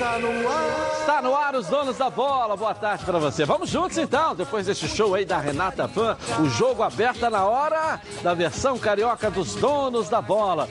[0.00, 0.89] Está no ar.
[1.10, 2.56] Está no ar os donos da bola.
[2.56, 3.44] Boa tarde para você.
[3.44, 8.00] Vamos juntos então, depois desse show aí da Renata Fã, o jogo aberto na hora
[8.22, 10.68] da versão carioca dos donos da bola.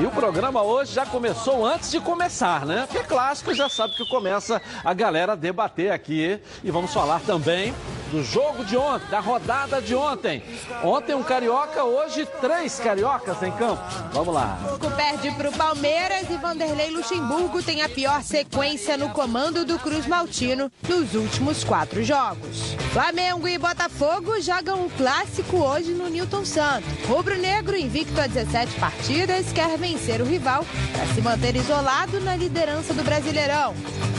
[0.00, 2.86] E o programa hoje já começou antes de começar, né?
[2.86, 6.40] Porque é clássico, já sabe que começa a galera debater aqui.
[6.64, 7.74] E vamos falar também
[8.12, 10.42] do jogo de ontem, da rodada de ontem.
[10.84, 13.82] Ontem um carioca, hoje três cariocas em campo.
[14.12, 14.58] Vamos lá.
[14.74, 19.78] O perde para o Palmeiras e Vanderlei Luxemburgo tem a pior sequência no comando do
[19.82, 22.76] Cruz Maltino nos últimos quatro jogos.
[22.92, 26.88] Flamengo e Botafogo jogam um clássico hoje no Newton Santos.
[27.08, 32.36] Rubro Negro, invicto a 17 partidas, quer vencer o rival para se manter isolado na
[32.36, 33.74] liderança do Brasileirão.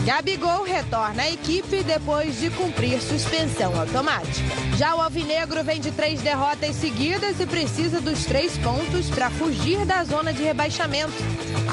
[0.05, 4.53] Gabigol retorna à equipe depois de cumprir suspensão automática.
[4.77, 9.85] Já o Alvinegro vem de três derrotas seguidas e precisa dos três pontos para fugir
[9.85, 11.13] da zona de rebaixamento.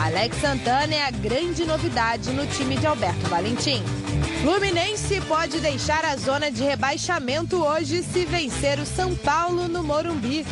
[0.04, 3.79] Alex Santana é a grande novidade no time de Alberto Valentim.
[4.42, 10.46] Fluminense pode deixar a zona de rebaixamento hoje se vencer o São Paulo no Morumbi.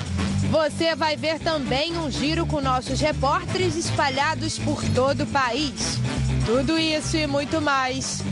[0.51, 5.99] Você vai ver também um giro com nossos repórteres espalhados por todo o país.
[6.47, 8.23] Tudo isso e muito mais.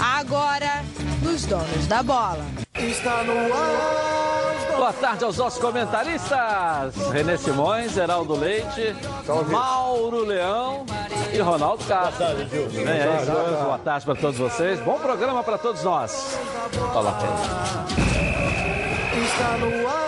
[0.00, 0.82] Agora,
[1.22, 2.44] nos donos da bola.
[2.78, 4.76] Está no ar.
[4.76, 6.94] Boa tarde aos nossos comentaristas.
[7.12, 8.94] Renê Simões, Heraldo Leite,
[9.50, 10.86] Mauro Leão
[11.32, 12.24] e Ronaldo Castro.
[12.24, 12.70] Boa tarde, Gil.
[12.70, 13.28] Senhores.
[13.62, 14.80] Boa tarde para todos vocês.
[14.80, 16.38] Bom programa para todos nós.
[16.92, 17.18] Fala,
[19.14, 20.05] Está no ar.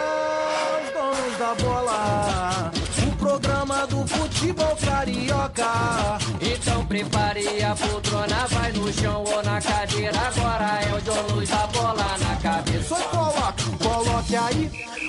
[1.48, 2.70] Da bola.
[3.06, 6.18] O programa do futebol carioca.
[6.42, 10.18] Então prepare a poltrona, vai no chão ou na cadeira.
[10.18, 12.96] Agora é o dono da bola na cabeça.
[12.96, 14.70] Só coloque aí,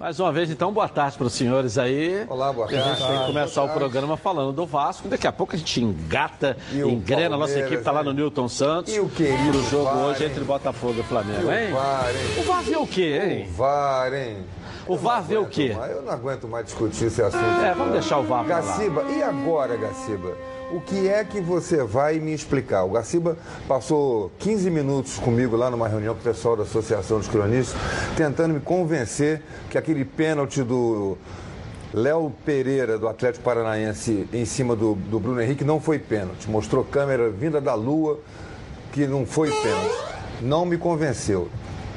[0.00, 2.24] Mais uma vez, então, boa tarde para os senhores aí.
[2.26, 3.06] Olá, boa E a gente tarde.
[3.12, 3.78] tem que começar o tarde.
[3.80, 5.06] programa falando do Vasco.
[5.08, 7.34] Daqui a pouco a gente engata, E o engrena.
[7.36, 8.14] A nossa equipe tá lá no?
[8.14, 8.94] Newton Santos.
[8.94, 11.70] E o querido Pro jogo VAR, hoje entre Botafogo e Flamengo, o hein?
[11.70, 12.38] VAR, hein?
[12.38, 13.48] O VAR vê o quê, O hein?
[13.54, 14.36] VAR, hein?
[14.86, 15.74] O VAR vê o quê?
[15.78, 17.44] mais, Eu não aguento mais discutir esse assunto.
[17.62, 18.42] É, vamos deixar o VAR.
[18.46, 20.32] Gaciba, e agora, Gaciba?
[20.72, 22.84] O que é que você vai me explicar?
[22.84, 23.36] O Gaciba
[23.66, 27.76] passou 15 minutos comigo lá numa reunião com o pessoal da Associação dos Cronistas,
[28.16, 31.18] tentando me convencer que aquele pênalti do
[31.92, 36.48] Léo Pereira, do Atlético Paranaense, em cima do, do Bruno Henrique, não foi pênalti.
[36.48, 38.20] Mostrou câmera vinda da Lua
[38.92, 39.96] que não foi pênalti.
[40.40, 41.48] Não me convenceu.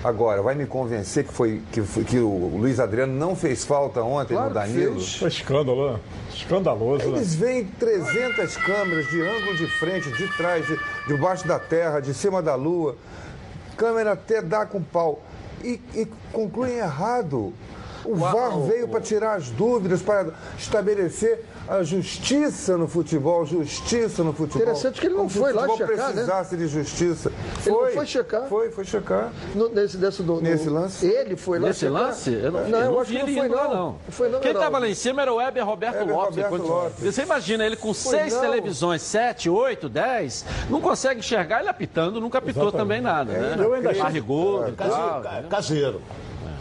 [0.04, 4.34] Agora, vai me convencer que, foi, que, que o Luiz Adriano não fez falta ontem
[4.34, 4.96] Claro no Danilo?
[4.96, 5.16] fez.
[5.16, 6.00] Foi escândalo, né?
[6.34, 7.18] Escandaloso, né?
[7.18, 10.78] Eles veem 300 câmeras de ângulo de frente, de trás, de,
[11.08, 12.98] debaixo da terra, de cima da lua.
[13.78, 15.24] Câmera até dá com pau.
[15.64, 17.54] E, e concluem errado.
[18.06, 20.28] O VAR veio para tirar as dúvidas, para
[20.58, 24.62] estabelecer a justiça no futebol, justiça no futebol.
[24.62, 26.04] Interessante que ele não foi o lá checar, né?
[26.04, 27.32] precisasse de justiça.
[27.66, 28.48] Ele não Foi, foi checar?
[28.50, 29.32] Foi, foi checar.
[29.56, 31.06] No- nesse, desse do, Nesse lance?
[31.06, 31.94] Ele foi lá Nesse checar?
[32.02, 32.34] lance?
[32.34, 33.74] Eu não, não, eu não acho vi que não ele foi não.
[33.74, 33.96] não.
[34.10, 36.36] foi não, Quem estava lá em cima era o Weber Roberto Weber Lopes.
[36.44, 37.04] Roberto Lopes.
[37.16, 38.42] Você imagina ele com Foi seis não.
[38.42, 42.82] televisões, sete, oito, dez, não consegue enxergar ele apitando, nunca apitou Exatamente.
[42.84, 43.56] também nada, né?
[43.64, 45.22] eu ainda achei- Barrigudo e tal.
[45.50, 46.02] Caseiro.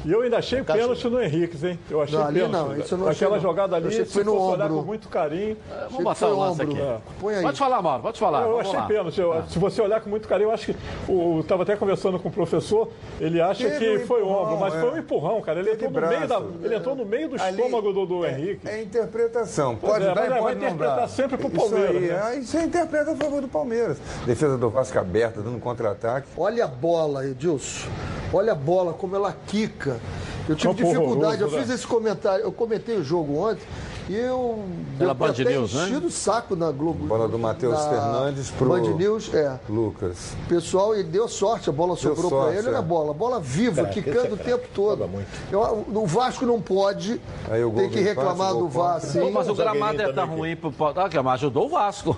[0.04, 1.78] E eu ainda achei pênalti no Henrique, hein?
[1.88, 2.52] Eu achei Não, ali pênalti.
[2.70, 3.42] não, isso eu não achei, Aquela não.
[3.42, 4.78] jogada ali, Eu achei que foi se no fosse olhar ombro.
[4.78, 6.72] com muito carinho, Vamos que botar foi o lance ombro.
[6.74, 6.82] aqui.
[6.82, 6.96] É.
[7.20, 7.42] Põe aí.
[7.42, 8.42] Pode falar, Mauro, pode falar.
[8.42, 8.86] eu Vamos achei lá.
[8.86, 9.20] pênalti.
[9.20, 10.76] Eu- Se você olhar com muito carinho, eu acho que.
[11.08, 12.88] O, estava até conversando com o professor,
[13.20, 14.80] ele acha Teve que um foi empurrão, ombro, mas é.
[14.80, 15.60] foi um empurrão, cara.
[15.60, 18.68] Ele, entrou no, meio da, ele entrou no meio do Ali estômago do, do Henrique.
[18.68, 19.76] É interpretação.
[19.76, 21.08] Pode é, dar e é, pode interpretar dar.
[21.08, 22.20] sempre pro Isso Palmeiras, aí, né?
[22.24, 23.98] ah, Isso aí interpreta a favor do Palmeiras.
[24.26, 26.26] Defesa do Vasco aberta, dando contra-ataque.
[26.36, 27.88] Olha a bola, Edilson.
[28.32, 30.00] Olha a bola, como ela quica.
[30.48, 31.74] Eu tive Campo dificuldade, eu horroroso, fiz né?
[31.74, 33.62] esse comentário, eu comentei o jogo ontem
[34.12, 34.62] e eu
[34.98, 36.02] Pela Band até News, né?
[36.04, 37.06] o saco na Globo.
[37.06, 39.58] Bola do Matheus na Fernandes pro- Band News, é.
[39.68, 40.34] Lucas.
[40.48, 42.70] Pessoal, e deu sorte, a bola sobrou para ele, é.
[42.70, 45.08] olha a bola, bola viva, quicando o tempo todo.
[45.50, 47.20] Eu- o Vasco não pode
[47.50, 49.20] Aí o gol tem que do reclamar do assim.
[49.20, 50.94] Pô, mas o gramado é tá ruim pro Paulo.
[51.00, 52.16] Ah, que mas ajudou o Vasco.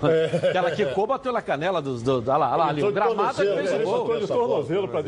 [0.49, 2.01] Aquela quicou, bateu na canela dos.
[2.01, 2.81] Do, olha lá, olha lá ali.
[2.83, 4.05] O Ele gramado é que fez o Ele gol.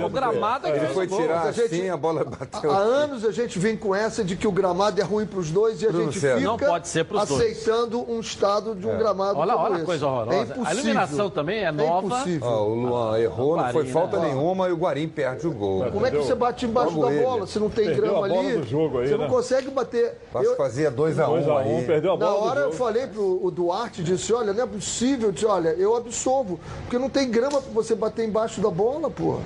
[0.06, 1.20] O gramado é que Ele fez foi o gol.
[1.22, 2.72] tirar A gente- assim, a bola bateu.
[2.72, 5.52] Há anos a gente vem com essa de que o gramado é ruim para os
[5.52, 7.42] dois e a gente fica pode ser pros dois.
[7.42, 8.98] aceitando um estado de um É.
[8.98, 9.86] gramado Olha, como olha a esse.
[9.86, 10.38] coisa horrorosa.
[10.38, 10.74] É A impossível.
[10.74, 12.08] iluminação também é nova.
[12.08, 12.48] impossível.
[12.48, 14.28] Ó, o Luan errou, não foi Guarim, falta né?
[14.30, 15.86] nenhuma e o Guarim perde o gol.
[15.92, 17.24] Como é que você bate embaixo Logo da ele.
[17.24, 18.58] bola se não tem Perdeu grama a bola ali?
[18.58, 19.24] do jogo aí, você né?
[19.24, 20.18] não consegue bater.
[20.36, 21.86] Eu- fazia 2x1 2 a 1 aí.
[21.86, 24.68] perdeu a Na bola do hora eu falei pro o Duarte, disse, olha, não é
[24.68, 25.30] possível.
[25.30, 29.10] Eu disse, olha, eu absolvo, porque não tem grama pra você bater embaixo da bola,
[29.10, 29.40] pô.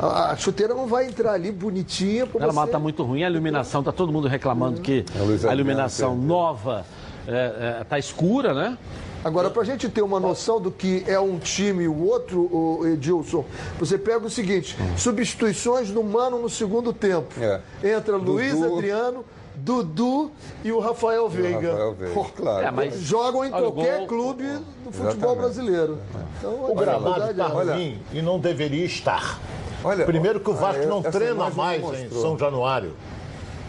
[0.00, 2.70] A, a chuteira não vai entrar ali bonitinha Ela você...
[2.70, 5.54] tá muito ruim, a iluminação, tá todo mundo reclamando que É, o Luiz a Adriano
[5.70, 6.26] iluminação perdeu.
[6.28, 6.86] nova
[7.28, 8.78] é, é, tá escura, né?
[9.22, 12.86] Agora, pra gente ter uma noção do que é um time e o outro, o
[12.86, 13.44] Edilson,
[13.78, 17.34] você pega o seguinte, substituições do Mano no segundo tempo.
[17.38, 17.60] É.
[17.84, 18.32] Entra Dudu.
[18.32, 19.22] Luiz Adriano,
[19.54, 20.30] Dudu
[20.64, 21.70] e o Rafael Veiga.
[21.72, 22.66] Rafael Veiga, Pô, claro.
[22.66, 24.06] É, mas- Jogam em Olha o qualquer gol.
[24.06, 25.36] clube do futebol Exatamente.
[25.38, 25.98] brasileiro.
[26.38, 29.38] Então, O a gramado está é ruim e não deveria estar.
[29.82, 32.10] Olha, Primeiro que o Vasco ah, não treina mais não em.
[32.10, 32.94] São Januário.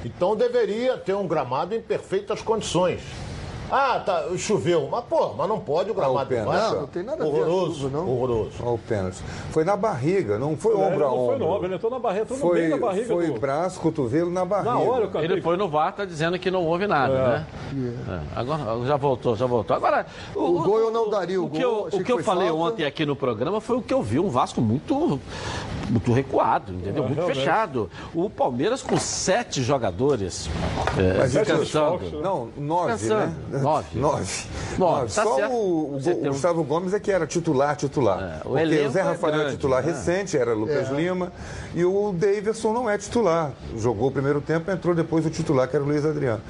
[0.04, 3.02] Então deveria ter um gramado em perfeitas condições.
[3.72, 4.88] Ah, tá, choveu.
[4.92, 6.56] Mas, pô, mas não pode o gramado do pênalti.
[6.56, 6.74] Vasco.
[6.74, 8.10] Não, não tem nada a ver Horroroso, não.
[8.10, 8.52] horroroso.
[8.62, 9.18] Olha o pênalti.
[9.52, 11.38] Foi na barriga, não foi É, ombro a não foi ombro.
[11.40, 13.40] no ombro, ele entrou na barriga, entrou no Foi, meio da barriga foi do...
[13.40, 14.72] braço, cotovelo na barriga.
[14.72, 15.32] Na hora, eu cantei.
[15.32, 17.28] Ele foi no VAR, tá dizendo que não houve nada, É.
[17.28, 17.46] né?
[18.36, 18.40] É.
[18.40, 19.76] Agora já voltou, já voltou.
[19.76, 22.20] Agora, O gol eu não daria, o O que gol, eu, achei o que que
[22.20, 22.64] eu falei falta.
[22.64, 25.20] ontem aqui no programa foi o que eu vi, um Vasco muito
[25.90, 27.04] muito recuado, entendeu?
[27.04, 27.40] É, muito realmente.
[27.40, 27.90] fechado.
[28.16, 30.50] O Palmeiras com sete jogadores
[30.98, 32.22] é, Mas Sete descansando.
[32.22, 33.34] Não, nove, né?
[33.62, 33.88] Nove.
[34.00, 34.44] Nove.
[34.78, 35.52] Nove, tá Só certo.
[35.54, 38.42] o, o um- Gustavo Gomes é que era titular, titular.
[38.44, 39.92] É, o Porque o Zé é Rafael é grande, titular né?
[39.92, 41.32] recente, era Lucas Lima.
[41.74, 43.52] E o Davidson não é titular.
[43.78, 46.42] Jogou o primeiro tempo, entrou depois o titular, que era o Luiz Adriano.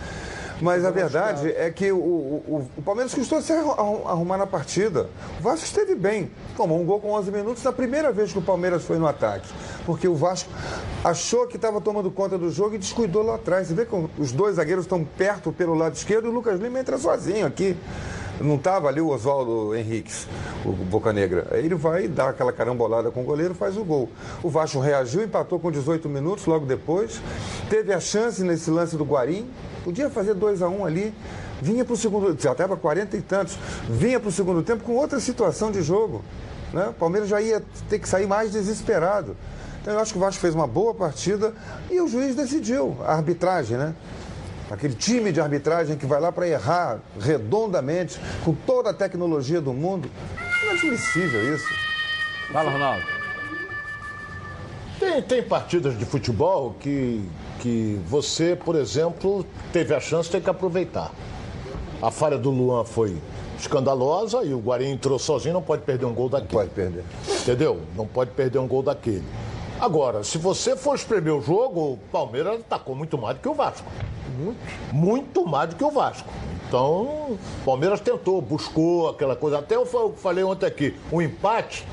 [0.62, 5.10] Mas a verdade é que o, o, o- Palmeiras custou se arru- arrumar na partida.
[5.40, 6.30] O Vasco esteve bem.
[6.56, 9.48] Tomou um gol com 11 minutos na primeira vez que o Palmeiras foi no ataque.
[9.86, 10.50] Porque o Vasco
[11.04, 13.68] achou que estava tomando conta do jogo e descuidou lá atrás.
[13.68, 16.80] Você vê que os dois zagueiros estão perto pelo lado esquerdo e o Lucas Lima
[16.80, 17.75] entra sozinho aqui.
[18.44, 20.28] Não estava ali o Oswaldo Henriques,
[20.66, 21.48] o Boca Negra.
[21.52, 24.10] Aí ele vai dar aquela carambolada com o goleiro faz o gol.
[24.42, 27.22] O Vasco reagiu, empatou com 18 minutos logo depois.
[27.70, 29.50] Teve a chance nesse lance do Guarim.
[29.84, 31.14] Podia fazer 2 a 1 ali.
[31.62, 33.58] Vinha para o segundo, já estava 40 e tantos.
[33.88, 36.24] Vinha para o segundo tempo com outra situação de jogo.
[36.74, 36.88] Né?
[36.88, 39.36] O Palmeiras já ia ter que sair mais desesperado.
[39.82, 41.54] Então eu acho que o Vasco fez uma boa partida
[41.90, 42.98] e o juiz decidiu.
[43.04, 43.96] A arbitragem, né?
[44.71, 49.73] Aquele time de arbitragem que vai lá para errar redondamente, com toda a tecnologia do
[49.73, 50.09] mundo.
[50.63, 51.68] Inadmissível isso.
[52.53, 53.03] Fala, Ronaldo.
[54.97, 57.27] Tem, tem partidas de futebol que,
[57.59, 61.12] que você, por exemplo, teve a chance, tem que aproveitar.
[62.01, 63.18] A falha do Luan foi
[63.59, 66.53] escandalosa e o Guarim entrou sozinho, não pode perder um gol daquele.
[66.53, 67.03] Pode perder.
[67.41, 67.81] Entendeu?
[67.95, 69.25] Não pode perder um gol daquele.
[69.81, 73.53] Agora, se você for espremer o jogo, o Palmeiras atacou muito mais do que o
[73.53, 73.85] Vasco.
[74.42, 74.60] Muito.
[74.94, 76.28] Muito mais do que o Vasco.
[76.68, 79.60] Então, o Palmeiras tentou, buscou aquela coisa.
[79.60, 81.86] Até eu fa- falei ontem aqui, um empate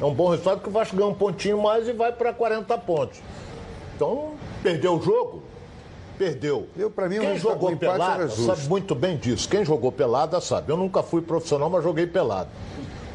[0.00, 2.76] é um bom resultado porque o Vasco ganha um pontinho mais e vai para 40
[2.78, 3.20] pontos.
[3.94, 5.42] Então, perdeu o jogo?
[6.18, 6.68] Perdeu.
[6.76, 9.48] Eu, pra mim, o Quem jogou pelada sabe muito bem disso.
[9.48, 10.70] Quem jogou pelada sabe.
[10.72, 12.50] Eu nunca fui profissional, mas joguei pelado.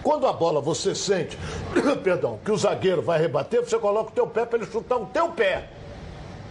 [0.04, 1.38] Quando a bola você sente,
[2.04, 5.06] perdão, que o zagueiro vai rebater, você coloca o teu pé para ele chutar o
[5.08, 5.68] teu pé.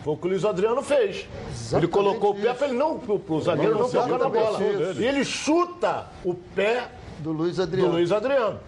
[0.08, 1.26] Foi o que o Luiz Adriano fez.
[1.70, 4.90] ele colocou o pé para ele não, pro, pro zagueiro não tocar na Exatamente bola.
[4.90, 5.02] isso.
[5.02, 6.88] E ele chuta o pé
[7.19, 7.93] Do Luiz do Adriano.
[7.93, 8.58] Luiz Adriano.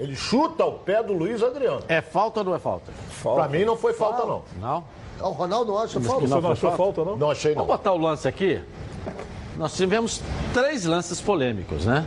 [0.00, 1.82] Ele chuta o pé do Luiz Adriano.
[1.86, 2.90] É falta ou não é falta?
[3.22, 4.42] Para mim não foi falta, não.
[4.60, 4.84] Não?
[5.20, 6.26] Ah, O Ronaldo não acha falta?
[6.26, 7.16] Você não achou falta, não?
[7.16, 7.62] Não achei, não.
[7.64, 8.60] Vamos botar o lance aqui.
[9.56, 10.20] Nós tivemos
[10.52, 12.04] três lances polêmicos, né?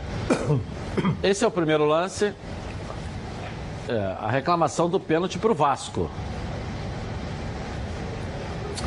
[1.24, 2.34] Esse é o primeiro lance.
[3.88, 6.10] É, a reclamação do pênalti para o Vasco.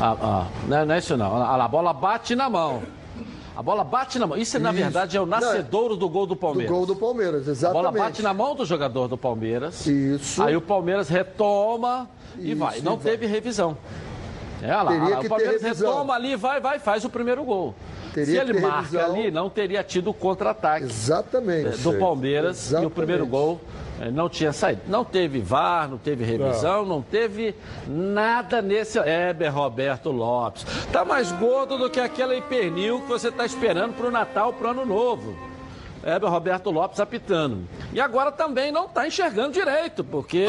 [0.00, 1.36] Ah, ah, não, é- não é isso não.
[1.36, 2.82] A, a bola bate na mão.
[3.56, 4.36] A bola bate na mão.
[4.36, 4.78] Isso, na Isso.
[4.82, 6.70] verdade, é o nascedouro do gol do Do Palmeiras.
[6.76, 7.82] gol do Palmeiras, A exatamente.
[7.92, 9.86] bola bate na mão do jogador do Palmeiras.
[9.86, 10.42] Isso.
[10.42, 12.80] Aí o Palmeiras retoma e Isso, vai.
[12.80, 13.04] Não e vai.
[13.12, 13.76] teve revisão.
[14.62, 17.74] É, lá, Teria o Palmeiras retoma ali, vai, vai, faz o primeiro gol.
[18.12, 19.14] Teria Se ele marca revisão.
[19.14, 21.78] ali, não teria tido o contra-ataque Exatamente.
[21.78, 22.92] do Palmeiras e o Exatamente.
[22.94, 24.82] primeiro gol eh, não tinha saído.
[24.86, 27.54] Não teve VAR, não teve revisão, não teve
[27.86, 28.98] nada nesse.
[28.98, 30.64] Heber Roberto Lopes.
[30.92, 34.84] Tá mais gordo do que aquele pernil que você tá esperando pro Natal, pro Ano
[34.84, 35.36] Novo.
[36.04, 37.66] Heber Roberto Lopes apitando.
[37.92, 40.46] E agora também não está enxergando direito, porque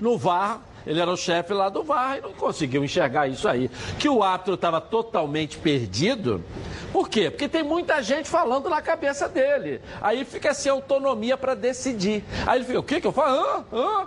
[0.00, 3.70] no VAR, ele era o chefe lá do VAR e não conseguiu enxergar isso aí.
[3.98, 6.44] Que o árbitro estava totalmente perdido.
[6.92, 7.30] Por quê?
[7.30, 9.80] Porque tem muita gente falando na cabeça dele.
[10.00, 12.22] Aí fica sem autonomia para decidir.
[12.46, 13.38] Aí ele fica, o que que eu falo?
[13.40, 14.06] Ah, ah,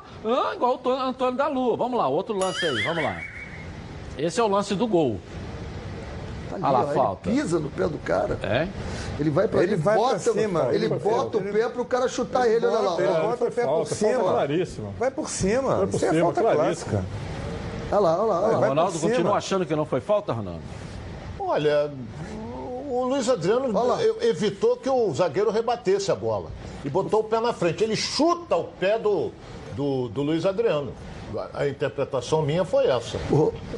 [0.52, 1.76] ah, igual o Antônio- da Lua.
[1.76, 3.18] Vamos lá, outro lance aí, vamos lá.
[4.18, 5.20] Esse é o lance do gol.
[6.54, 7.30] Ali, Olha lá, ó, falta.
[7.30, 8.40] Ele pisa no pé do cara.
[8.44, 8.68] É?
[9.20, 11.68] Ele vai pra Ele ele vai pra bota, cima, Ele ele bota o ele- pé
[11.70, 12.90] pro cara chutar ele, olha lá.
[12.92, 14.12] Bota, ele bota o pé por falta, cima.
[14.24, 14.34] falta.
[14.98, 15.76] Vai por cima.
[15.78, 16.92] Vai por Isso é cima, falta claríssimo.
[16.92, 17.06] clássica.
[17.92, 18.68] Olha lá, olha lá, olha lá.
[18.68, 20.62] Ronaldo continua achando que não foi falta, Ronaldo?
[21.40, 21.92] Olha,
[22.96, 24.04] o Luiz Adriano Olha lá.
[24.04, 26.50] e- evitou que o zagueiro rebatesse a bola
[26.84, 27.84] e botou o pé na frente.
[27.84, 29.32] Ele chuta o pé do,
[29.76, 30.92] do, do Luiz Adriano.
[31.54, 33.18] A a interpretação minha foi essa.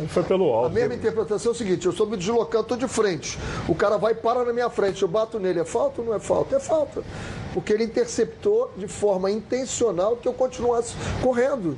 [0.09, 0.69] Foi pelo A alto.
[0.75, 3.39] mesma interpretação é o seguinte: eu estou me deslocando, estou de frente.
[3.67, 5.61] O cara vai e para na minha frente, eu bato nele.
[5.61, 6.57] É falta ou não é falta?
[6.57, 7.01] É falta.
[7.53, 10.93] Porque ele interceptou de forma intencional que eu continuasse
[11.23, 11.77] correndo.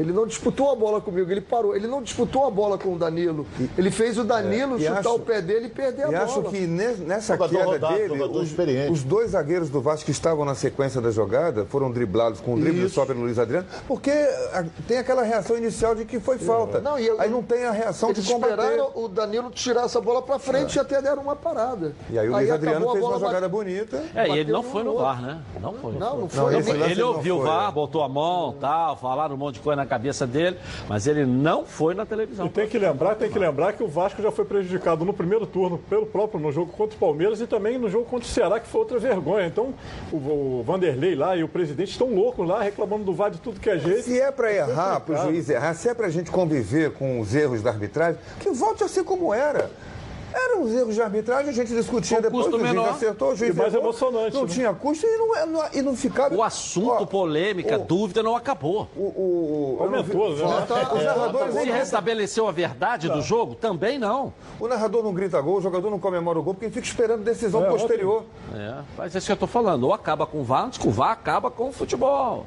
[0.00, 1.76] Ele não disputou a bola comigo, ele parou.
[1.76, 3.46] Ele não disputou a bola com o Danilo.
[3.76, 6.10] Ele fez o Danilo É, e chutar acho- o pé dele e perder a E
[6.12, 6.24] bola.
[6.24, 10.10] acho que ne- nessa Jogador queda rodado, dele, os, os dois zagueiros do Vasco que
[10.10, 12.94] estavam na sequência da jogada foram driblados com um drible Isso.
[12.94, 16.80] só pelo Luiz Adriano, porque a- tem aquela reação inicial de que foi falta.
[16.80, 18.54] Não, e eu- aí não tem a reação Eles de combater.
[18.54, 21.92] esperaram o Danilo tirar essa bola para frente e até deram uma parada.
[22.10, 24.02] E aí o Luiz Adriano acabou, a fez uma jogada bate- bonita.
[24.14, 24.96] É, e ele não foi no.
[24.96, 25.40] VAR, né?
[25.60, 25.92] Não foi.
[25.92, 26.58] Não, não Não, foi.
[26.58, 27.72] esse Ele, ele não ouviu o VAR, é.
[27.72, 30.56] botou a mão, tal, falaram um monte de coisa na cabeça dele,
[30.88, 32.46] mas ele não foi na televisão.
[32.46, 35.46] E tem que lembrar, tem que lembrar que o Vasco já foi prejudicado no primeiro
[35.46, 38.60] turno pelo próprio no jogo contra o Palmeiras e também no jogo contra o Ceará,
[38.60, 39.46] que foi outra vergonha.
[39.46, 39.74] Então,
[40.12, 40.16] o,
[40.60, 43.68] o Vanderlei lá e o presidente estão loucos lá, reclamando do VAR de tudo que
[43.68, 44.04] é jeito.
[44.04, 47.20] Se é para errar, para o juiz errar, se é para a gente conviver com
[47.20, 49.70] os erros da arbitragem, que volte a ser como era.
[50.32, 52.90] Eram os erros de arbitragem, a gente discutia Com depois, custo o juiz menor.
[52.90, 54.48] acertou, o juiz E mais errou, emocionante, Não né?
[54.48, 56.34] tinha custo e não, não- e não ficava...
[56.34, 58.88] O assunto, Ó, polêmica, o- dúvida não acabou.
[58.96, 60.64] O, o, vi- Aumentou, né?
[60.68, 63.54] Tá- Os narradores Se restabeleceu a verdade do jogo?
[63.54, 64.32] Também não.
[64.58, 67.22] O narrador não grita gol, o jogador não comemora o gol, porque ele fica esperando
[67.24, 68.24] decisão É, posterior.
[68.54, 69.84] É, mas é isso que eu tô falando.
[69.84, 72.46] Ou acaba com o VAR, antes que o VAR acaba com o futebol.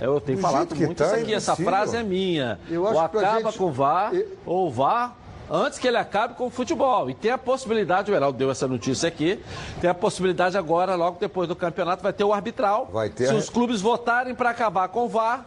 [0.00, 1.34] Eu tenho Do falado muito tá, isso é aqui.
[1.34, 1.72] Essa impossível.
[1.72, 2.60] frase é minha.
[2.70, 5.16] Eu ou acho que pra acaba gente- com o VAR, Eu- ou o VAR
[5.50, 7.08] antes que ele acabe com o futebol.
[7.10, 9.40] E tem a possibilidade, o Heraldo deu essa notícia aqui,
[9.80, 12.88] tem a possibilidade agora, logo depois do campeonato, vai ter o arbitral.
[12.92, 15.46] Vai ter Se os clubes votarem para acabar com o VAR,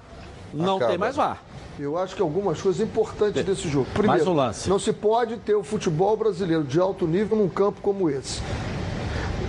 [0.54, 0.90] não Acaba.
[0.92, 1.42] tem mais VAR.
[1.80, 3.86] Eu acho que algumas coisas importantes desse jogo.
[3.94, 4.70] Primeiro, Mais um lance.
[4.70, 8.42] não se pode ter o futebol brasileiro de alto nível num campo como esse.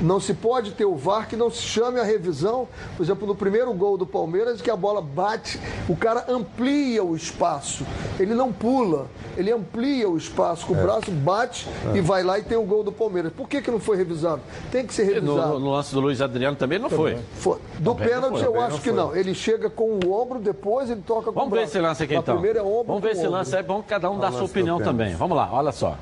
[0.00, 2.66] Não se pode ter o VAR que não se chame a revisão,
[2.96, 7.14] por exemplo, no primeiro gol do Palmeiras, que a bola bate, o cara amplia o
[7.14, 7.84] espaço.
[8.18, 10.66] Ele não pula, ele amplia o espaço, É.
[10.66, 13.30] com o braço bate e vai lá e tem o gol do Palmeiras.
[13.32, 14.40] Por que, que não foi revisado?
[14.72, 15.54] Tem que ser revisado.
[15.54, 17.18] No, no lance do Luiz Adriano também não foi.
[17.34, 17.58] Foi.
[17.78, 19.14] Do Também pênalti, foi, eu também acho não que não.
[19.16, 21.72] Ele chega com o ombro, depois ele toca com Vamos o ver braço.
[21.76, 22.34] esse lance aqui Na então.
[22.36, 23.32] primeira é ombro Vamos ver esse ombro.
[23.32, 25.14] lance, é bom que cada um dá a sua opinião também.
[25.14, 25.96] Vamos lá, olha só.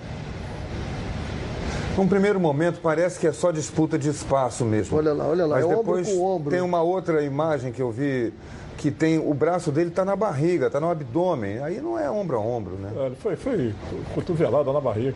[1.99, 4.97] Num primeiro momento parece que é só disputa de espaço mesmo.
[4.97, 6.51] Olha lá, olha lá, Mas é ombro depois com ombro.
[6.53, 8.33] tem uma outra imagem que eu vi
[8.77, 11.59] que tem o braço dele está na barriga, está no abdômen.
[11.59, 12.93] Aí não é ombro a ombro, né?
[12.97, 13.75] É, Ele foi, foi
[14.15, 15.13] cotovelado na barriga.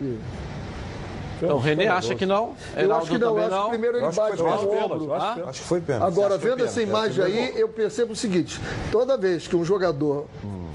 [1.43, 4.05] Então o René acha que não, Eu acho que não, eu acho que primeiro ele
[4.05, 4.93] Eu acho que bate foi com pênalti.
[4.93, 5.15] o ombro.
[5.15, 6.07] Acho que foi pênalti.
[6.13, 6.89] Agora, Acho que foi vendo essa pênalti.
[6.91, 10.27] imagem Acho que aí, eu percebo o seguinte: toda vez que um jogador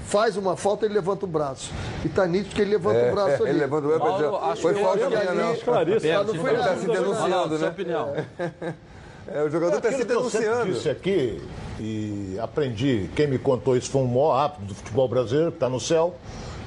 [0.06, 1.70] faz uma falta, ele levanta o braço.
[2.04, 3.50] E tá nítido que ele levanta É, o braço ali.
[3.50, 5.48] ele levantou o braço Paulo, Foi que falta minha, ali- não.
[5.48, 6.76] Não foi Ele tá nada.
[6.80, 7.68] se Ronaldo, denunciando, né?
[7.68, 8.14] opinião.
[9.30, 10.72] É, o jogador está se que eu denunciando.
[10.72, 11.38] disse aqui
[11.78, 15.68] e aprendi, quem me contou isso foi um maior árbitro do futebol brasileiro, que está
[15.68, 16.14] no céu,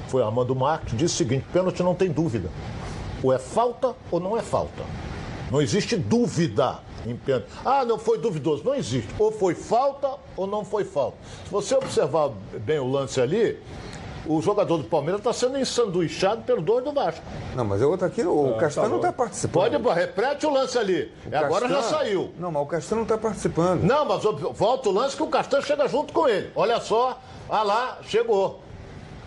[0.06, 2.48] foi Armando Marques, disse o seguinte, pênalti não tem dúvida.
[3.22, 4.82] Ou é falta ou não é falta.
[5.50, 7.46] Não existe dúvida em pênalti.
[7.64, 8.64] Ah, não foi duvidoso.
[8.64, 9.08] Não existe.
[9.18, 11.16] Ou foi falta ou não foi falta.
[11.44, 12.30] Se você observar
[12.64, 13.58] bem o lance ali,
[14.26, 17.22] o jogador do Palmeiras está sendo ensanduichado pelo dois do Vasco.
[17.54, 19.82] Não, mas é outra aqui, o Castanho não está participando.
[19.82, 21.12] Pode, repete o lance ali.
[21.30, 22.32] O Agora já saiu.
[22.38, 23.82] Não, mas o Castanho não está participando.
[23.82, 24.22] Não, mas
[24.54, 26.50] volta o lance que o Castanho chega junto com ele.
[26.54, 28.61] Olha só, ah lá, chegou.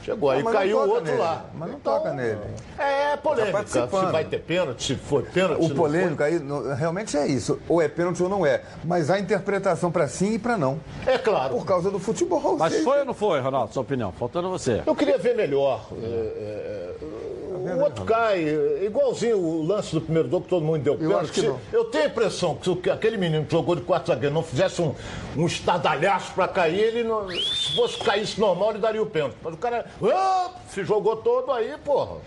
[0.06, 1.46] Chegou, aí caiu o outro nele, lá.
[1.56, 2.38] Mas não Então, toca nele.
[2.78, 3.52] É polêmica.
[3.52, 4.06] Tá participando.
[4.06, 5.64] se vai ter pênalti, se foi pênalti.
[5.66, 6.40] O polêmico aí
[6.78, 7.60] realmente é isso.
[7.68, 8.62] Ou é pênalti ou não é.
[8.84, 10.80] Mas há interpretação para sim e para não.
[11.08, 11.56] É claro.
[11.56, 12.56] Por causa do futebol.
[12.56, 14.12] Mas foi ou não foi, Ronaldo, sua opinião?
[14.12, 14.84] Faltando você.
[14.86, 15.88] Eu queria ver melhor.
[15.92, 17.25] é, é, é,
[17.74, 21.24] o outro cai, é, igualzinho o lance do primeiro gol que todo mundo deu pênalti.
[21.24, 21.60] acho que Se- não.
[21.72, 24.34] Eu tenho a impressão que se o- que aquele menino que jogou de quatro zagueiros
[24.34, 24.94] não fizesse um,
[25.36, 29.36] um estadalhaço para cair, ele não, se fosse caísse normal, ele daria o pênalti.
[29.44, 32.18] Mas o cara ah, se jogou todo aí, porra.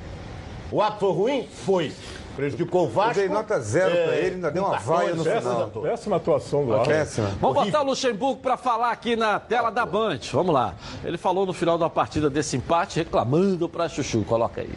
[0.70, 1.48] O ato foi ruim?
[1.64, 1.92] Foi.
[2.36, 3.18] Prejudicou o Vasco.
[3.18, 5.68] Eu dei nota zero pra ele, ainda deu uma vaia no péssima final.
[5.82, 6.84] Péssima atuação do.
[6.84, 7.30] Péssima.
[7.40, 10.20] Vamos botar o Luxemburgo para falar aqui na tela da Band.
[10.32, 10.74] Vamos lá.
[11.02, 14.22] Ele falou no final da partida desse empate, reclamando para Chuchu.
[14.22, 14.70] Coloca aí.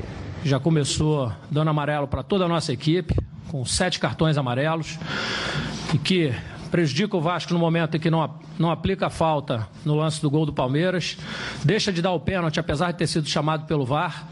[0.43, 3.15] Já começou dando amarelo para toda a nossa equipe,
[3.49, 4.97] com sete cartões amarelos,
[5.93, 6.33] e que
[6.69, 10.29] prejudica o Vasco no momento em que não, não aplica a falta no lance do
[10.29, 11.17] gol do Palmeiras,
[11.63, 14.27] deixa de dar o pênalti, apesar de ter sido chamado pelo VAR,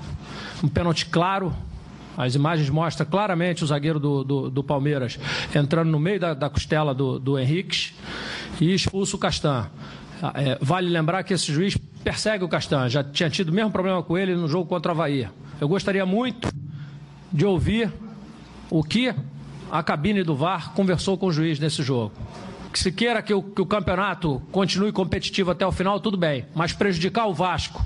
[0.63, 1.53] um pênalti claro,
[2.19, 5.17] As imagens mostram claramente o zagueiro do, do, do Palmeiras
[5.55, 7.93] entrando no meio da, da costela do, do Henrique
[8.59, 9.67] e expulsa o Castan.
[10.33, 14.03] É, vale lembrar que esse juiz persegue o Castan, já tinha tido o mesmo problema
[14.03, 15.29] com ele no jogo contra o Havaí.
[15.59, 16.49] Eu gostaria muito
[17.31, 17.91] de ouvir
[18.69, 19.13] o que
[19.71, 22.13] a cabine do VAR conversou com o juiz nesse jogo.
[22.71, 26.45] Que se queira que o, que o campeonato continue competitivo até o final, tudo bem,
[26.55, 27.85] mas prejudicar o Vasco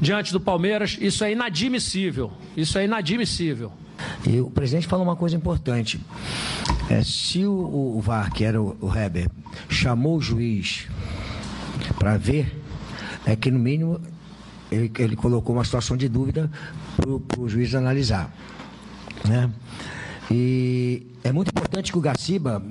[0.00, 2.32] diante do Palmeiras, isso é inadmissível.
[2.56, 3.72] Isso é inadmissível.
[4.26, 6.00] E o presidente falou uma coisa importante.
[6.88, 9.28] É, se o, o VAR, que era o, o Heber,
[9.68, 10.86] chamou o juiz
[11.98, 12.62] para ver,
[13.24, 14.00] é que no mínimo
[14.70, 16.50] ele, ele colocou uma situação de dúvida
[16.96, 18.32] para o juiz analisar.
[19.28, 19.50] Né?
[20.30, 22.62] E é muito importante que o Gaciba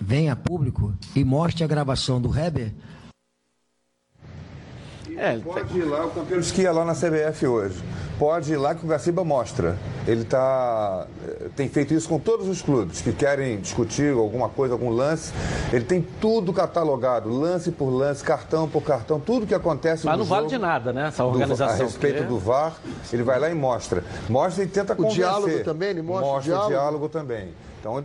[0.00, 2.72] venha a público e mostre a gravação do Heber
[5.16, 7.82] é, pode ir lá, o campeão que ia lá na CBF hoje.
[8.18, 9.76] Pode ir lá que o Gaciba mostra.
[10.06, 14.72] Ele tá, eh, tem feito isso com todos os clubes que querem discutir alguma coisa,
[14.72, 15.34] algum lance.
[15.70, 20.20] Ele tem tudo catalogado, lance por lance, cartão por cartão, tudo que acontece Mas no
[20.20, 21.08] não vale de nada, né?
[21.08, 21.76] Essa organização.
[21.76, 22.76] Do, a respeito do VAR,
[23.12, 24.02] ele vai lá e mostra.
[24.30, 25.24] Mostra e tenta convencer.
[25.24, 26.66] O diálogo também, ele mostra, mostra o diálogo.
[26.66, 27.48] o diálogo também.
[27.80, 28.02] Então,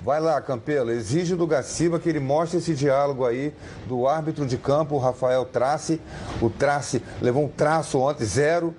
[0.00, 3.52] Vai lá, Campelo, exige do Gaciba que ele mostre esse diálogo aí
[3.86, 6.00] do árbitro de campo, o Rafael Trace.
[6.40, 8.74] O Trace levou um traço ontem, zero.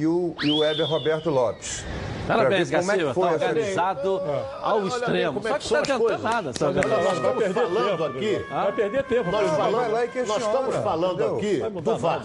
[0.00, 1.84] E o, e o Weber Roberto Lopes.
[2.26, 4.22] Parabéns, Gaciba, está organizado
[4.62, 5.42] ao extremo.
[5.42, 6.52] Só que está tentando nada.
[6.56, 8.46] Só nós estamos falando aqui...
[8.48, 9.30] Vai perder tempo.
[9.30, 9.90] Nós, falando,
[10.26, 12.24] nós estamos falando aqui do VAR.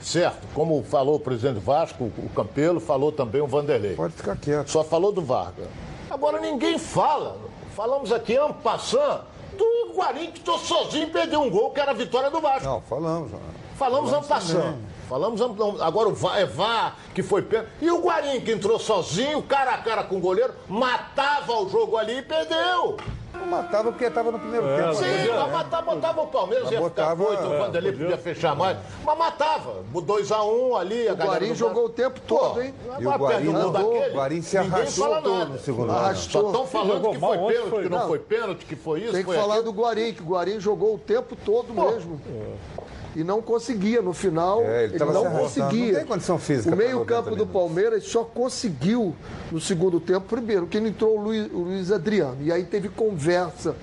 [0.00, 3.96] Certo, como falou o presidente Vasco, o Campelo, falou também o Vanderlei.
[3.96, 4.70] Pode ficar quieto.
[4.70, 5.66] Só falou do Vargas.
[6.08, 7.36] Agora ninguém fala
[7.74, 9.22] Falamos aqui, Ampassan,
[9.56, 12.64] do Guarim que tô sozinho e perdeu um gol, que era a vitória do Vasco.
[12.64, 13.30] Não, falamos.
[13.76, 14.76] Falamos Ampassan.
[15.08, 15.40] Falamos
[15.80, 17.70] agora o Vá, é Vá que foi pênalti.
[17.80, 21.96] E o Guarim que entrou sozinho, cara a cara com o goleiro, matava o jogo
[21.96, 22.96] ali e perdeu.
[23.32, 24.94] Não matava porque estava no primeiro é, tempo.
[24.96, 25.28] Sim, né?
[25.30, 28.56] mas matava, botava o Palmeiras, mas ia botava, ficar doido, o Vanderlei é, podia fechar
[28.56, 28.78] mais.
[29.04, 29.74] Mas matava.
[29.94, 31.08] 2x1 um, ali.
[31.08, 32.74] O Guarim jogou o tempo todo, hein?
[32.98, 36.42] E o Guarim, andou, o Guarim se arrastou todo no segundo Arrastou.
[36.42, 39.12] Só estão falando que foi pênalti, que não foi pênalti, que foi isso.
[39.12, 42.20] Tem que falar do Guarim, que o Guarim jogou o tempo todo mesmo.
[42.26, 44.00] É e não conseguia.
[44.00, 45.92] No final, é, ele, ele não conseguia.
[45.92, 46.72] Não tem condição física.
[46.72, 49.14] O meio-campo do Palmeiras só conseguiu
[49.50, 52.36] no segundo tempo, primeiro, que entrou o Luiz, o Luiz Adriano.
[52.40, 53.74] E aí teve conversa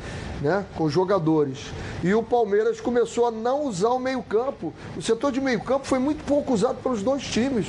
[0.46, 1.58] né, com jogadores.
[2.04, 4.72] E o Palmeiras começou a não usar o meio-campo.
[4.96, 7.66] O setor de meio-campo foi muito pouco usado pelos dois times.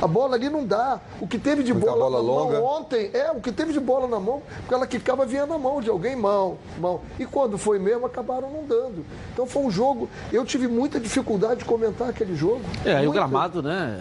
[0.00, 0.98] A bola ali não dá.
[1.20, 2.58] O que teve de bola, bola, na longa.
[2.58, 5.58] mão ontem, é, o que teve de bola na mão, porque ela quicava vinha na
[5.58, 7.02] mão de alguém, mão, mão.
[7.18, 9.04] E quando foi mesmo, acabaram não dando.
[9.32, 10.08] Então foi um jogo.
[10.32, 12.62] Eu tive muita dificuldade de comentar aquele jogo.
[12.84, 13.98] É, e o gramado, né?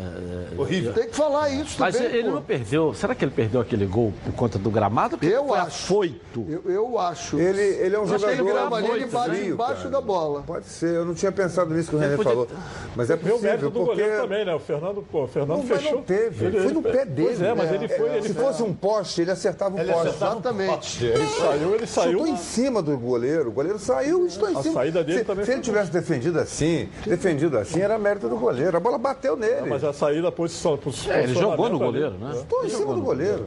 [0.57, 0.93] Horrível.
[0.93, 2.09] Tem que falar isso Mas também.
[2.09, 2.35] Mas ele pô.
[2.35, 2.93] não perdeu.
[2.93, 5.17] Será que ele perdeu aquele gol por conta do gramado?
[5.17, 5.67] Porque eu foi acho.
[5.67, 6.45] Afoito.
[6.47, 7.39] Eu, eu acho.
[7.39, 8.18] Ele, ele é um jogador.
[8.27, 10.43] Ele grava ali, ele bate embaixo da bola.
[10.45, 10.95] Pode ser.
[10.95, 12.31] Eu não tinha pensado nisso que o René podia...
[12.31, 12.47] falou.
[12.95, 13.37] Mas é possível.
[13.37, 14.03] O mérito do porque...
[14.03, 14.55] também, né?
[14.55, 15.95] O Fernando, pô, o Fernando não, fechou.
[15.95, 16.45] Não teve.
[16.45, 17.27] Ele, foi no pé dele.
[17.27, 18.09] Pois é, mas ele foi.
[18.09, 20.07] Ele Se fosse um poste, ele acertava o ele poste.
[20.07, 21.05] Exatamente.
[21.05, 22.11] Ele saiu, ele saiu.
[22.11, 23.49] Estou em cima do goleiro.
[23.49, 24.71] O goleiro saiu e estou em cima.
[24.71, 28.37] A saída dele se, também Se ele tivesse defendido assim, defendido assim, era mérito do
[28.37, 28.75] goleiro.
[28.75, 29.61] A bola bateu nele.
[29.61, 30.79] Não, mas a saída, a posição.
[31.09, 32.31] É, ele jogou no goleiro, né?
[32.35, 33.45] Estou em cima do goleiro.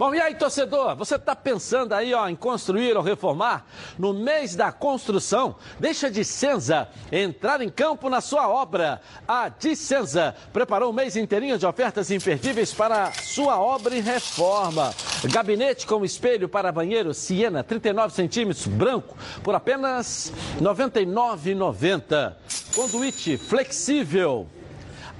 [0.00, 3.66] Bom, e aí, torcedor, você está pensando aí ó, em construir ou reformar?
[3.98, 9.02] No mês da construção, deixa de Dicenza entrar em campo na sua obra.
[9.28, 14.94] A Dicenza preparou um mês inteirinho de ofertas imperdíveis para sua obra e reforma.
[15.30, 22.36] Gabinete com espelho para banheiro Siena, 39 centímetros, branco, por apenas R$ 99,90.
[22.74, 24.48] Conduíte flexível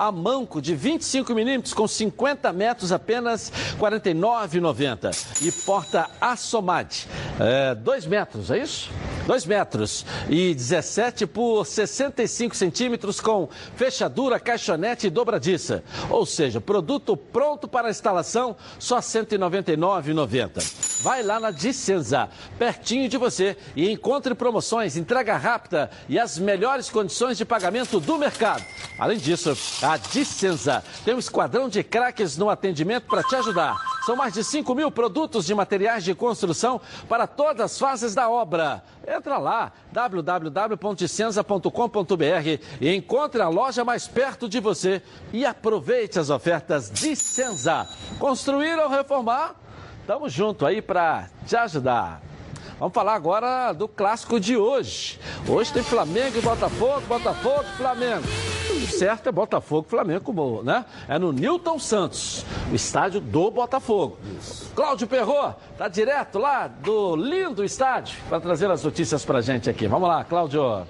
[0.01, 5.43] a manco de 25 milímetros com 50 metros apenas R$ 49,90.
[5.43, 7.07] E porta Assomad,
[7.39, 8.91] é, 2 metros, é isso?
[9.27, 15.85] 2 metros e 17 por 65 centímetros com fechadura, caixonete e dobradiça.
[16.09, 21.03] Ou seja, produto pronto para instalação, só R$ 199,90.
[21.03, 26.89] Vai lá na Dicenza, pertinho de você, e encontre promoções, entrega rápida e as melhores
[26.89, 28.65] condições de pagamento do mercado.
[28.99, 33.77] Além disso, a Dicenza tem um esquadrão de craques no atendimento para te ajudar.
[34.05, 38.29] São mais de 5 mil produtos de materiais de construção para todas as fases da
[38.29, 38.83] obra.
[39.07, 46.91] Entra lá, www.dicenza.com.br e encontre a loja mais perto de você e aproveite as ofertas
[46.91, 47.87] Dicenza.
[48.19, 49.55] Construir ou reformar?
[50.07, 52.30] Tamo junto aí para te ajudar.
[52.81, 55.21] Vamos falar agora do clássico de hoje.
[55.47, 58.23] Hoje tem Flamengo e Botafogo, Botafogo e Flamengo.
[58.89, 60.87] certo é Botafogo Flamengo, como, né?
[61.07, 64.17] É no Newton Santos, o estádio do Botafogo.
[64.75, 69.87] Cláudio Perrot, tá direto lá do lindo estádio para trazer as notícias pra gente aqui.
[69.87, 70.87] Vamos lá, Cláudio.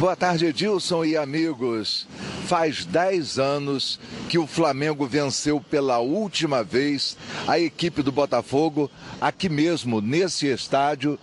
[0.00, 2.06] Boa tarde, Edilson e amigos.
[2.46, 9.46] Faz 10 anos que o Flamengo venceu pela última vez a equipe do Botafogo, aqui
[9.50, 11.18] mesmo, nesse estádio,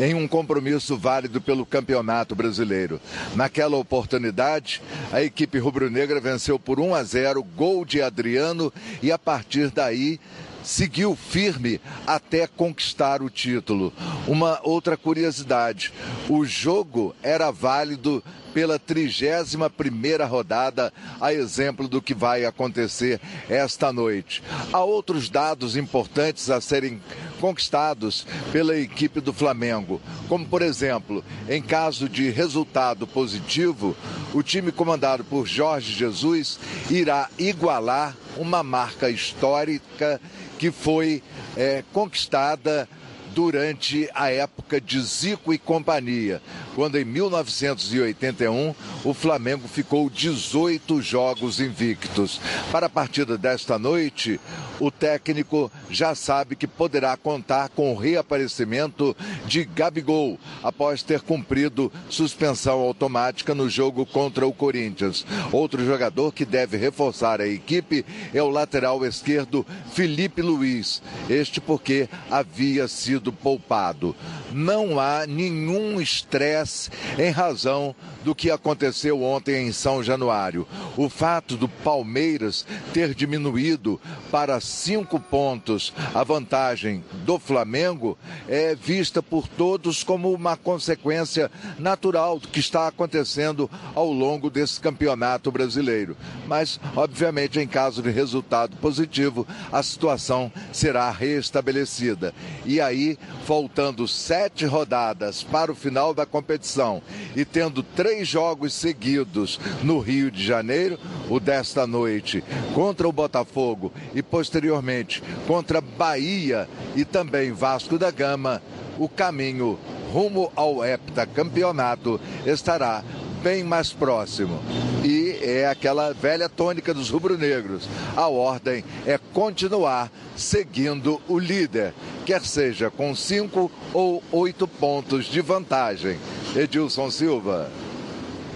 [0.00, 3.00] em um compromisso válido pelo Campeonato Brasileiro.
[3.36, 9.18] Naquela oportunidade, a equipe rubro-negra venceu por 1 a 0, gol de Adriano, e a
[9.18, 10.18] partir daí
[10.66, 13.92] seguiu firme até conquistar o título.
[14.26, 15.92] Uma outra curiosidade:
[16.28, 23.92] o jogo era válido pela 31 primeira rodada, a exemplo do que vai acontecer esta
[23.92, 24.42] noite.
[24.72, 27.00] Há outros dados importantes a serem
[27.38, 33.94] conquistados pela equipe do Flamengo, como por exemplo, em caso de resultado positivo,
[34.32, 36.58] o time comandado por Jorge Jesus
[36.90, 40.20] irá igualar uma marca histórica
[40.58, 41.22] que foi
[41.56, 42.88] é, conquistada
[43.36, 46.40] durante a época de Zico e companhia,
[46.74, 52.40] quando em 1981 o Flamengo ficou 18 jogos invictos.
[52.72, 54.40] Para a partida desta noite,
[54.80, 59.14] o técnico já sabe que poderá contar com o reaparecimento
[59.46, 65.26] de Gabigol, após ter cumprido suspensão automática no jogo contra o Corinthians.
[65.52, 71.02] Outro jogador que deve reforçar a equipe é o lateral esquerdo Felipe Luiz.
[71.28, 74.14] Este porque havia sido poupado.
[74.52, 80.66] Não há nenhum estresse em razão do que aconteceu ontem em São Januário.
[80.96, 89.22] O fato do Palmeiras ter diminuído para cinco pontos a vantagem do Flamengo é vista
[89.22, 96.16] por todos como uma consequência natural do que está acontecendo ao longo desse campeonato brasileiro.
[96.46, 102.34] Mas, obviamente, em caso de resultado positivo, a situação será restabelecida.
[102.64, 107.02] E aí, faltando sete rodadas para o final da competição
[107.34, 110.98] e tendo três jogos seguidos no Rio de Janeiro,
[111.28, 112.42] o desta noite
[112.74, 118.62] contra o Botafogo e posteriormente contra Bahia e também Vasco da Gama,
[118.98, 119.78] o caminho
[120.12, 123.04] rumo ao heptacampeonato estará
[123.46, 124.58] bem mais próximo.
[125.04, 127.88] E é aquela velha tônica dos rubro-negros.
[128.16, 135.40] A ordem é continuar seguindo o líder, quer seja com cinco ou oito pontos de
[135.40, 136.18] vantagem.
[136.56, 137.70] Edilson Silva.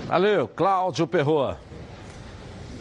[0.08, 1.56] Valeu, Cláudio Perrot.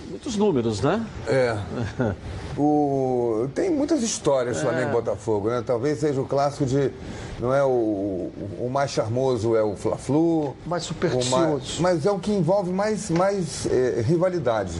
[0.10, 1.06] Muitos números, né?
[1.28, 1.56] É.
[2.62, 3.48] O...
[3.56, 4.62] Tem muitas histórias É.
[4.62, 5.64] Flamengo e Botafogo, né?
[5.66, 6.92] Talvez seja o clássico de.
[7.40, 10.54] Não é o, o mais charmoso é o Fla-Flu.
[10.66, 11.38] Mais supersticioso.
[11.38, 14.74] mais- Mas é o que envolve mais, mais eh, rivalidade.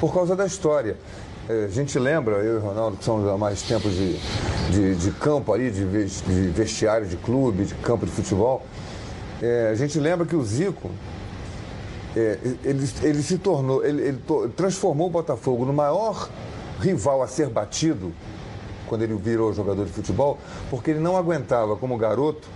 [0.00, 0.96] Por causa da história.
[1.48, 4.18] Eh, a gente lembra, eu e o Ronaldo, que somos há mais tempo de,
[4.72, 8.62] de, de campo ali, de, de vestiário de clube, de campo de futebol.
[9.40, 10.90] eh, a gente lembra que o Zico,
[12.16, 14.18] é, ele, ele se tornou, ele, ele
[14.56, 16.28] transformou o Botafogo no maior
[16.80, 18.12] rival a ser batido
[18.86, 20.38] quando ele virou jogador de futebol,
[20.70, 22.48] porque ele não aguentava, como garoto,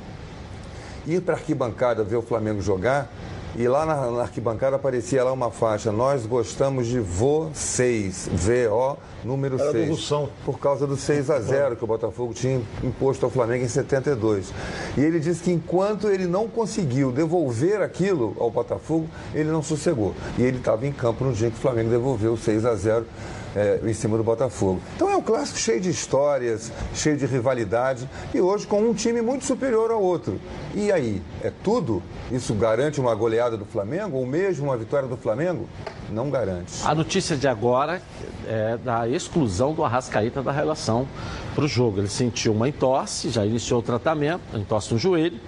[1.06, 3.10] ir para a arquibancada ver o Flamengo jogar
[3.56, 9.56] e lá na, na arquibancada aparecia lá uma faixa, nós gostamos de vocês, V-O, número
[9.56, 9.88] Era do 6.
[9.88, 10.28] Russão.
[10.44, 14.52] Por causa do 6 a 0 que o Botafogo tinha imposto ao Flamengo em 72.
[14.96, 20.14] E ele disse que enquanto ele não conseguiu devolver aquilo ao Botafogo, ele não sossegou.
[20.38, 23.06] E ele estava em campo no dia que o Flamengo devolveu o 6 a 0
[23.54, 24.80] é, em cima do Botafogo.
[24.96, 29.20] Então é um clássico cheio de histórias, cheio de rivalidade e hoje com um time
[29.20, 30.40] muito superior ao outro.
[30.74, 32.02] E aí, é tudo?
[32.30, 35.68] Isso garante uma goleada do Flamengo ou mesmo uma vitória do Flamengo?
[36.10, 36.72] Não garante.
[36.84, 38.00] A notícia de agora
[38.46, 41.06] é da exclusão do Arrascaíta da relação
[41.54, 41.98] para o jogo.
[41.98, 45.38] Ele sentiu uma entorse, já iniciou o tratamento, entorse no joelho,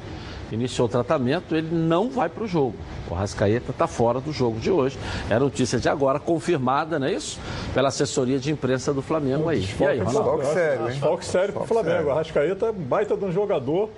[0.55, 2.75] iniciou o tratamento, ele não vai para o jogo.
[3.11, 4.99] O Arrascaeta está fora do jogo de hoje.
[5.29, 7.39] É a notícia de agora, confirmada, não é isso?
[7.75, 9.67] Pela assessoria de imprensa do Flamengo aí.
[9.81, 10.45] E aí, Ronaldo?
[10.47, 10.89] Sério, hein?
[10.93, 12.11] Desfalque sério pro Desfalque Flamengo.
[12.11, 13.91] A Rascaeta é um baita de um jogador.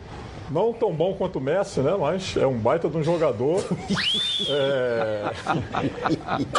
[0.51, 1.97] Não tão bom quanto o Messi, né?
[1.99, 3.63] Mas é um baita de um jogador.
[4.51, 5.31] É...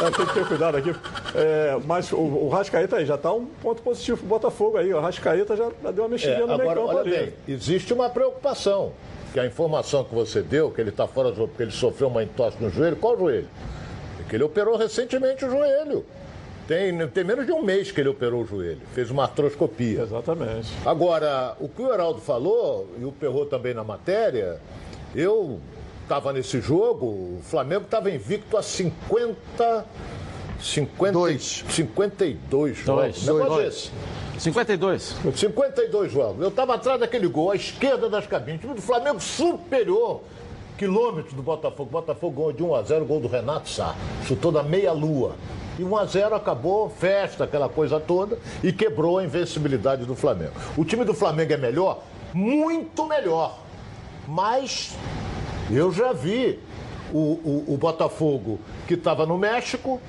[0.06, 0.94] é, tem que ter cuidado aqui.
[1.34, 4.92] É, mas o, o Rascaeta aí já está um ponto positivo pro Botafogo aí.
[4.92, 7.10] O Rascaeta já, já deu uma É, mexidinha no meio campo ali.
[7.10, 8.92] bem, existe uma preocupação.
[9.34, 12.06] Que a informação que você deu, que ele está fora do jogo porque ele sofreu
[12.06, 13.48] uma entorse no joelho, qual joelho?
[14.20, 16.06] É que ele operou recentemente o joelho.
[16.68, 20.02] Tem, tem menos de um mês que ele operou o joelho, fez uma artroscopia.
[20.02, 20.72] Exatamente.
[20.86, 24.60] Agora, o que o Heraldo falou, e o Perrot também na matéria,
[25.16, 25.60] Eu
[26.04, 29.84] estava nesse jogo, o Flamengo estava invicto a 50.
[30.60, 31.64] 50, Dois.
[31.70, 33.26] 52 jogos.
[33.26, 33.46] Dois.
[33.48, 33.92] Dois.
[34.34, 34.44] Desse.
[34.44, 35.16] 52.
[35.34, 36.42] 52 jogos.
[36.42, 38.58] Eu estava atrás daquele gol, à esquerda das cabines.
[38.58, 40.22] O time do Flamengo superior.
[40.76, 41.90] Quilômetros do Botafogo.
[41.90, 43.94] Botafogo ganhou de 1 a 0 gol do Renato Sá.
[44.26, 45.36] Chutou da meia-lua.
[45.78, 50.52] E 1 a 0 acabou, festa, aquela coisa toda, e quebrou a invencibilidade do Flamengo.
[50.76, 52.02] O time do Flamengo é melhor?
[52.32, 53.58] Muito melhor.
[54.26, 54.96] Mas
[55.70, 56.58] eu já vi
[57.12, 60.00] o, o, o Botafogo que estava no México,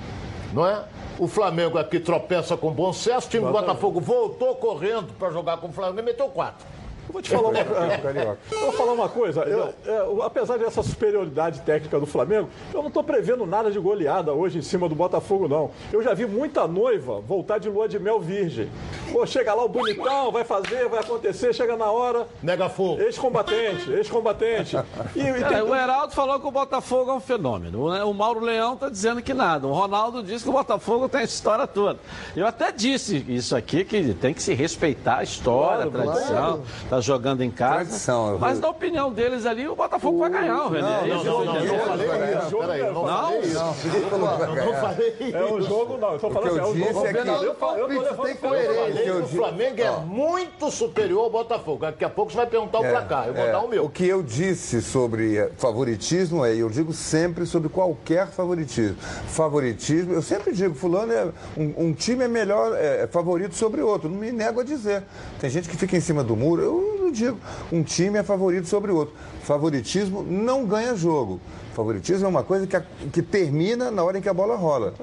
[0.56, 0.84] não é?
[1.20, 3.28] O Flamengo aqui tropeça com bom sucesso.
[3.28, 6.66] O time do Botafogo voltou correndo para jogar com o Flamengo e meteu quatro.
[7.08, 9.42] Eu vou te falar uma, É, eu vou falar uma coisa.
[9.42, 13.80] Eu, é, o- apesar dessa superioridade técnica do Flamengo, eu não estou prevendo nada de
[13.80, 15.72] goleada hoje em cima do Botafogo, não.
[15.94, 18.70] Eu já vi muita noiva voltar de lua de mel virgem.
[19.12, 22.28] Pô, chega lá o bonitão, vai fazer, vai acontecer, chega na hora.
[22.42, 23.02] Nega fogo.
[23.02, 24.78] Ex-combatente, ex-combatente.
[25.16, 27.82] E, e É, tem- o Heraldo falou que o Botafogo é um fenômeno.
[27.86, 29.68] O- O Mauro Leão está dizendo que nada.
[29.68, 32.00] O Ronaldo disse que o Botafogo tem essa história toda.
[32.36, 36.64] Eu até disse isso aqui, que tem que se respeitar a história, Claro, a tradição.
[36.96, 37.76] Está jogando em casa.
[37.76, 40.88] Tradição, eu- Mas na opinião deles ali, o Botafogo vai ganhar, o René.
[41.08, 42.52] Não, Não, não, não, não falei isso.
[42.94, 44.74] Não Não?
[44.82, 45.36] falei isso.
[45.36, 46.14] É um jogo, não.
[46.14, 47.06] Eu tô falando assim, é um disse jogo.
[47.08, 49.16] é que- Eu, eu, tô tem coerência.
[49.18, 51.80] O Flamengo é muito superior ao Botafogo.
[51.82, 53.28] Daqui a pouco você vai perguntar o É, placar.
[53.28, 53.52] Eu vou é.
[53.52, 53.86] dar o meu.
[53.86, 58.96] O que eu disse sobre eh, favoritismo é, e eu digo sempre sobre qualquer favoritismo.
[59.28, 61.28] Favoritismo, eu sempre digo, fulano é
[61.58, 64.10] um, um time é melhor, é, é favorito sobre outro.
[64.10, 65.04] Não me nego a dizer.
[65.40, 66.62] Tem gente que fica em cima do muro.
[66.62, 67.38] Eu não digo,
[67.72, 69.16] um time é favorito sobre outro.
[69.44, 71.40] Favoritismo não ganha jogo.
[71.74, 74.94] Favoritismo é uma coisa que, que termina na hora em que a bola rola.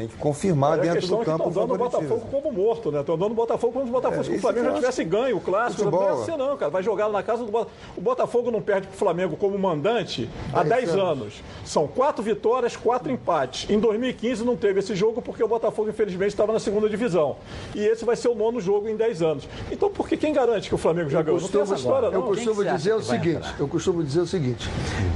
[0.00, 2.16] Tem que confirmar É dentro do é que campo estão o dando o favoritismo.
[2.16, 3.00] Botafogo como morto, né?
[3.00, 4.80] Estão dando o Botafogo como se o Botafogo, É, se o Flamengo que já eu
[4.80, 5.84] tivesse ganho o clássico.
[5.84, 6.70] Não vai ser, não, cara.
[6.70, 7.76] Vai jogar na casa do Botafogo.
[7.98, 11.42] O Botafogo não perde pro Flamengo como mandante há 10 anos.
[11.66, 13.68] São quatro vitórias, quatro empates.
[13.68, 17.36] Em 2015 não teve esse jogo porque o Botafogo, infelizmente, estava na segunda divisão.
[17.74, 19.48] E esse vai ser o nono jogo em 10 anos.
[19.70, 21.40] Então, por que quem garante que o Flamengo já ganhou?
[21.40, 22.22] Não tem essa história, eu não.
[22.22, 23.56] costumo dizer o seguinte, entrar?
[23.58, 24.68] eu costumo dizer o seguinte,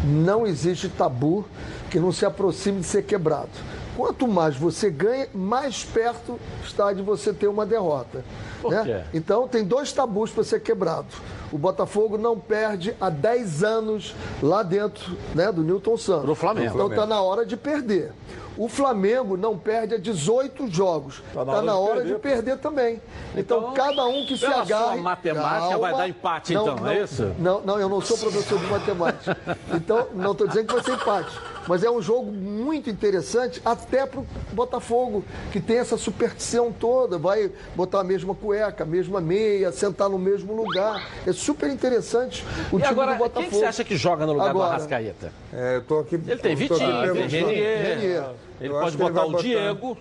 [0.05, 1.47] não existe tabu
[1.91, 3.51] que não se aproxime de ser quebrado.
[3.97, 8.25] Quanto mais você ganha, mais perto está de você ter uma derrota.
[8.65, 9.05] Né?
[9.13, 11.07] Então tem dois tabus para ser quebrado.
[11.53, 16.25] O Botafogo não perde há 10 anos lá dentro né, do Newton Santos.
[16.25, 16.75] Pro Flamengo.
[16.75, 18.13] Então está na hora de perder.
[18.57, 21.23] O Flamengo não perde há 18 jogos.
[21.29, 22.59] Está Tá na, hora, de, perder.
[22.59, 23.01] também.
[23.37, 24.95] Então, Então, cada um que se agarre.
[24.95, 27.35] sua matemática, vai dar empate, então, não, é isso?
[27.39, 29.37] Não, não, eu não sou professor de matemática.
[29.75, 31.41] Então, não estou dizendo que vai ser empate.
[31.67, 37.17] Mas é um jogo muito interessante, até para o Botafogo, que tem essa superstição toda.
[37.19, 41.09] Vai botar a mesma cueca, a mesma meia, sentar no mesmo lugar.
[41.27, 43.41] É super interessante o E time agora, do Botafogo.
[43.43, 45.33] quem que você acha que joga no lugar Agora, do Arrascaeta?
[45.53, 47.27] É, eu tô aqui, Ele tem Vitinho, tem.
[47.29, 47.97] Renier.
[47.97, 48.25] Renier.
[48.61, 49.99] Ele Eu pode botar o botar- Diego.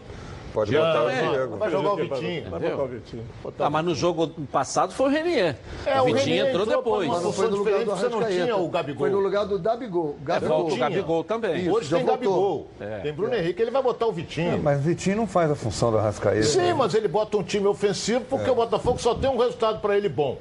[0.54, 1.28] Pode botar o É.
[1.30, 1.58] Diego.
[1.58, 2.50] Vai jogar o Vitinho.
[2.50, 3.24] Vai botar o Vitinho.
[3.60, 5.58] Ah, mas no jogo passado foi o Renier.
[5.86, 7.08] É, o o Vitinho Renier entrou entrou depois.
[7.10, 9.00] Mas não foi no lugar do você não tinha o Gabigol.
[9.00, 10.16] Foi no lugar do Gabigol.
[10.22, 10.58] É, Gabigol.
[10.60, 11.62] volta o Gabigol também.
[11.62, 11.72] Isso.
[11.72, 12.06] Hoje tem.
[12.06, 12.68] Gabigol.
[13.02, 14.62] Tem Bruno Henrique, ele vai botar o Vitinho.
[14.62, 16.44] Mas o Vitinho não faz a função do Arrascaeta.
[16.44, 19.98] Sim, mas ele bota um time ofensivo porque o Botafogo só tem um resultado para
[19.98, 20.38] ele bom.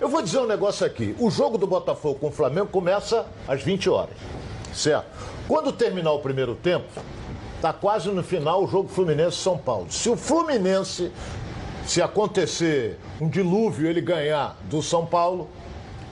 [0.00, 1.14] Eu vou dizer um negócio aqui.
[1.18, 4.14] O jogo do Botafogo com o Flamengo começa às 20 horas.
[4.72, 5.06] Certo?
[5.48, 6.86] Quando terminar o primeiro tempo,
[7.58, 9.90] está quase no final o jogo Fluminense-São Paulo.
[9.90, 11.10] Se o Fluminense,
[11.84, 15.50] se acontecer um dilúvio, ele ganhar do São Paulo,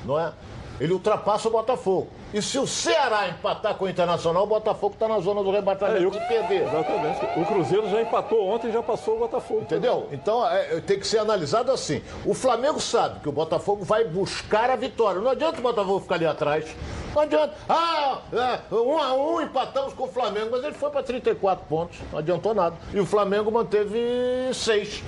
[0.04, 0.32] não é?
[0.80, 2.08] Ele ultrapassa o Botafogo.
[2.34, 5.56] E se o Ceará empatar com o Internacional, o Botafogo está na zona do É,
[5.56, 6.62] rebaixamento e de perder.
[6.62, 7.40] Exatamente.
[7.40, 9.62] O Cruzeiro já empatou ontem e já passou o Botafogo.
[9.62, 10.08] Entendeu?
[10.12, 12.02] Então é, tem que ser analisado assim.
[12.24, 15.20] O Flamengo sabe que o Botafogo vai buscar a vitória.
[15.20, 16.66] Não adianta o Botafogo ficar ali atrás.
[17.14, 17.54] Não adianta.
[17.68, 21.98] Ah, é, um a um empatamos com o Flamengo, mas ele foi para 34 pontos.
[22.12, 22.76] Não adiantou nada.
[22.92, 25.02] E o Flamengo manteve seis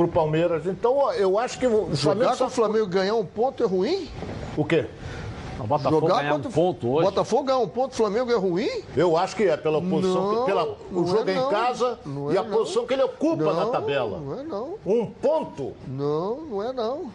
[0.00, 0.66] pro Palmeiras.
[0.66, 1.96] Então ó, eu acho que o Flamengo.
[1.96, 4.08] Jogar com só- o Flamengo ganhar um ponto é ruim?
[4.56, 4.86] O quê?
[5.58, 7.04] O Botafogo Jogar ganhar um contra ponto hoje.
[7.04, 8.68] Botafogo ganhar um ponto, o Flamengo é ruim?
[8.96, 11.50] Eu acho que é pela posição, Não, pela, o não jogo é em não.
[11.50, 12.50] casa Não e é a não.
[12.50, 14.18] posição que ele ocupa Não, na tabela.
[14.18, 14.74] Não é não.
[14.86, 17.10] Um ponto Não, não é não.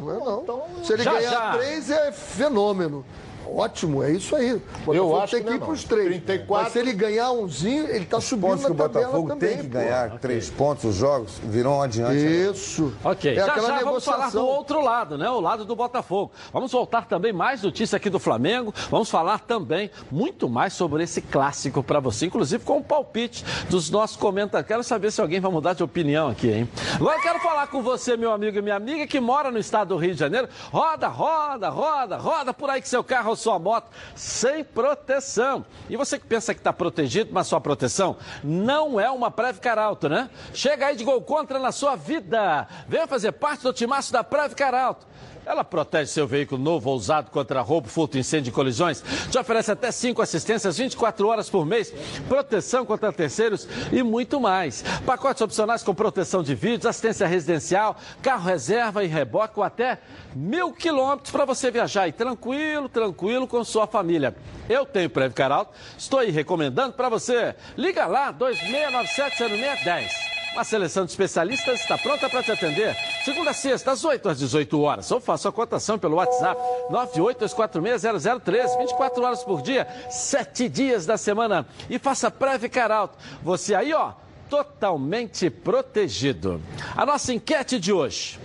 [0.00, 0.42] Não é não.
[0.42, 1.52] então, Se ele já, ganhar já.
[1.52, 3.04] três é fenômeno.
[3.46, 4.54] Ótimo, é isso aí.
[4.54, 6.06] O Botafogo acho tem que que ir é para os três.
[6.08, 6.64] 34.
[6.64, 9.48] Mas se ele ganhar umzinho, ele está subindo Pontos que na o tabela Botafogo também.
[9.48, 9.78] tem que pô.
[9.78, 12.16] ganhar três pontos, os jogos virão adiante.
[12.16, 12.92] Isso.
[13.04, 14.46] Ok, É já aquela já vamos falar do negociação.
[14.46, 15.28] outro lado, né?
[15.30, 16.32] O lado do Botafogo.
[16.52, 18.72] Vamos voltar também mais notícias aqui do Flamengo.
[18.90, 23.90] Vamos falar também muito mais sobre esse clássico para você, inclusive com o palpite dos
[23.90, 24.66] nossos comentários.
[24.68, 26.68] Quero saber se alguém vai mudar de opinião aqui, hein?
[26.94, 29.88] Agora eu quero falar com você, meu amigo e minha amiga, que mora no estado
[29.88, 30.48] do Rio de Janeiro.
[30.72, 35.64] Roda, roda, roda, roda por aí com seu carro sua moto sem proteção.
[35.88, 40.08] E você que pensa que está protegido, mas sua proteção não é uma Previcar Alto,
[40.08, 40.30] né?
[40.52, 42.66] Chega aí de gol contra na sua vida.
[42.88, 45.06] Venha fazer parte do timaço da Previcar Alto.
[45.46, 49.02] Ela protege seu veículo novo ou usado contra roubo, furto, incêndio e colisões.
[49.30, 51.92] Te oferece até 5 assistências 24 horas por mês,
[52.28, 54.82] proteção contra terceiros e muito mais.
[55.04, 59.98] Pacotes opcionais com proteção de vídeos, assistência residencial, carro reserva e reboque com até
[60.34, 64.34] mil quilômetros para você viajar e tranquilo, tranquilo com sua família.
[64.68, 67.54] Eu tenho Previcar Alto, estou aí recomendando para você.
[67.76, 70.33] Liga lá, 2697-0610.
[70.56, 72.96] A seleção de especialistas está pronta para te atender.
[73.24, 75.10] Segunda a sexta, às 8 às 18 horas.
[75.10, 76.60] Ou faça a cotação pelo WhatsApp
[76.92, 81.66] 982460013, 24 horas por dia, 7 dias da semana.
[81.90, 83.18] E faça Previcar Alto.
[83.42, 84.12] Você aí, ó,
[84.48, 86.62] totalmente protegido.
[86.96, 88.38] A nossa enquete de hoje.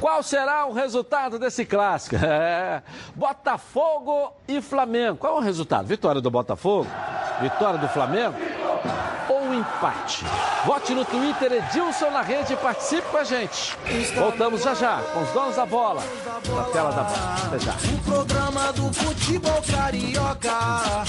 [0.00, 2.16] Qual será o resultado desse clássico?
[2.28, 2.82] É,
[3.14, 5.18] Botafogo e Flamengo.
[5.18, 5.86] Qual é o resultado?
[5.86, 6.86] Vitória do Botafogo?
[7.40, 8.34] Vitória do Flamengo?
[9.58, 10.24] Empate?
[10.64, 13.76] Vote no Twitter Edilson na rede e participe com a gente.
[14.14, 16.02] Voltamos já já com os donos da bola.
[16.54, 17.34] Na tela da bola.
[17.46, 17.72] Até já.
[17.72, 21.04] O programa do futebol carioca.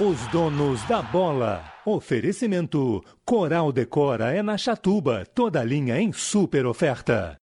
[0.00, 1.64] Os donos da bola.
[1.84, 7.36] Oferecimento: Coral Decora é na Chatuba, toda linha em super oferta.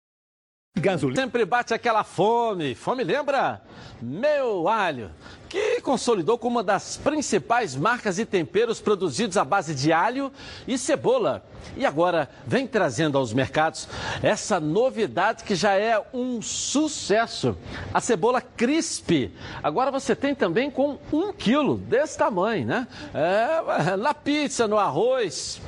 [0.78, 1.22] Gasolina.
[1.22, 2.74] Sempre bate aquela fome.
[2.74, 3.62] Fome lembra?
[4.02, 5.12] Meu alho,
[5.52, 10.32] que consolidou como uma das principais marcas e temperos produzidos à base de alho
[10.66, 11.44] e cebola.
[11.76, 13.86] E agora vem trazendo aos mercados
[14.24, 17.58] essa novidade que já é um sucesso:
[17.94, 19.30] a cebola crisp.
[19.62, 22.88] Agora você tem também com um quilo desse tamanho, né?
[23.14, 25.62] É, na pizza, no arroz,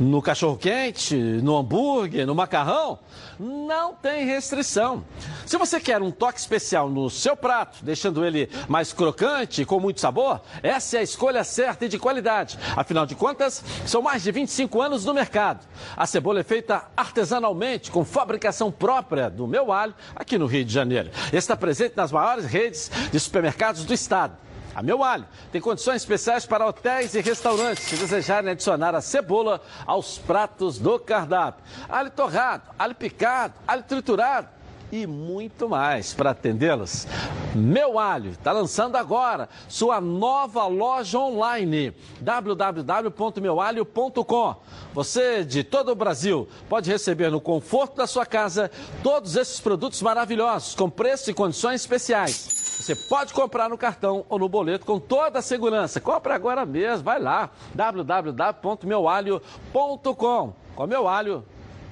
[0.00, 2.98] no cachorro-quente, no hambúrguer, no macarrão
[3.40, 5.02] não tem restrição.
[5.46, 9.19] Se você quer um toque especial no seu prato, deixando ele mais crocante
[9.58, 12.58] e com muito sabor, essa é a escolha certa e de qualidade.
[12.74, 15.66] Afinal de contas, são mais de 25 anos no mercado.
[15.96, 20.72] A cebola é feita artesanalmente, com fabricação própria do meu alho, aqui no Rio de
[20.72, 21.10] Janeiro.
[21.32, 24.36] Está presente nas maiores redes de supermercados do estado.
[24.74, 29.60] A Meu Alho tem condições especiais para hotéis e restaurantes que desejarem adicionar a cebola
[29.84, 31.64] aos pratos do cardápio.
[31.88, 34.48] Alho torrado, alho picado, alho triturado
[34.92, 37.06] e muito mais para atendê-los.
[37.54, 44.56] Meu Alho está lançando agora sua nova loja online www.meualho.com.
[44.92, 48.70] Você de todo o Brasil pode receber no conforto da sua casa
[49.02, 52.70] todos esses produtos maravilhosos com preço e condições especiais.
[52.80, 56.00] Você pode comprar no cartão ou no boleto com toda a segurança.
[56.00, 60.54] Compre agora mesmo, vai lá www.meualho.com.
[60.74, 61.44] Com meu alho,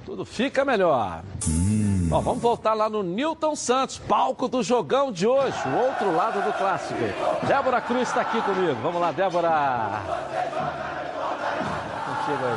[0.05, 1.21] tudo fica melhor.
[2.09, 6.41] Bom, vamos voltar lá no Newton Santos, palco do jogão de hoje, o outro lado
[6.41, 6.99] do clássico.
[7.45, 8.73] Débora Cruz está aqui comigo.
[8.81, 10.01] Vamos lá, Débora.
[12.05, 12.55] Contigo aí.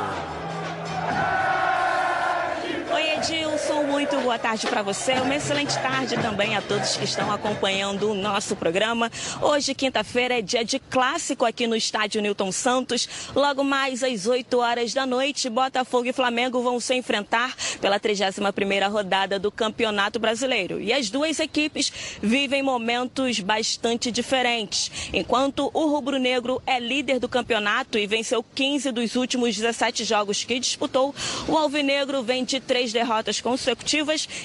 [2.95, 3.62] Oi, Edilson,
[4.03, 5.13] muito boa tarde para você.
[5.13, 9.09] Uma excelente tarde também a todos que estão acompanhando o nosso programa.
[9.41, 13.07] Hoje, quinta-feira, é dia de clássico aqui no estádio Newton Santos.
[13.33, 18.91] Logo mais às 8 horas da noite, Botafogo e Flamengo vão se enfrentar pela 31ª
[18.91, 20.81] rodada do Campeonato Brasileiro.
[20.81, 25.09] E as duas equipes vivem momentos bastante diferentes.
[25.13, 30.59] Enquanto o rubro-negro é líder do campeonato e venceu 15 dos últimos 17 jogos que
[30.59, 31.15] disputou,
[31.47, 33.92] o alvinegro vem de três derrotas consecutivas,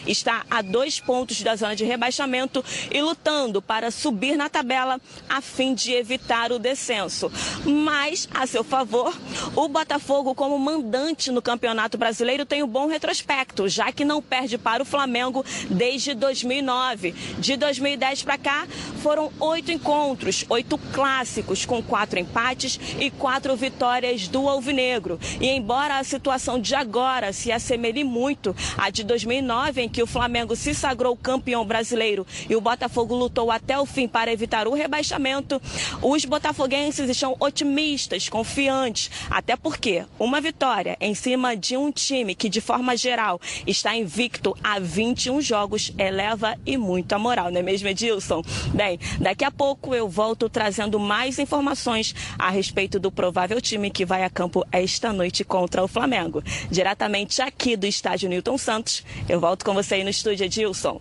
[0.06, 5.40] está a dois pontos da zona de rebaixamento e lutando para subir na tabela a
[5.40, 7.30] fim de evitar o descenso.
[7.64, 9.16] Mas, a seu favor,
[9.54, 14.58] o Botafogo, como mandante no Campeonato Brasileiro, tem um bom retrospecto, já que não perde
[14.58, 17.12] para o Flamengo desde 2009.
[17.38, 18.66] De 2010 para cá,
[19.02, 25.18] foram oito encontros, oito clássicos, com quatro empates e quatro vitórias do Alvinegro.
[25.40, 29.04] E embora a situação de agora se assemelhe muito a de
[29.42, 33.86] 2009, em que o Flamengo se sagrou campeão brasileiro e o Botafogo lutou até o
[33.86, 35.60] fim para evitar o rebaixamento,
[36.02, 42.48] os botafoguenses estão otimistas, confiantes, até porque uma vitória em cima de um time que,
[42.48, 47.62] de forma geral, está invicto a 21 jogos eleva e muito a moral, não é
[47.62, 48.42] mesmo, Edilson?
[48.74, 54.04] Bem, daqui a pouco eu volto trazendo mais informações a respeito do provável time que
[54.04, 56.42] vai a campo esta noite contra o Flamengo.
[56.70, 61.00] Diretamente aqui do estádio Newton Santos, eu volto com você aí no estúdio, Edilson.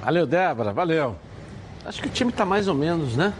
[0.00, 1.16] Valeu, Débora, valeu.
[1.84, 3.34] Acho que o time está mais ou menos, né?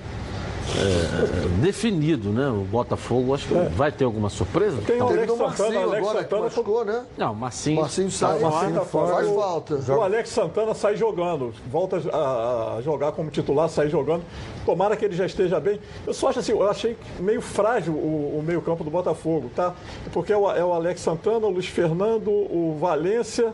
[0.76, 2.48] É, definido, né?
[2.48, 4.78] O Botafogo, acho que vai ter alguma surpresa?
[4.86, 5.06] Tem o.
[5.08, 7.02] Alex Santana, o Alex agora que Santana machucou, né?
[7.18, 7.80] Não, Marcinho.
[7.80, 9.14] Marcinho sai, Tá, Marcinho tá fora.
[9.14, 9.74] faz O- falta.
[9.92, 14.22] O Alex Santana sai jogando, volta a, a jogar como titular, sai jogando.
[14.64, 15.80] Tomara que ele já esteja bem.
[16.06, 19.74] Eu só acho assim, eu achei meio frágil o, o meio-campo do Botafogo, tá?
[20.12, 23.52] Porque é o, é o Alex Santana, o Luiz Fernando, o Valência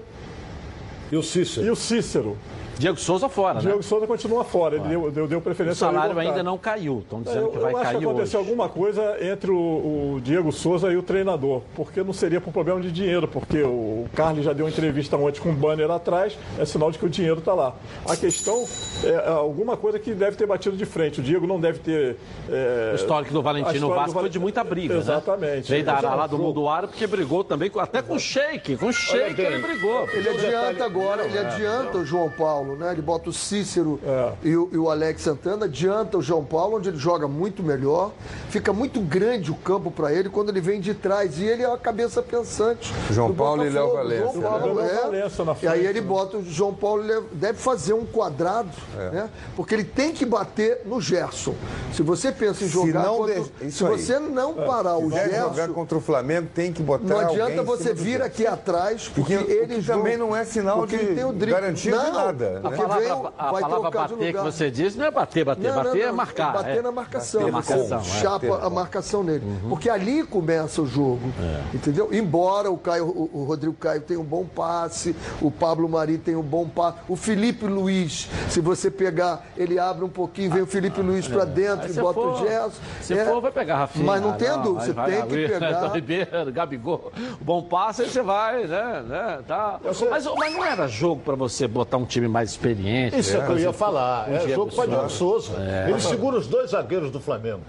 [1.11, 1.67] E o Cícero.
[1.67, 2.37] e o Cícero.
[2.79, 3.83] Diego Souza fora, Diego né?
[3.83, 7.01] Souza continua fora, ele deu, deu, deu O preferência ao salário ainda não caiu.
[7.01, 8.15] Estão dizendo Eu, que vai eu acho que cair hoje.
[8.17, 12.53] aconteceu alguma coisa entre o, o Diego Souza e o treinador, porque não seria por
[12.53, 16.37] problema de dinheiro, porque o Carlos já deu uma entrevista ontem com um banner atrás,
[16.59, 17.75] é sinal de que o dinheiro está lá.
[18.09, 18.65] A questão
[19.05, 21.21] é alguma coisa que deve ter batido de frente.
[21.21, 22.17] O Diego não deve ter.
[22.49, 25.01] é, O histórico do Valentino Vasco foi Val- de muita briga, né?
[25.01, 25.71] Exatamente.
[25.71, 28.77] Veio da é lá do mundo árabe porque brigou também, com- até com o Sheik.
[28.77, 30.09] Com o Sheik ele brigou.
[30.13, 32.93] Ele adianta agora, ele adianta o João Paulo, né?
[32.93, 34.01] Ele bota o Cícero
[34.43, 38.13] e, o, e o Alex Santana, adianta o João Paulo, onde ele joga muito melhor.
[38.51, 41.39] Fica muito grande o campo para ele quando ele vem de trás.
[41.39, 42.93] E ele é a cabeça pensante.
[43.11, 43.89] João Paulo e Léo
[44.33, 45.01] João Paulo, né?
[45.11, 45.57] Léo é.
[45.63, 46.07] E aí ele né?
[46.07, 48.71] bota o João Paulo, ele deve fazer um quadrado,
[49.13, 49.29] né?
[49.57, 51.55] Porque ele tem que bater no Gerson.
[51.93, 55.31] Se você pensa em Se jogar não contra- de- se você não parar o Quer
[55.31, 58.25] jogar Gerson, contra o Flamengo, tem que botar não adianta você vir Gerson.
[58.27, 61.25] aqui atrás, porque que- o eles que também não é sinal porque de ele tem
[61.25, 61.55] o drible.
[61.61, 62.71] garantia de Não, nada, A porque né?
[62.71, 65.69] veio- palavra, a vai palavra bater que você diz não é bater, bater.
[65.69, 66.53] Não, não, bater é não, marcar.
[66.53, 66.83] Bater é.
[66.83, 67.41] na marcação.
[67.43, 68.03] Na marcação, é.
[68.05, 69.45] Chapa a marcação nele.
[69.69, 71.21] Porque ali começa o jogo.
[71.41, 71.77] É.
[71.77, 72.09] Entendeu?
[72.13, 76.39] Embora o, Caio, o, o Rodrigo Caio tenha um bom passe, o Pablo Mari tenha
[76.39, 80.67] um bom passe, o Felipe Luiz, se você pegar, ele abre um pouquinho, vem o
[80.67, 82.81] Felipe Luiz pra dentro e bota for- o Gerson.
[83.03, 83.25] Se É.
[83.25, 84.05] for, vai pegar Rafinha.
[84.05, 85.89] Mas não Ah, tem dúvida, você vai tem que Gabriel, pegar.
[85.89, 87.13] Ribeiro, Gabigol.
[87.41, 89.03] Bom passe, aí você vai, né?
[89.07, 89.79] né tá.
[89.85, 90.01] Mas,
[90.39, 93.19] mas não era jogo pra você botar um time mais experiente?
[93.19, 94.29] Isso é o que eu ia falar.
[94.33, 95.53] É Diego jogo para Diego Souza.
[95.59, 95.91] É.
[95.91, 97.61] Ele segura os dois zagueiros do Flamengo.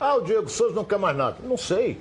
[0.00, 1.36] Ah, o Diego Souza não quer mais nada.
[1.42, 2.00] Não sei.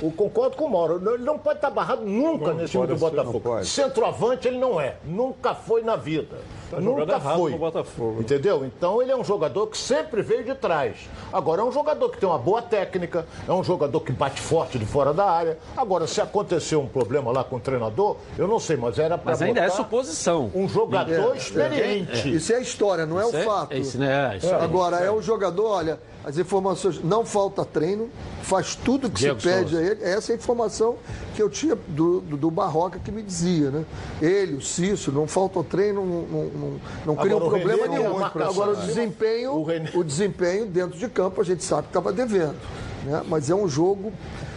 [0.00, 1.14] Eu concordo com o Mauro.
[1.14, 3.56] Ele não pode estar barrado nunca nesse time do Botafogo.
[3.56, 3.64] não.
[3.64, 4.96] Centroavante ele não é.
[5.04, 6.36] Nunca foi na vida.
[6.70, 7.52] Tá nunca foi.
[7.56, 8.20] Botafogo.
[8.20, 8.64] Entendeu?
[8.64, 10.96] Então ele é um jogador que sempre veio de trás.
[11.32, 14.78] Agora é um jogador que tem uma boa técnica, é um jogador que bate forte
[14.78, 15.58] de fora da área.
[15.76, 19.32] Agora, se aconteceu um problema lá com o treinador, eu não sei, mas era para
[19.32, 20.50] Mas ainda é suposição.
[20.54, 22.34] um jogador experiente.
[22.34, 23.72] Isso é a história, não é Isso o é- fato.
[23.72, 24.36] é isso, né?
[24.36, 24.62] Isso aí.
[24.62, 28.10] Agora, é o jogador, olha, as informações, não falta treino,
[28.42, 29.78] faz tudo que Diego se pede Souza.
[29.78, 30.02] a ele.
[30.04, 30.96] Essa é a informação
[31.34, 33.84] que eu tinha do, do, do Barroca que me dizia, né?
[34.20, 37.82] Ele, o Cício, não falta treino, não, não, não, não cria um Agora, o problema
[37.84, 38.24] René nenhum.
[38.24, 38.86] Agora, o né?
[38.86, 42.56] desempenho, O René- o desempenho dentro de campo, a gente sabe que estava devendo.
[43.04, 43.22] Né?
[43.28, 44.12] Mas é um jogo,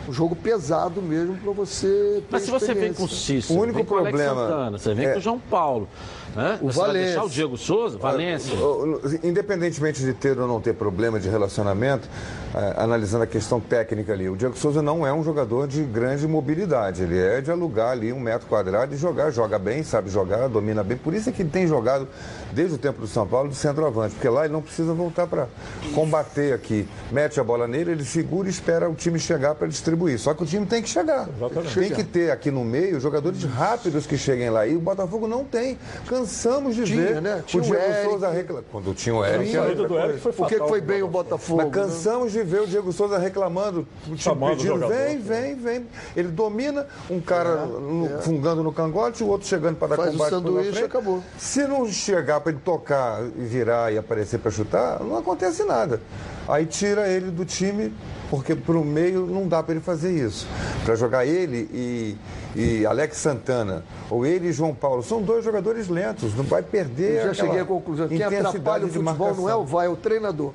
[0.09, 3.07] um jogo pesado mesmo para você ter Mas se você vem com o.
[3.07, 5.39] Cícero, O único vem com o Alex problema Santana, você vem é- com o João
[5.39, 5.87] Paulo,
[6.35, 6.57] né?
[6.61, 7.05] O você vai Valência.
[7.07, 8.55] deixar o Diego Souza, Valência.
[8.55, 12.07] O- o- Independentemente de ter ou não ter problema de relacionamento,
[12.55, 16.27] eh, analisando a questão técnica ali, o Diego Souza não é um jogador de grande
[16.27, 17.03] mobilidade.
[17.03, 19.31] Ele é de alugar ali um metro quadrado e jogar.
[19.31, 20.97] Joga bem, sabe jogar, domina bem.
[20.97, 22.07] Por isso é que ele tem jogado
[22.53, 25.47] desde o tempo do São Paulo de centroavante, porque lá ele não precisa voltar para
[25.93, 26.87] combater aqui.
[27.11, 30.19] Mete a bola nele, ele segura e espera o time chegar para distribuir.
[30.19, 31.27] Só que o time tem que chegar.
[31.73, 34.65] Tem que ter aqui no meio jogadores rápidos que cheguem lá.
[34.67, 35.77] E o Botafogo não tem.
[36.07, 37.37] Cansamos de Tinha, ver né?
[37.39, 38.09] o Tinha o Diego.
[38.09, 38.65] Souza reclamando.
[38.71, 40.69] Quando tinha o Eric, A era saída do outra Eric foi Por que, que fatal
[40.69, 41.61] foi bem o Botafogo.
[41.63, 44.93] Mas cansamos de ver o Diego Souza reclamando, o time o pedindo, jogador.
[44.93, 45.87] vem, vem, vem.
[46.15, 50.11] Ele domina, um cara no- fungando no cangote, o outro chegando para dar Faz o
[50.13, 51.23] combate pela sanduíche, acabou.
[51.37, 56.01] Se não chegar para ele tocar e virar e aparecer para chutar, não acontece nada.
[56.47, 57.93] Aí tira ele do time,
[58.29, 60.47] porque pro meio não dá para ele fazer isso.
[60.83, 62.17] Para jogar ele e,
[62.55, 67.21] e Alex Santana, ou ele e João Paulo, são dois jogadores lentos, não vai perder.
[67.21, 68.07] Eu já cheguei à conclusão.
[68.07, 70.53] Intensidade atrapalha o futebol não é o vai, é o treinador.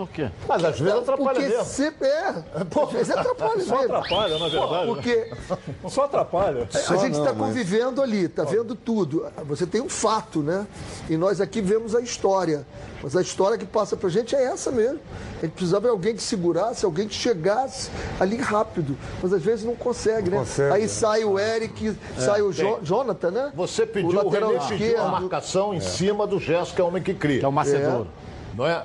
[0.00, 0.30] Por quê?
[0.48, 1.64] Mas às vezes atrapalha Porque mesmo.
[1.64, 2.28] sempre é.
[2.28, 3.94] Às vezes atrapalha Só mesmo.
[3.96, 4.72] atrapalha, na verdade.
[4.72, 4.86] né?
[4.86, 5.30] Porque
[5.90, 6.68] Só atrapalha.
[6.72, 9.26] a gente está convivendo ali, está vendo tudo.
[9.46, 10.66] Você tem um fato, né?
[11.08, 12.66] E nós aqui vemos a história.
[13.02, 15.00] Mas a história que passa pra gente é essa mesmo.
[15.38, 18.96] A gente precisava de alguém que segurasse, alguém que chegasse ali rápido.
[19.22, 20.38] Mas às vezes não consegue, né?
[20.38, 20.88] consegue, Aí né?
[20.88, 23.52] sai o Eric, sai o Jo- Jonathan, né?
[23.54, 25.02] Você pediu, o, lateral René pediu esquerdo.
[25.02, 27.38] uma marcação em cima do Gerson, que é o homem que cria.
[27.40, 28.08] Que é o Macedouro.
[28.54, 28.84] Não é?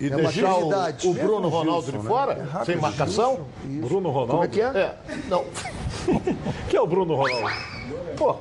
[0.00, 2.04] E É deixar o, o Bruno Ronaldo de né?
[2.04, 3.40] fora, É rápido, sem marcação?
[3.64, 4.32] Bruno Ronaldo.
[4.32, 4.66] Como é que é?
[4.66, 4.98] É.
[5.28, 5.44] Não.
[6.68, 7.54] Quem é o Bruno Ronaldo?
[8.16, 8.36] Pô,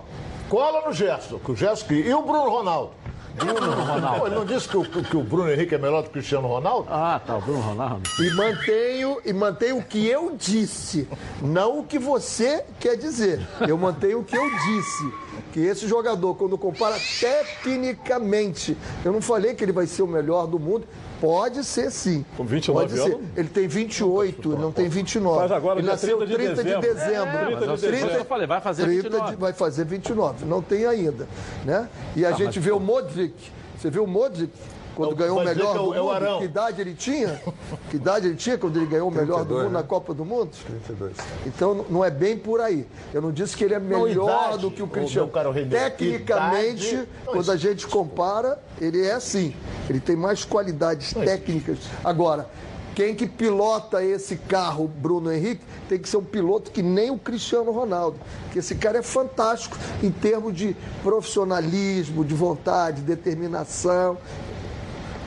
[0.50, 2.06] cola no Gerson, que o Gerson cria.
[2.06, 2.92] E o Bruno Ronaldo?
[3.36, 4.28] Bruno Ronaldo.
[4.28, 6.48] Ele não disse que o, que o Bruno Henrique é melhor do que o Cristiano
[6.48, 6.88] Ronaldo?
[6.90, 8.10] Ah, tá, o Bruno Ronaldo.
[8.20, 11.08] E mantenho, e mantenho o que eu disse,
[11.42, 13.40] não o que você quer dizer.
[13.68, 15.14] Eu mantenho o que eu disse.
[15.54, 20.46] Que esse jogador, quando compara tecnicamente, eu não falei que ele vai ser o melhor
[20.46, 20.86] do mundo,
[21.20, 22.26] Pode ser sim.
[22.38, 23.14] Com 29 Pode ser.
[23.16, 23.28] anos?
[23.36, 25.40] Ele tem 28, ele não tem 29.
[25.40, 26.82] Faz agora, ele dia nasceu 30 de 30 de dezembro.
[26.82, 27.38] dezembro.
[27.38, 29.32] É, mas eu sei, eu falei, vai fazer 30 29.
[29.32, 30.46] de- vai fazer 29.
[30.46, 31.28] Não tem ainda.
[31.66, 31.90] Né?
[32.16, 33.34] E a Ah, gente mas- vê o Modric.
[33.78, 34.52] Você viu o Modric?
[35.00, 36.40] Quando Não, ganhou o melhor é do é o mundo, Arão.
[36.40, 37.42] que idade ele tinha?
[37.90, 39.80] Que idade ele tinha quando ele ganhou o melhor do 32, mundo né?
[39.80, 40.50] na Copa do Mundo?
[40.68, 41.14] 32.
[41.46, 42.86] Então não é bem por aí.
[43.14, 45.32] Eu não disse que ele é Não, melhor idade, do que o Cristiano.
[45.70, 49.56] Tecnicamente, idade- quando a gente compara, ele é assim.
[49.90, 51.78] Ele tem mais qualidades técnicas.
[52.04, 52.50] Agora,
[52.94, 57.18] quem que pilota esse carro, Bruno Henrique, tem que ser um piloto que nem o
[57.18, 58.18] Cristiano Ronaldo.
[58.44, 64.18] Porque esse cara é fantástico em termos de profissionalismo, de vontade, determinação.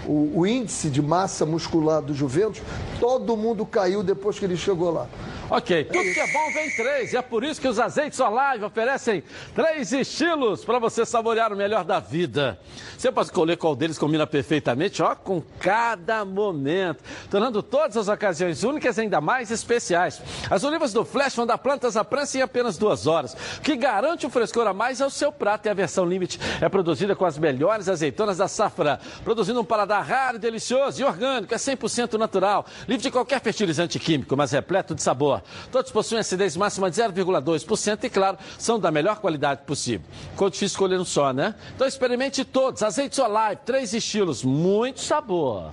[0.06, 2.60] O, o índice de massa muscular do Juventus,
[2.98, 5.06] todo mundo caiu depois que ele chegou lá.
[5.54, 7.12] Ok, tudo que é bom vem três.
[7.12, 9.22] E é por isso que os azeites Olive oferecem
[9.54, 12.58] três estilos para você saborear o melhor da vida.
[12.96, 18.64] Você pode escolher qual deles combina perfeitamente, ó, com cada momento, tornando todas as ocasiões
[18.64, 20.22] únicas ainda mais especiais.
[20.48, 23.76] As olivas do Flash vão dar plantas à prancha em apenas duas horas, o que
[23.76, 25.66] garante um frescor a mais ao seu prato.
[25.66, 30.02] E a versão Limite é produzida com as melhores azeitonas da safra, produzindo um paladar
[30.02, 35.02] raro, delicioso e orgânico, é 100% natural, livre de qualquer fertilizante químico, mas repleto de
[35.02, 35.41] sabor.
[35.70, 40.06] Todos possuem acidez máxima de 0,2% e, claro, são da melhor qualidade possível.
[40.30, 41.54] Ficou difícil escolher um só, né?
[41.74, 42.82] Então experimente todos.
[42.82, 45.72] Azeites Olive, três estilos, muito sabor.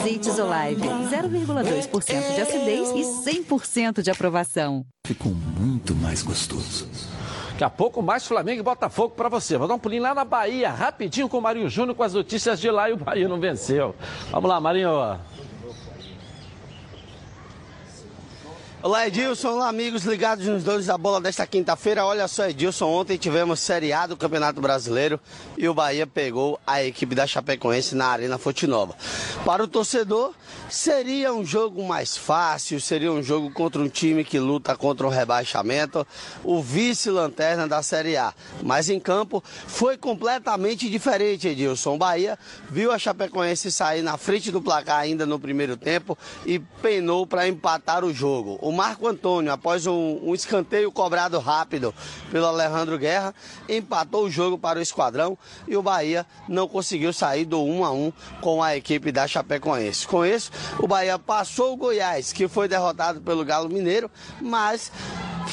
[0.00, 4.84] Azeites Olive, 0,2% de acidez e 100% de aprovação.
[5.06, 6.88] Ficou muito mais gostoso.
[7.60, 9.58] Daqui a pouco mais Flamengo e Botafogo para você.
[9.58, 12.58] Vou dar um pulinho lá na Bahia, rapidinho com o Marinho Júnior com as notícias
[12.58, 13.94] de lá e o Bahia não venceu.
[14.30, 15.18] Vamos lá, Marinho.
[18.82, 19.48] Olá, Edilson.
[19.50, 22.02] Olá, amigos ligados nos dois da bola desta quinta-feira.
[22.02, 25.20] Olha só, Edilson, ontem tivemos Série A do Campeonato Brasileiro
[25.58, 28.96] e o Bahia pegou a equipe da Chapecoense na Arena Fonte Nova.
[29.44, 30.32] Para o torcedor,
[30.70, 35.10] seria um jogo mais fácil, seria um jogo contra um time que luta contra o
[35.10, 36.06] rebaixamento,
[36.44, 38.32] o vice-lanterna da Série A.
[38.62, 41.98] Mas em campo foi completamente diferente, Edilson.
[41.98, 42.38] Bahia
[42.70, 46.16] viu a Chapecoense sair na frente do placar ainda no primeiro tempo
[46.46, 48.58] e penou para empatar o jogo.
[48.62, 51.94] O Marco Antônio, após um, um escanteio cobrado rápido
[52.30, 53.34] pelo Alejandro Guerra,
[53.68, 57.90] empatou o jogo para o esquadrão e o Bahia não conseguiu sair do 1 a
[57.90, 60.06] 1 com a equipe da Chapecoense.
[60.06, 64.90] Com isso, o Bahia passou o Goiás, que foi derrotado pelo Galo Mineiro, mas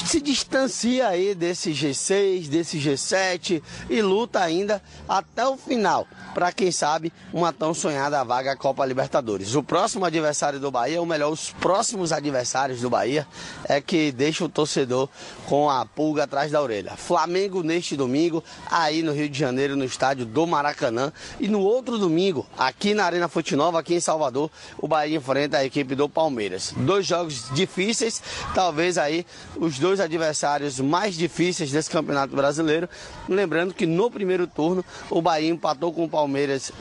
[0.04, 6.06] se distancia aí desse G6, desse G7 e luta ainda até o final
[6.38, 9.56] para quem sabe uma tão sonhada vaga à Copa Libertadores.
[9.56, 13.26] O próximo adversário do Bahia, ou melhor, os próximos adversários do Bahia
[13.64, 15.08] é que deixa o torcedor
[15.46, 16.92] com a pulga atrás da orelha.
[16.96, 21.98] Flamengo neste domingo, aí no Rio de Janeiro, no estádio do Maracanã, e no outro
[21.98, 24.48] domingo, aqui na Arena Fonte Nova, aqui em Salvador,
[24.80, 26.72] o Bahia enfrenta a equipe do Palmeiras.
[26.76, 28.22] Dois jogos difíceis,
[28.54, 29.26] talvez aí
[29.56, 32.88] os dois adversários mais difíceis desse Campeonato Brasileiro.
[33.28, 36.27] Lembrando que no primeiro turno o Bahia empatou com o Palmeiras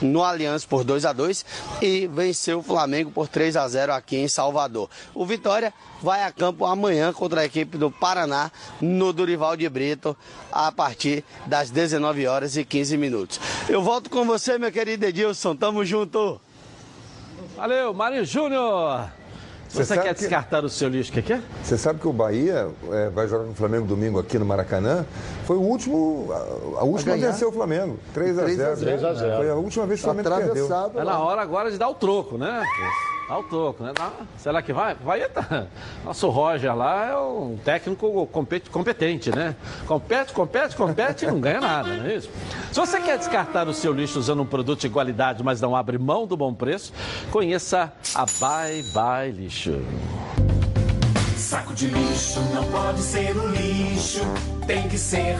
[0.01, 1.45] no Allianz por 2 a 2
[1.81, 4.89] e venceu o Flamengo por 3 a 0 aqui em Salvador.
[5.13, 10.15] O Vitória vai a campo amanhã contra a equipe do Paraná no Durival de Brito
[10.51, 13.39] a partir das 19 horas e 15 minutos.
[13.67, 15.55] Eu volto com você, meu querido Edilson.
[15.55, 16.39] Tamo junto.
[17.55, 19.16] Valeu, Marinho Júnior.
[19.69, 21.11] Você Você, quer que- descartar o seu lixo?
[21.11, 21.41] O que, é?
[21.63, 25.05] Você sabe que o Bahia é, vai jogar com o Flamengo domingo aqui no Maracanã.
[25.45, 27.99] Foi o último, a, a última a vencer o Flamengo.
[28.13, 28.75] 3 a 3 a 0.
[28.77, 28.85] 0.
[28.91, 29.37] 3 a 0.
[29.37, 30.65] Foi a última vez que o Flamengo perdeu.
[30.65, 30.99] Atravessado.
[30.99, 32.63] É na hora agora de dar o troco, né?
[33.27, 33.91] Dá o troco, né?
[34.37, 34.95] Será que vai?
[34.95, 35.67] Vai tá.
[36.05, 39.53] Nosso Roger lá é um técnico compet- competente, né?
[39.85, 42.29] Compete, compete, compete e não ganha nada, não é isso?
[42.71, 45.97] Se você quer descartar o seu lixo usando um produto de qualidade, mas não abre
[45.97, 46.93] mão do bom preço,
[47.29, 49.81] conheça a Bye Bye Lixo.
[51.35, 54.21] Saco de lixo não pode ser um lixo,
[54.65, 55.35] tem que ser.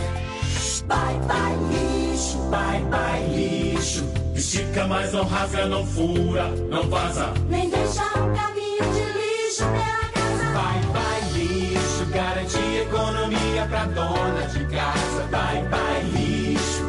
[0.88, 4.04] Bye bye lixo, bye bye lixo.
[4.36, 7.34] Estica, mas não rasga, não fura, não vaza.
[7.50, 10.46] Nem deixa um caminho de lixo pela casa.
[10.54, 15.24] Bye bye lixo, garante economia pra dona de casa.
[15.32, 16.84] Bye bye lixo,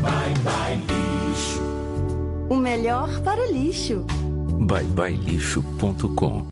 [0.00, 1.60] bye bye lixo.
[2.48, 4.06] O melhor para o lixo.
[4.60, 6.46] Byebyelixo.com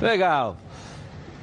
[0.00, 0.56] Legal.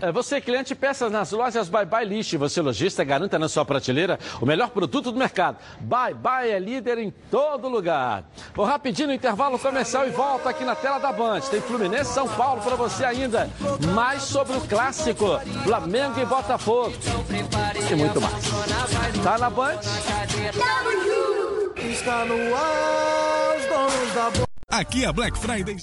[0.02, 2.38] É, Você, cliente, peça nas lojas Bye Bye Lixo.
[2.38, 5.58] Você, lojista, garanta na sua prateleira o melhor produto do mercado.
[5.80, 8.24] Bye Bye é líder em todo lugar.
[8.54, 11.42] Vou rapidinho no intervalo comercial e volta aqui na tela da Band.
[11.42, 13.50] Tem Fluminense e São Paulo para você ainda.
[13.94, 16.94] Mais sobre o clássico, Flamengo e Botafogo.
[17.90, 18.34] E muito mais.
[19.24, 19.80] Tá na Band?
[21.90, 24.78] Está no ar, os donos da.
[24.78, 25.78] Aqui é Black Friday.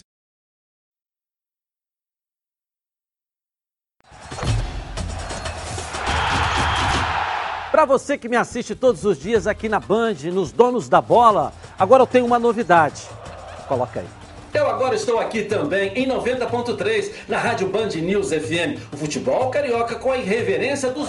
[7.74, 11.52] Para você que me assiste todos os dias aqui na Band, nos Donos da Bola,
[11.76, 13.02] agora eu tenho uma novidade.
[13.66, 14.06] Coloca aí.
[14.54, 18.78] Eu agora estou aqui também em 90.3 na Rádio Band News FM.
[18.92, 21.08] O futebol carioca com a irreverência dos.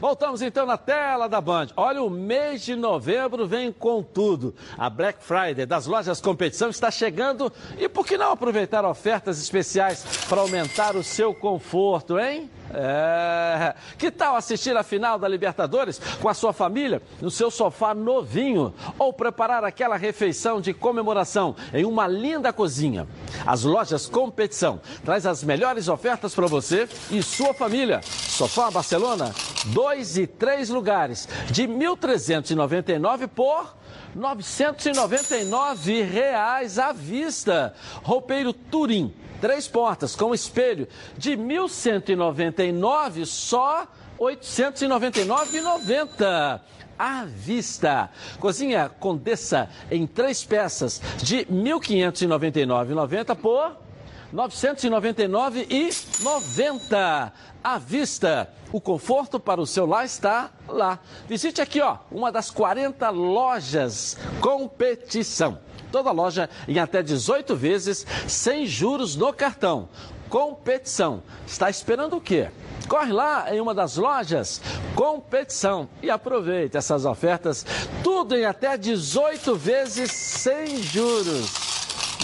[0.00, 1.68] Voltamos então na tela da Band.
[1.76, 4.54] Olha, o mês de novembro vem com tudo.
[4.78, 10.02] A Black Friday das lojas competição está chegando e por que não aproveitar ofertas especiais
[10.26, 12.50] para aumentar o seu conforto, hein?
[12.72, 13.74] É.
[13.98, 18.72] Que tal assistir a final da Libertadores com a sua família no seu sofá novinho
[18.98, 23.08] ou preparar aquela refeição de comemoração em uma linda cozinha?
[23.46, 28.00] As lojas Competição traz as melhores ofertas para você e sua família.
[28.02, 29.34] Sofá Barcelona,
[29.66, 33.79] dois e três lugares de 1.399 por
[34.14, 37.74] 999 reais à vista.
[38.02, 40.86] Roupeiro Turim, três portas com espelho
[41.16, 43.88] de 1.199 só
[44.18, 46.60] 899,90
[46.98, 48.10] à vista.
[48.38, 53.89] Cozinha Condessa em três peças de 1.599,90 por
[54.32, 58.50] 999,90 à vista.
[58.72, 61.00] O conforto para o seu lar está lá.
[61.28, 65.58] Visite aqui, ó, uma das 40 lojas competição.
[65.90, 69.88] Toda loja em até 18 vezes sem juros no cartão.
[70.28, 71.24] Competição.
[71.44, 72.48] Está esperando o quê?
[72.88, 74.60] Corre lá em uma das lojas
[74.94, 77.64] Competição e aproveite essas ofertas,
[78.02, 81.69] tudo em até 18 vezes sem juros.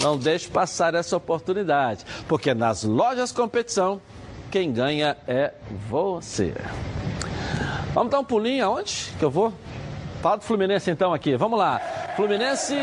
[0.01, 3.99] Não deixe passar essa oportunidade, porque nas lojas competição,
[4.51, 5.53] quem ganha é
[5.89, 6.53] você.
[7.93, 9.51] Vamos dar um pulinho aonde que eu vou?
[10.21, 11.79] Fala do Fluminense então aqui, vamos lá.
[12.15, 12.75] Fluminense,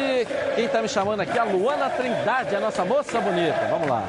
[0.55, 3.67] quem está me chamando aqui é a Luana Trindade, a nossa moça bonita.
[3.71, 4.03] Vamos lá.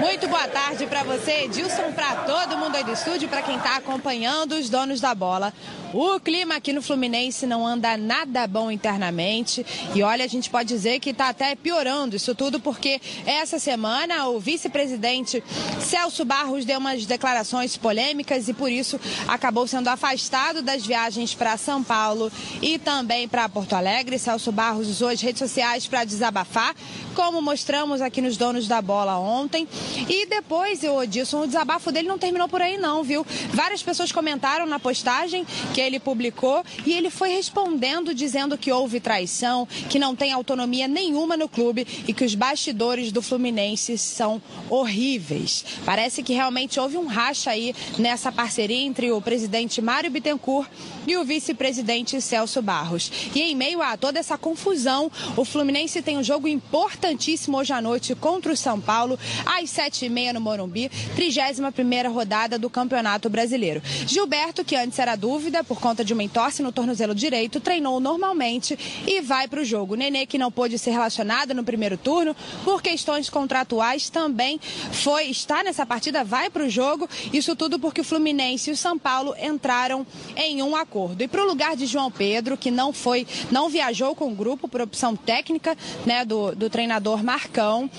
[0.00, 3.76] Muito boa tarde para você, Edilson, para todo mundo aí do estúdio, para quem está
[3.76, 5.52] acompanhando os donos da bola.
[5.96, 9.64] O clima aqui no Fluminense não anda nada bom internamente.
[9.94, 14.26] E olha, a gente pode dizer que está até piorando isso tudo, porque essa semana
[14.26, 15.40] o vice-presidente
[15.78, 21.56] Celso Barros deu umas declarações polêmicas e por isso acabou sendo afastado das viagens para
[21.56, 22.28] São Paulo
[22.60, 24.18] e também para Porto Alegre.
[24.18, 26.74] Celso Barros usou as redes sociais para desabafar,
[27.14, 29.68] como mostramos aqui nos donos da bola ontem.
[30.08, 33.24] E depois, o Odilson, o desabafo dele não terminou por aí não, viu?
[33.52, 39.00] Várias pessoas comentaram na postagem que ele publicou e ele foi respondendo dizendo que houve
[39.00, 44.40] traição, que não tem autonomia nenhuma no clube e que os bastidores do Fluminense são
[44.68, 45.64] horríveis.
[45.84, 50.68] Parece que realmente houve um racha aí nessa parceria entre o presidente Mário Bittencourt
[51.06, 53.10] e o vice-presidente Celso Barros.
[53.34, 57.80] E em meio a toda essa confusão, o Fluminense tem um jogo importantíssimo hoje à
[57.80, 62.70] noite contra o São Paulo, às sete e meia no Morumbi, 31 primeira rodada do
[62.70, 63.82] Campeonato Brasileiro.
[64.06, 68.78] Gilberto, que antes era dúvida por conta de uma entorse no tornozelo direito, treinou normalmente
[69.06, 69.94] e vai para o jogo.
[69.94, 74.60] Nenê, que não pôde ser relacionado no primeiro turno por questões contratuais, também
[74.92, 77.08] foi está nessa partida, vai para o jogo.
[77.32, 80.06] Isso tudo porque o Fluminense e o São Paulo entraram
[80.36, 81.22] em um acordo.
[81.22, 84.68] E para o lugar de João Pedro, que não foi, não viajou com o grupo
[84.68, 87.90] por opção técnica, né, do, do treinador Marcão,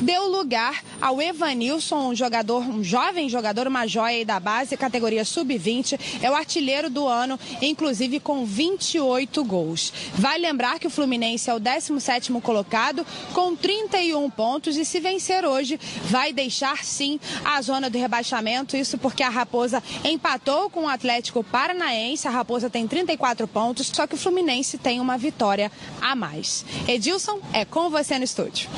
[0.00, 5.98] deu lugar ao Evanilson, um jogador, um jovem jogador, uma joia da base, categoria sub-20,
[6.22, 7.19] é o artilheiro do ano,
[7.60, 9.92] inclusive com 28 gols.
[10.14, 15.44] Vai lembrar que o Fluminense é o 17º colocado com 31 pontos e se vencer
[15.44, 20.88] hoje vai deixar sim a zona do rebaixamento, isso porque a Raposa empatou com o
[20.88, 26.14] Atlético Paranaense, a Raposa tem 34 pontos, só que o Fluminense tem uma vitória a
[26.14, 26.64] mais.
[26.86, 28.68] Edilson, é com você no estúdio.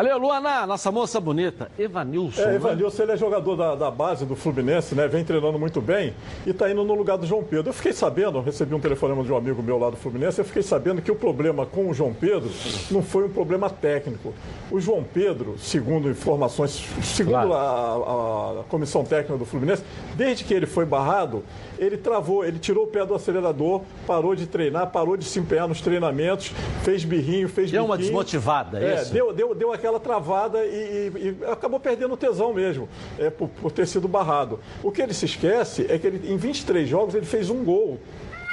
[0.00, 1.70] Valeu, Luana, nossa moça bonita.
[1.78, 2.40] Evanilson.
[2.40, 2.54] É, né?
[2.54, 5.06] Evanilson, ele é jogador da, da base do Fluminense, né?
[5.06, 6.14] Vem treinando muito bem
[6.46, 7.68] e está indo no lugar do João Pedro.
[7.68, 10.62] Eu fiquei sabendo, recebi um telefonema de um amigo meu lá do Fluminense, eu fiquei
[10.62, 12.48] sabendo que o problema com o João Pedro
[12.90, 14.32] não foi um problema técnico.
[14.70, 19.82] O João Pedro, segundo informações, segundo a, a comissão técnica do Fluminense,
[20.16, 21.44] desde que ele foi barrado,
[21.78, 25.68] ele travou, ele tirou o pé do acelerador, parou de treinar, parou de se empenhar
[25.68, 26.52] nos treinamentos,
[26.84, 28.12] fez birrinho, fez Deu uma biquinho.
[28.12, 29.12] desmotivada, é é isso?
[29.12, 32.88] Deu, deu, deu aquela travada e, e- e acabou perdendo o tesão mesmo,
[33.18, 34.60] é, por, por ter sido barrado.
[34.84, 37.98] O que ele se esquece é que ele, em 23 jogos ele fez um gol.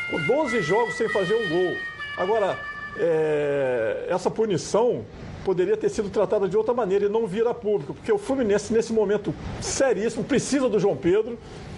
[0.10, 1.76] Com 12 jogos sem fazer um gol.
[2.18, 2.58] Agora,
[2.98, 5.06] é, essa punição
[5.46, 8.74] poderia ter sido tratada de outra maneira e não vir a público, porque o Fluminense,
[8.74, 11.38] nesse momento seríssimo, precisa do João Pedro,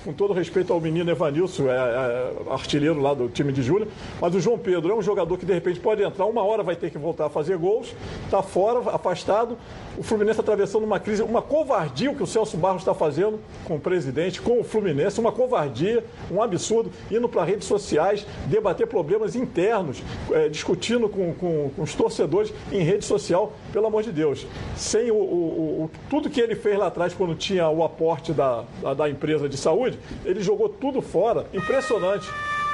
[0.10, 3.88] com todo respeito ao menino Evanilson, é, é artilheiro lá do time de Júlia,
[4.20, 6.76] mas o João Pedro é um jogador que de repente pode entrar, uma hora vai
[6.76, 7.94] ter que voltar a fazer gols,
[8.26, 9.56] está fora, afastado.
[10.00, 13.76] O Fluminense atravessando uma crise, uma covardia o que o Celso Barros está fazendo com
[13.76, 19.36] o presidente, com o Fluminense, uma covardia, um absurdo, indo para redes sociais, debater problemas
[19.36, 24.48] internos, é, discutindo com, com- com os torcedores em rede social, pelo amor de Deus.
[24.78, 28.64] Sem o, o- o- tudo que ele fez lá atrás, quando tinha o aporte da,
[28.82, 32.26] da, da empresa de saúde, ele jogou tudo fora, impressionante.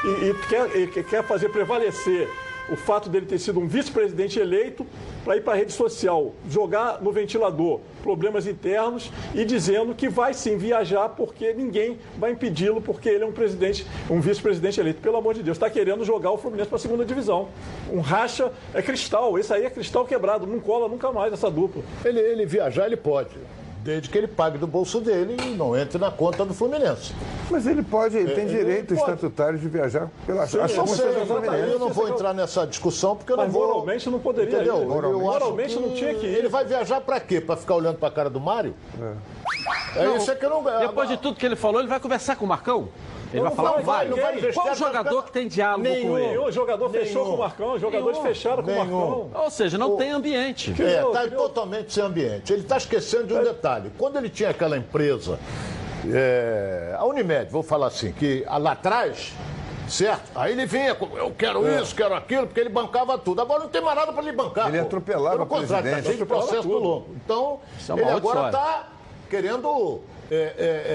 [0.03, 2.29] E, e quer, e quer fazer prevalecer
[2.69, 4.85] o fato dele ter sido um vice-presidente eleito
[5.23, 10.33] para ir para a rede social, jogar no ventilador problemas internos e dizendo que vai
[10.33, 15.01] sim viajar porque ninguém vai impedi-lo porque ele é um presidente, um vice-presidente eleito.
[15.01, 17.49] Pelo amor de Deus, está querendo jogar o Fluminense para a segunda divisão.
[17.91, 21.83] Um racha é cristal, esse aí é cristal quebrado, não cola nunca mais essa dupla.
[22.03, 23.35] Ele, ele viajar, ele pode.
[23.85, 27.13] Desde que ele pague do bolso dele e não entre na conta do Fluminense.
[27.51, 28.99] Mas ele pode, ele É, tem ele direito pode.
[28.99, 31.13] estatutário de viajar pela Sim, eu sei.
[31.27, 31.69] Fluminense.
[31.71, 33.67] Eu não vou entrar nessa discussão porque eu Mas não vou.
[33.67, 34.77] moralmente não poderia Entendeu?
[34.81, 34.95] ir, né?
[35.03, 36.33] Eu Moralmente que não tinha que ir.
[36.33, 37.39] Ele vai viajar pra quê?
[37.39, 38.73] Pra ficar olhando pra cara do Mário?
[38.99, 39.13] É,
[39.95, 42.35] Não, isso é que eu não Depois de tudo que ele falou, ele vai conversar
[42.35, 42.89] com o Marcão?
[43.31, 44.09] Ele vai Não falar vai, com o Mário?
[44.11, 46.17] não vai Qual vestiário, jogador vai que tem diálogo com Nenhum.
[46.17, 46.27] ele?
[46.27, 47.25] Nenhum jogador fechou Nenhum.
[47.25, 48.27] com o Marcão, os jogadores Nenhum.
[48.33, 48.99] fecharam com o Nenhum.
[49.25, 49.43] Marcão.
[49.43, 50.73] Ou seja, não tem ambiente.
[50.81, 52.53] É, tá totalmente sem ambiente.
[52.53, 53.91] Ele está esquecendo de um detalhe.
[53.97, 55.39] Quando ele tinha aquela empresa,
[56.11, 59.33] é, a Unimed, vou falar assim, que lá atrás,
[59.87, 60.31] certo?
[60.35, 61.81] Aí ele vinha, com, eu quero É.
[61.81, 63.41] isso, quero aquilo, porque ele bancava tudo.
[63.41, 64.67] Agora não tem mais nada para ele bancar.
[64.69, 64.85] Ele pô.
[64.85, 66.79] atropelava Pelo contrário, presidente, tá cheio de processo tudo.
[66.79, 67.07] longo.
[67.25, 68.87] Então, é ele agora está
[69.29, 70.01] querendo
[70.31, 70.41] é, é,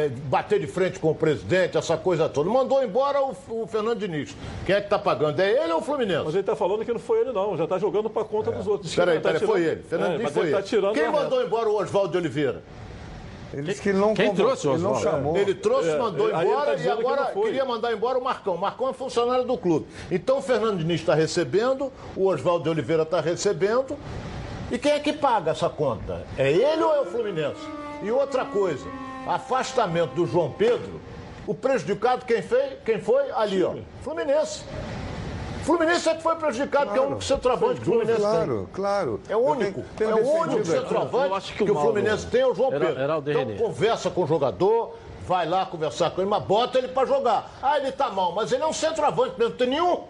[0.07, 2.51] é, bater de frente com o presidente, essa coisa toda.
[2.51, 4.35] Mandou embora o, o Fernando Diniz.
[4.67, 5.41] Quem é que está pagando?
[5.41, 6.25] É ele ou o Fluminense?
[6.25, 7.57] Mas ele tá falando que não foi ele, não.
[7.57, 8.95] Já tá jogando pra conta dos outros.
[8.95, 9.83] Peraí, Tá peraí, foi ele.
[9.83, 10.63] Fernando É, Diniz foi ele tá
[10.93, 12.63] Quem mandou embora o Oswaldo de Oliveira?
[13.53, 15.11] Ele disse que ele não Quem trouxe o ele não Oswaldo?
[15.19, 15.37] chamou.
[15.37, 17.43] Ele trouxe, É, mandou aí ele tá embora e que agora foi.
[17.45, 18.55] queria mandar embora o Marcão.
[18.55, 19.87] O Marcão é funcionário do clube.
[20.11, 23.97] Então o Fernando Diniz está recebendo, o Oswaldo de Oliveira está recebendo.
[24.71, 26.25] E quem é que paga essa conta?
[26.39, 27.80] É ele ou é o Fluminense?
[28.03, 28.87] E outra coisa,
[29.27, 31.01] afastamento do João Pedro,
[31.47, 33.31] o prejudicado quem, fez, quem foi?
[33.33, 33.75] Ali, ó.
[34.03, 34.63] Fluminense.
[35.65, 39.21] Fluminense é que foi prejudicado, porque é o único centroavante que o Fluminense Claro, claro.
[39.27, 39.35] tem.
[39.35, 39.83] É o único.
[39.97, 42.41] tenho- tenho é o único centroavante Eu acho que, que o o Mauro- Fluminense tem
[42.41, 43.03] é o João Era- Pedro.
[43.03, 44.97] era o então conversa com o jogador,
[45.27, 47.51] vai lá conversar com ele, mas bota ele pra jogar.
[47.63, 50.05] Ah, ele tá mal, mas ele é um centroavante, mesmo, não tem nenhum.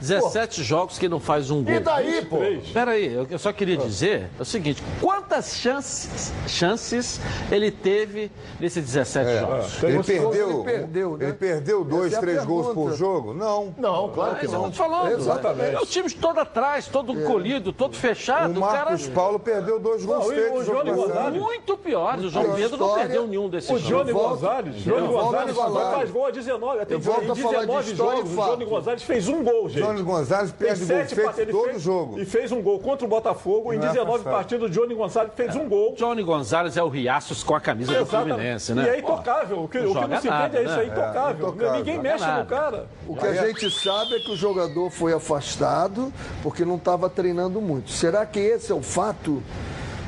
[0.00, 1.74] 17 jogos que não faz um gol.
[1.74, 2.38] E daí, pô?
[2.72, 7.20] Peraí, eu eu só queria dizer o seguinte: quantas chances, chances
[7.50, 9.82] ele teve nesses 17 jogos?
[9.84, 9.86] É.
[9.86, 11.24] Ele perdeu, ele perdeu, né?
[11.26, 13.34] ele perdeu dois, Essa é a três gols por jogo?
[13.34, 13.74] Não.
[13.78, 14.72] Não, claro É que não.
[14.72, 15.12] falando.
[15.12, 15.74] Exatamente.
[15.74, 18.54] É o time todo atrás, todo colhido, todo fechado.
[18.58, 22.24] O O cara Marcos Paulo perdeu dois gols Não, o jogo Johnny muito piores.
[22.24, 23.88] O João pior Pedro não perdeu nenhum desses O jogos.
[23.88, 26.80] Johnny volto- Gonzalez, Johnny a Gonzalez só faz gol há 19.
[26.80, 28.50] Até Eu volto a em falar de 19 história e jogos, o.
[28.52, 29.80] Johnny Gonzalez fez um gol, gente.
[29.92, 32.18] Johnny Gonzalez perde gol sete feito todo fez- jogo.
[32.20, 33.72] E fez um gol contra o Botafogo.
[33.72, 34.32] Em Não é 19 passado.
[34.32, 35.94] partidas, o Johnny Gonzalez fez um gol.
[35.96, 38.28] Johnny Gonzalez é o Riaços com a camisa do Exatamente.
[38.34, 38.84] Fluminense, né?
[38.84, 39.62] E é intocável.
[39.64, 40.82] O que, não o que não se nada, entende é isso, né?
[40.82, 41.46] é intocável.
[41.46, 41.78] É, intocável.
[41.78, 42.40] Ninguém Joga mexe nada.
[42.42, 42.86] no cara.
[43.06, 46.12] O que a gente sabe é que o jogador foi afastado
[46.42, 47.90] porque não estava treinando muito.
[47.90, 49.42] Será que esse é o fato?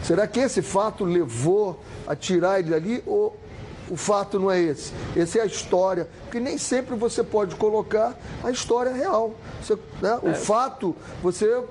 [0.03, 3.37] Será que esse fato levou a tirar ele dali ou
[3.91, 4.93] o fato não é esse?
[5.17, 6.09] Essa é a história.
[6.25, 9.35] Porque nem sempre você pode colocar a história real.
[9.61, 11.63] Você, né, O fato, você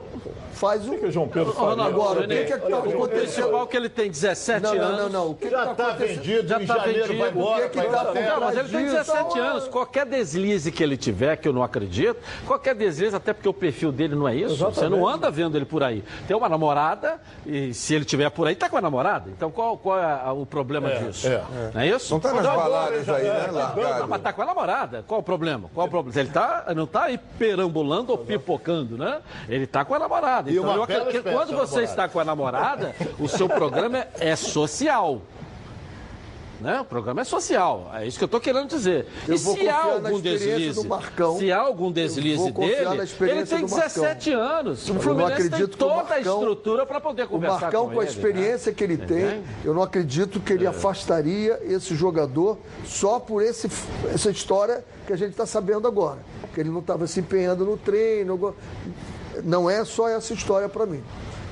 [0.62, 0.94] faz o.
[0.94, 1.70] O que o João Pedro faz?
[1.70, 3.58] Ronaldo, Agora, o René, que que é que tá o acontecendo?
[3.58, 5.00] é que ele tem 17 Não, não, anos.
[5.02, 5.32] não, não.
[5.32, 6.16] O que Já está acontecendo?
[6.22, 7.18] vendido, Já tá janeiro vendido.
[7.20, 8.22] vai O que embora, é que tá embora.
[8.30, 9.68] Não, mas ele tem disso, 17 então, anos.
[9.68, 13.92] Qualquer deslize que ele tiver, que eu não acredito, qualquer deslize, até porque o perfil
[13.92, 14.56] dele não é isso.
[14.58, 16.04] Você não anda vendo ele por aí.
[16.28, 19.30] Tem uma namorada, e se ele tiver por aí, tá com a namorada.
[19.30, 21.28] Então qual, qual é o problema disso?
[21.28, 21.44] é.
[21.74, 22.14] Não é isso?
[22.14, 24.08] Não tá nas Não, baladas aí, né, Não, largado?
[24.08, 25.04] mas tá com a namorada.
[25.08, 25.70] Qual o problema?
[25.74, 26.20] Qual o problema?
[26.20, 29.22] Ele tá, não tá aí perambulando ou pipocando, né?
[29.50, 30.51] Ele tá com a namorada.
[30.52, 31.84] E Então, eu acredito quando a você namorada.
[31.84, 35.22] está com a namorada, o seu programa é, é social.
[36.60, 36.80] Né?
[36.80, 39.08] O programa é social, é isso que eu estou querendo dizer.
[39.28, 41.40] Eu e se há algum deslize, Marcão.
[41.40, 44.04] se há algum deslize dele, ele tem do Marcão.
[44.04, 44.88] 17 anos.
[44.88, 48.00] O Fluminense tem o toda a Marcão- estrutura para poder O conversar Marcão, com, com
[48.00, 48.76] a ele, experiência né?
[48.78, 50.56] que ele tem, eu não acredito que É.
[50.56, 53.68] ele afastaria esse jogador só por esse,
[54.14, 56.20] essa história que a gente está sabendo agora.
[56.54, 58.54] Que ele não estava se empenhando no treino.
[59.44, 61.04] Não é só essa história para mim.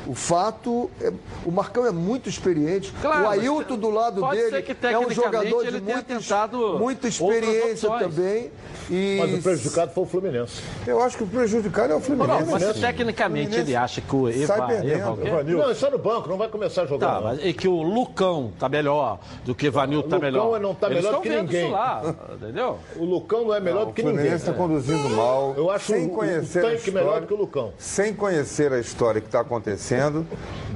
[0.10, 1.14] O fato, é,
[1.46, 2.92] o Marcão é muito experiente.
[3.00, 7.88] Claro, o Ailton do lado dele que, é um jogador de muita, tentado muita experiência
[8.00, 8.50] também.
[8.90, 10.64] E Mas o prejudicado foi o Fluminense.
[10.88, 12.44] Eu acho que o prejudicado é o Não, Fluminense.
[12.46, 14.92] não, mas se tecnicamente ele acha que o Eva, Sai perdendo.
[14.94, 15.30] Eva, o quê?
[15.30, 17.06] Não, ele está no banco, não vai começar a jogar.
[17.08, 17.22] Tá, não.
[17.28, 20.60] mas e que o Lucão tá melhor do que o Vanildo tá Lucão melhor.
[20.60, 21.66] não tá Eles melhor estão que vendo ninguém.
[21.66, 22.80] Isso lá, entendeu?
[22.96, 24.18] O Lucão não é melhor do O que ninguém.
[24.18, 25.54] Fluminense está conduzindo mal.
[25.56, 27.74] Eu acho sem o- o conhecer a tanque melhor história, do que o Lucão.
[27.78, 29.99] Sem conhecer a história que está acontecendo,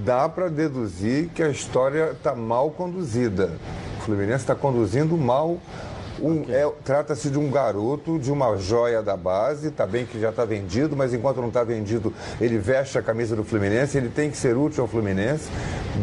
[0.03, 3.51] dá para deduzir que a história está mal conduzida.
[3.99, 5.59] O Fluminense está conduzindo mal.
[6.19, 10.29] Um- é- Trata-se de um garoto, de uma joia da base, está bem que já
[10.29, 14.29] está vendido, mas enquanto não está vendido, ele veste a camisa do Fluminense, ele tem
[14.29, 15.49] que ser útil ao Fluminense,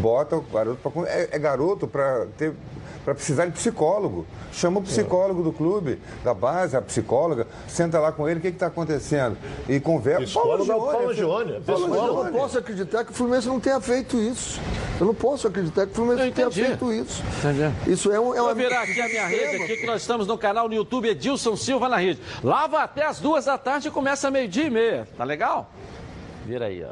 [0.01, 1.09] bota o garoto para.
[1.09, 2.53] É, é garoto para ter.
[3.03, 4.27] Para precisar de psicólogo.
[4.53, 8.49] Chama o psicólogo do clube, da base, a psicóloga, senta lá com ele, o que
[8.49, 9.39] está acontecendo?
[9.67, 10.25] E conversa.
[10.25, 12.19] Psicólogo é o Paulo Gione, é Paulo, psicólogo.
[12.19, 14.61] eu não posso acreditar que o Fluminense não tenha feito isso.
[15.01, 17.23] Eu não posso acreditar que o Fluminense não tenha feito isso.
[17.39, 17.91] Entendi.
[17.91, 18.55] Isso é, um, é Vou uma.
[18.55, 21.89] virar aqui a minha rede aqui, que nós estamos no canal no YouTube Edilson Silva
[21.89, 22.21] na rede.
[22.43, 25.09] Lava até as duas da tarde e começa meio-dia e meia.
[25.17, 25.71] Tá legal?
[26.47, 26.89] Vira aí, ó.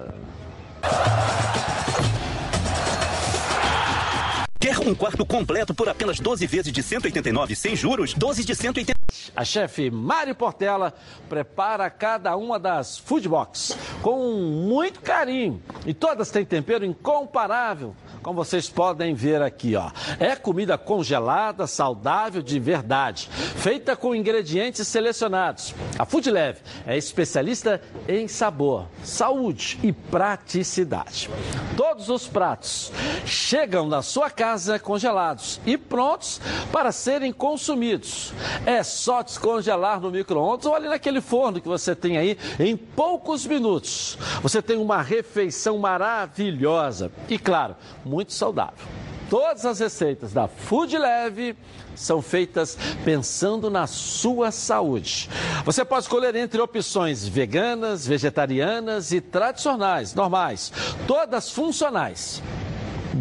[4.69, 8.13] Quer um quarto completo por apenas 12 vezes de 189 sem juros?
[8.13, 8.99] 12 de 189.
[9.35, 10.93] A chefe Mari Portela
[11.27, 15.63] prepara cada uma das food box com muito carinho.
[15.87, 19.91] E todas têm tempero incomparável, como vocês podem ver aqui, ó.
[20.21, 25.75] É comida congelada, saudável de verdade, feita com ingredientes selecionados.
[25.99, 31.31] A Food Leve é especialista em sabor, saúde e praticidade.
[31.75, 32.93] Todos os pratos
[33.25, 36.41] chegam na sua casa congelados e prontos
[36.73, 38.33] para serem consumidos.
[38.65, 43.47] É só descongelar no micro-ondas ou ali naquele forno que você tem aí em poucos
[43.47, 44.19] minutos.
[44.43, 48.87] Você tem uma refeição maravilhosa e, claro, muito saudável.
[49.29, 51.55] Todas as receitas da Food Leve
[51.95, 55.29] são feitas pensando na sua saúde.
[55.67, 60.73] Você pode escolher entre opções veganas, vegetarianas e tradicionais, normais,
[61.07, 62.43] todas funcionais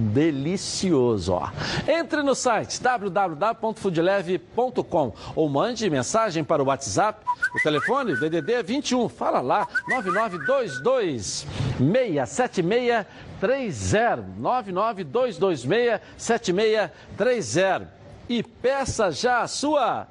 [0.07, 1.51] delicioso, ó.
[1.87, 7.23] Entre no site www.foodleve.com ou mande mensagem para o WhatsApp,
[7.55, 11.45] o telefone DDD 21, fala lá, 9922
[11.77, 17.97] 67630, 99226 7630
[18.29, 20.07] e peça já a sua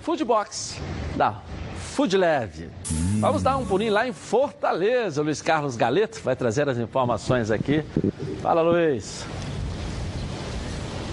[0.00, 0.80] Food Box.
[1.16, 1.42] Da
[1.92, 2.70] Food Leve.
[3.20, 5.20] Vamos dar um pulinho lá em Fortaleza.
[5.20, 7.84] O Luiz Carlos Galeto vai trazer as informações aqui.
[8.40, 9.26] Fala, Luiz.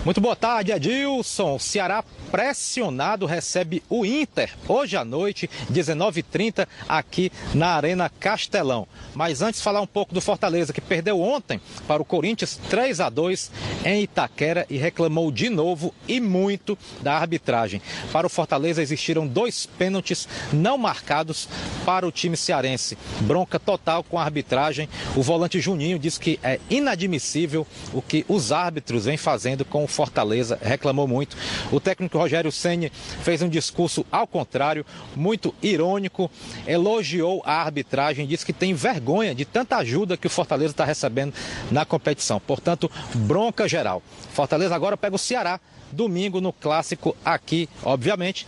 [0.06, 1.56] Muito boa tarde, Adilson.
[1.56, 2.02] O Ceará
[2.32, 8.88] pressionado recebe o Inter hoje à noite, 19h30, aqui na Arena Castelão.
[9.14, 13.10] Mas antes, falar um pouco do Fortaleza, que perdeu ontem para o Corinthians 3 a
[13.10, 13.52] 2
[13.86, 17.82] em Itaquera e reclamou de novo e muito da arbitragem.
[18.12, 21.48] Para o Fortaleza existiram dois pênaltis não marcados
[21.86, 22.98] para o time cearense.
[23.22, 24.88] Bronca total com a arbitragem.
[25.16, 29.88] O volante Juninho diz que é inadmissível o que os árbitros vêm fazendo com o
[29.88, 30.60] Fortaleza.
[30.62, 31.36] Reclamou muito.
[31.72, 32.92] O técnico Rogério Ceni
[33.24, 36.30] fez um discurso ao contrário, muito irônico,
[36.68, 41.34] elogiou a arbitragem, disse que tem vergonha de tanta ajuda que o Fortaleza está recebendo
[41.72, 42.40] na competição.
[42.40, 44.04] Portanto, bronca geral.
[44.34, 45.60] Fortaleza agora pega o Ceará
[45.92, 48.46] domingo no clássico aqui, obviamente,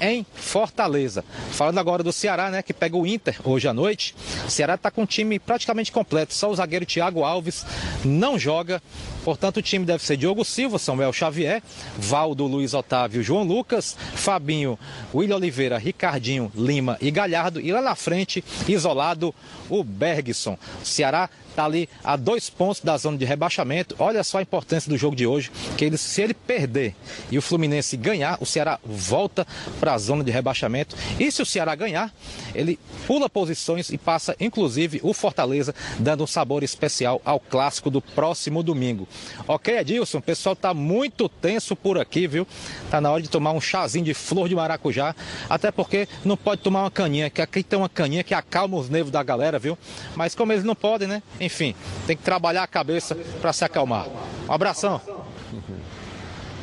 [0.00, 1.24] em Fortaleza.
[1.50, 4.14] Falando agora do Ceará, né, que pega o Inter hoje à noite.
[4.46, 6.34] O Ceará está com um time praticamente completo.
[6.34, 7.64] Só o zagueiro Thiago Alves
[8.04, 8.82] não joga.
[9.24, 11.62] Portanto, o time deve ser Diogo Silva, Samuel Xavier,
[11.98, 14.78] Valdo, Luiz Otávio, João Lucas, Fabinho,
[15.14, 17.60] William Oliveira, Ricardinho, Lima e Galhardo.
[17.60, 19.34] E lá na frente, isolado,
[19.68, 20.56] o Bergson.
[20.82, 21.28] O Ceará
[21.58, 23.96] está ali a dois pontos da zona de rebaixamento.
[23.98, 26.94] Olha só a importância do jogo de hoje, que ele, se ele perder
[27.30, 29.44] e o Fluminense ganhar, o Ceará volta
[29.80, 30.96] para a zona de rebaixamento.
[31.18, 32.14] E se o Ceará ganhar,
[32.54, 38.00] ele pula posições e passa, inclusive, o Fortaleza, dando um sabor especial ao clássico do
[38.00, 39.08] próximo domingo.
[39.48, 42.46] Ok, Edilson, o pessoal tá muito tenso por aqui, viu?
[42.90, 45.14] Tá na hora de tomar um chazinho de flor de maracujá,
[45.50, 48.88] até porque não pode tomar uma caninha, que aqui tem uma caninha que acalma os
[48.88, 49.76] nervos da galera, viu?
[50.14, 51.22] Mas como eles não podem, né?
[52.06, 54.06] Tem que trabalhar a cabeça para se acalmar.
[54.48, 55.00] Um abração.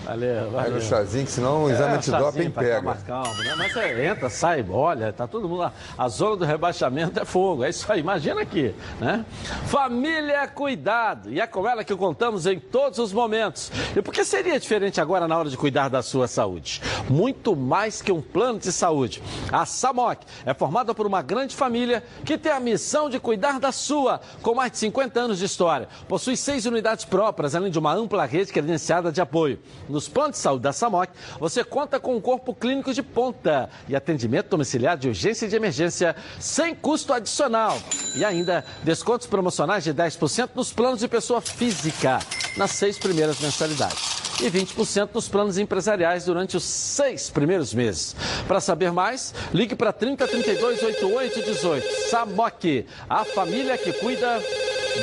[0.05, 0.77] Valeu, Pega valeu.
[0.77, 2.31] o chazinho, que senão o exame É, pra ficar
[2.61, 2.81] pega.
[2.81, 3.55] mais calmo, né?
[3.57, 5.73] Mas você entra, sai, olha, tá todo mundo lá.
[5.97, 9.25] A zona do rebaixamento é fogo, é isso aí, imagina aqui, né?
[9.65, 13.71] Família cuidado, e é com ela que contamos em todos os momentos.
[13.95, 16.81] E por que seria diferente agora na hora de cuidar da sua saúde?
[17.09, 19.21] Muito mais que um plano de saúde.
[19.51, 23.71] A SAMOC é formada por uma grande família que tem a missão de cuidar da
[23.71, 25.87] sua, com mais de 50 anos de história.
[26.07, 29.59] Possui seis unidades próprias, além de uma ampla rede credenciada de apoio.
[29.95, 33.95] Nos planos de saúde da SAMOC, você conta com um corpo clínico de ponta e
[33.95, 37.81] atendimento domiciliar de urgência e de emergência sem custo adicional.
[38.13, 42.19] E ainda descontos promocionais de 10% nos planos de pessoa física
[42.57, 48.17] nas seis primeiras mensalidades e 20% nos planos empresariais durante os seis primeiros meses.
[48.49, 52.09] Para saber mais, ligue para 30 32 88 18.
[52.09, 54.43] SAMOC, a família que cuida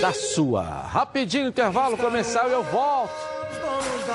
[0.02, 0.62] da sua.
[0.62, 3.31] Rapidinho intervalo comercial e eu volto.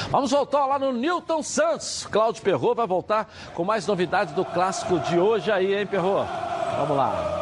[0.09, 2.07] Vamos voltar lá no Newton Santos.
[2.09, 6.25] Cláudio Perro vai voltar com mais novidades do clássico de hoje aí, hein, Perro?
[6.77, 7.32] Vamos lá.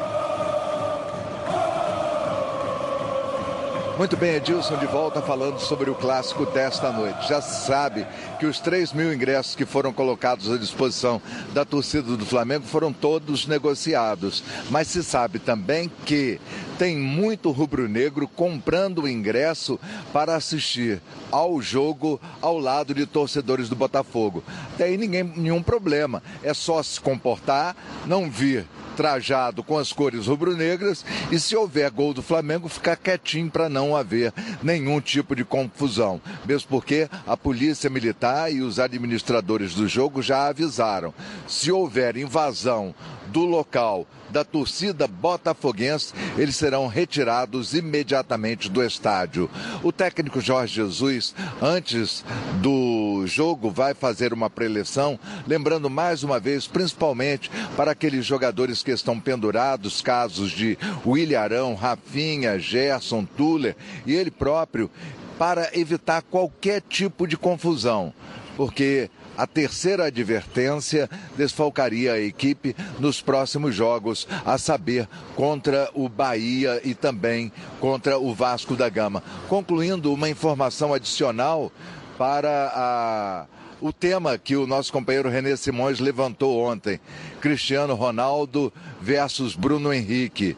[3.98, 7.28] Muito bem, Edilson, de volta falando sobre o clássico desta noite.
[7.28, 8.08] Já se sabe
[8.40, 11.22] que os 3 mil ingressos que foram colocados à disposição
[11.54, 14.44] da torcida do Flamengo foram todos negociados.
[14.70, 16.40] Mas se sabe também que
[16.82, 19.80] tem muito rubro-negro comprando ingresso
[20.12, 24.44] para assistir ao jogo ao lado de torcedores do Botafogo.
[24.74, 26.24] Até aí ninguém, nenhum problema.
[26.42, 27.76] É só se comportar,
[28.08, 28.66] não vir
[28.98, 33.96] trajado com as cores rubro-negras e se houver gol do Flamengo ficar quietinho para não
[33.96, 36.20] haver nenhum tipo de confusão.
[36.46, 41.14] Mesmo porque a polícia militar e os administradores do jogo já avisaram.
[41.48, 42.96] Se houver invasão
[43.32, 49.50] do local da torcida botafoguense, eles serão retirados imediatamente do estádio.
[49.84, 52.24] O técnico Jorge Jesus, antes
[52.62, 58.92] do jogo, vai fazer uma preleção, lembrando mais uma vez, principalmente para aqueles jogadores que
[58.92, 63.76] estão pendurados, casos de William Arão, Rafinha, Gerson, Tuller
[64.06, 64.90] e ele próprio,
[65.38, 68.14] para evitar qualquer tipo de confusão.
[68.56, 69.10] Porque
[69.42, 76.94] a terceira advertência desfalcaria a equipe nos próximos jogos, a saber, contra o Bahia e
[76.94, 79.24] também contra o Vasco da Gama.
[79.50, 81.72] Concluindo, uma informação adicional
[82.20, 83.46] para a
[83.82, 87.00] o tema que o nosso companheiro René Simões levantou ontem:
[87.42, 88.72] Cristiano Ronaldo
[89.02, 90.56] versus Bruno Henrique.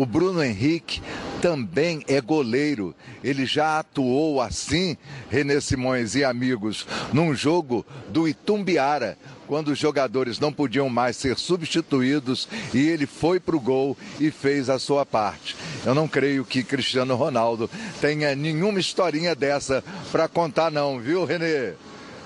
[0.00, 1.02] O Bruno Henrique
[1.42, 2.94] também é goleiro.
[3.22, 4.96] Ele já atuou assim,
[5.28, 11.36] René Simões e amigos, num jogo do Itumbiara, quando os jogadores não podiam mais ser
[11.36, 15.54] substituídos e ele foi para o gol e fez a sua parte.
[15.84, 17.68] Eu não creio que Cristiano Ronaldo
[18.00, 21.74] tenha nenhuma historinha dessa para contar, não, viu, Renê?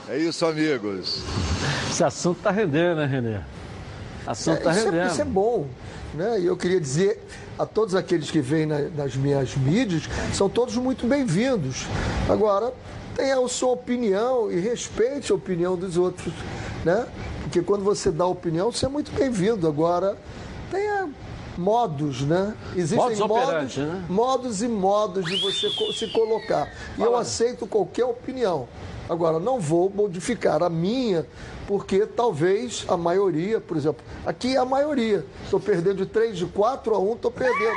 [0.09, 1.25] É isso, amigos.
[1.91, 3.41] Esse assunto tá rendendo, né, Renê?
[4.25, 5.03] Assunto tá É, isso, rendendo.
[5.03, 5.67] é, isso é bom.
[6.15, 6.39] Né?
[6.43, 7.21] E eu queria dizer
[7.59, 11.87] a todos aqueles que vêm na- nas minhas mídias, são todos muito bem-vindos.
[12.29, 12.73] Agora,
[13.15, 16.33] tenha a sua opinião e respeite a opinião dos outros.
[16.85, 17.07] Né?
[17.43, 19.67] Porque quando você dá opinião, você é muito bem-vindo.
[19.69, 20.17] Agora,
[20.71, 21.09] tenha
[21.57, 22.53] modos, né?
[22.75, 24.05] Existem modos, operandi, né?
[24.09, 26.69] modos e modos de você se colocar.
[26.99, 28.69] E eu aceito qualquer opinião.
[29.09, 31.25] Agora, não vou modificar a minha,
[31.67, 35.25] porque talvez a maioria, por exemplo, aqui é a maioria.
[35.45, 37.77] Estou perdendo de 3, de 4 a 1, estou perdendo.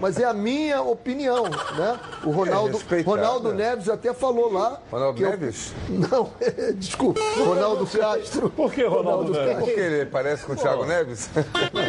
[0.00, 2.00] Mas é a minha opinião, né?
[2.24, 3.16] O Ronaldo, respeitada.
[3.16, 4.80] Ronaldo Neves até falou lá.
[4.90, 5.74] Ronaldo que eu- Neves?
[5.88, 6.30] Não,
[6.76, 7.20] desculpa.
[7.38, 8.50] Ronaldo Castro.
[8.50, 9.58] Por que Ronaldo Neves?
[9.64, 11.28] Porque ele parece com o Thiago Neves?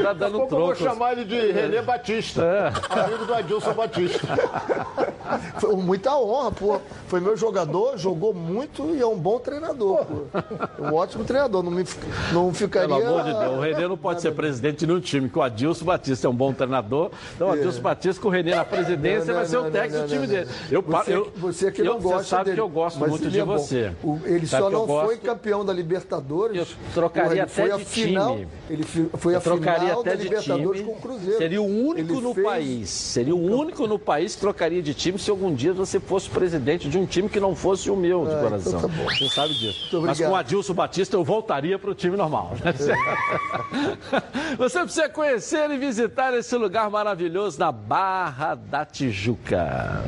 [0.03, 4.19] Tá dando pouco eu vou chamar ele de Renê Batista, amigo do Adilson Batista.
[5.59, 6.79] Foi muita honra, pô.
[7.07, 10.83] Foi meu jogador, jogou muito e é um bom treinador, pô.
[10.83, 11.63] Um ótimo treinador.
[11.63, 11.83] Não, me,
[12.31, 12.87] não ficaria.
[12.95, 15.41] Pelo amor de Deus, o Renê não pode ser presidente de nenhum time, que o
[15.41, 17.11] Adilson Batista é um bom treinador.
[17.35, 20.03] Então, o Adilson Batista com o Renê na presidência Não, vai não, ser o técnico
[20.03, 20.49] do time dele.
[20.71, 23.29] Eu, Você, eu, você que eu- não gosta Você sabe dele, que eu gosto muito
[23.29, 23.91] de é você.
[24.03, 26.57] O- ele Sabe só eu não foi campeão da Libertadores.
[26.57, 28.47] Eu trocaria até de final, time.
[28.69, 30.83] Ele foi Eu a final da Libertadores time.
[30.93, 31.37] com o Cruzeiro.
[31.37, 32.89] Seria o único Ele no fez- país.
[32.89, 36.89] Seria o único no país que trocaria de time se algum dia você fosse presidente
[36.89, 38.77] de um time que não fosse o meu de coração.
[38.79, 39.03] então tá.
[39.17, 40.01] Você sabe disso.
[40.01, 42.53] Mas com o Adilson Batista eu voltaria para o time normal.
[42.63, 42.73] né?
[44.57, 50.03] Você precisa conhecer e visitar esse lugar maravilhoso na Barra da Tijuca.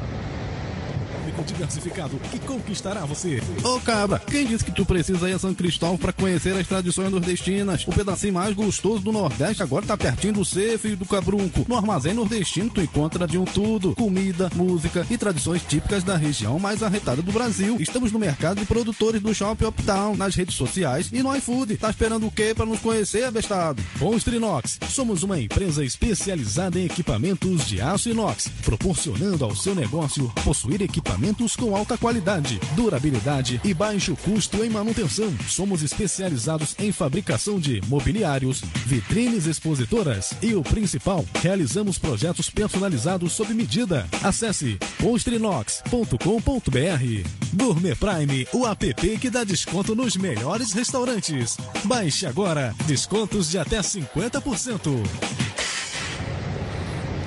[1.41, 3.41] Diversificado que conquistará você.
[3.63, 7.11] Ô cabra, quem disse que tu precisa ir a São Cristóvão para conhecer as tradições
[7.11, 7.85] nordestinas?
[7.87, 11.65] O pedacinho mais gostoso do Nordeste agora tá pertinho do Cefe e do Cabrunco.
[11.67, 16.59] No Armazém Nordestino tu encontra de um tudo: comida, música e tradições típicas da região
[16.59, 17.77] mais arretada do Brasil.
[17.79, 21.77] Estamos no mercado de produtores do Shopping Uptown, nas redes sociais e no iFood.
[21.77, 23.83] Tá esperando o quê para nos conhecer, abestado?
[23.97, 30.31] Bons Trinox, somos uma empresa especializada em equipamentos de aço inox, proporcionando ao seu negócio
[30.43, 31.22] possuir equipamentos
[31.57, 35.33] com alta qualidade, durabilidade e baixo custo em manutenção.
[35.47, 43.53] Somos especializados em fabricação de mobiliários, vitrines expositoras e o principal, realizamos projetos personalizados sob
[43.53, 44.05] medida.
[44.21, 47.29] Acesse ponstrinox.com.br.
[47.53, 51.57] Gourmet Prime, o app que dá desconto nos melhores restaurantes.
[51.85, 54.91] Baixe agora, descontos de até 50%.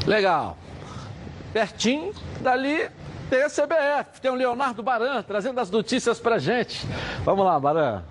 [0.07, 0.59] Legal.
[1.53, 2.89] Pertinho dali
[3.29, 6.87] tem a CBF, tem o Leonardo Baran trazendo as notícias pra gente.
[7.25, 8.03] Vamos lá, Baran.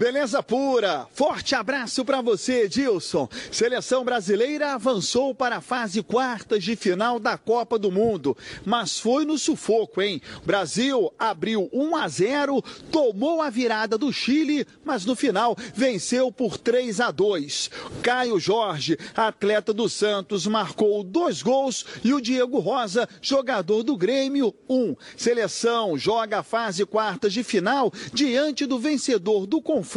[0.00, 1.06] Beleza pura.
[1.12, 3.28] Forte abraço para você, Edilson.
[3.52, 8.34] Seleção brasileira avançou para a fase quartas de final da Copa do Mundo,
[8.64, 10.22] mas foi no sufoco, hein?
[10.42, 16.56] Brasil abriu 1 a 0, tomou a virada do Chile, mas no final venceu por
[16.56, 17.70] 3 a 2.
[18.02, 24.54] Caio Jorge, atleta do Santos, marcou dois gols e o Diego Rosa, jogador do Grêmio,
[24.66, 24.96] um.
[25.14, 29.89] Seleção joga a fase quartas de final diante do vencedor do confronto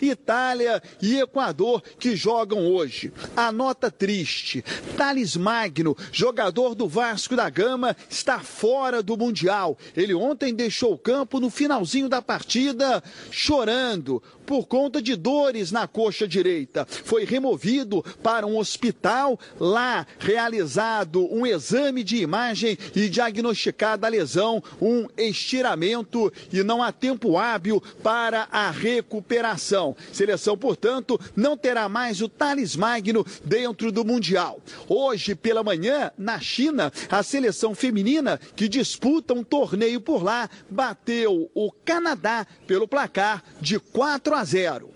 [0.00, 3.12] Itália e Equador que jogam hoje.
[3.36, 4.62] A nota triste:
[4.96, 9.78] Thales Magno, jogador do Vasco da Gama, está fora do Mundial.
[9.96, 15.86] Ele ontem deixou o campo no finalzinho da partida chorando por conta de dores na
[15.86, 16.86] coxa direita.
[16.86, 24.62] Foi removido para um hospital, lá realizado um exame de imagem e diagnosticada a lesão,
[24.80, 29.96] um estiramento e não há tempo hábil para a recuperação.
[30.12, 34.60] Seleção, portanto, não terá mais o Thales Magno dentro do Mundial.
[34.88, 41.50] Hoje, pela manhã, na China, a seleção feminina que disputa um torneio por lá bateu
[41.54, 44.93] o Canadá pelo placar de 4 a 0.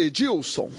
[0.00, 0.70] Edilson.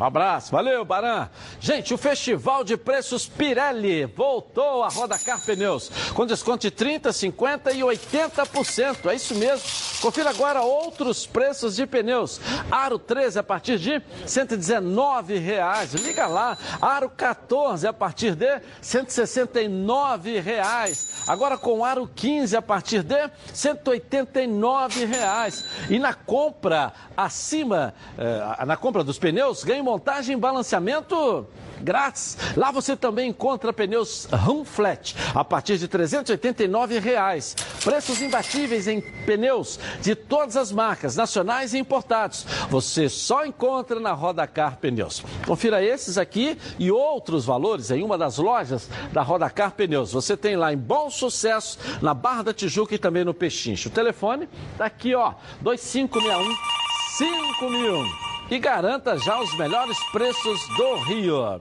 [0.00, 1.28] Um abraço, valeu, Baran.
[1.58, 7.74] Gente, o Festival de Preços Pirelli voltou a Rodacar Pneus, com desconto de 30%, 50%
[7.74, 9.10] e 80%.
[9.10, 9.66] É isso mesmo.
[10.00, 12.40] Confira agora outros preços de pneus.
[12.70, 15.94] Aro 13 a partir de 119 reais.
[15.94, 16.56] Liga lá.
[16.80, 21.24] Aro 14 a partir de 169 reais.
[21.26, 25.64] Agora com Aro 15 a partir de 189 reais.
[25.88, 31.46] E na compra acima, eh, na compra dos pneus, ganhe montagem e balanceamento
[31.80, 32.36] grátis.
[32.56, 37.54] Lá você também encontra pneus Ram Flat a partir de 389 reais.
[37.84, 42.44] Preços imbatíveis em pneus de todas as marcas, nacionais e importados.
[42.68, 45.22] Você só encontra na Rodacar Pneus.
[45.46, 50.12] Confira esses aqui e outros valores em uma das lojas da Rodacar Pneus.
[50.12, 53.88] Você tem lá em Bom Sucesso, na Barra da Tijuca e também no Pechincho.
[53.88, 56.76] O telefone tá aqui, ó, 2561
[57.18, 61.60] 5001 e garanta já os melhores preços do Rio.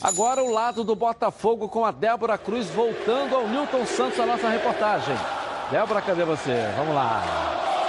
[0.00, 4.48] Agora o lado do Botafogo com a Débora Cruz voltando ao Newton Santos, a nossa
[4.48, 5.16] reportagem.
[5.70, 6.72] Débora, cadê você?
[6.76, 7.81] Vamos lá.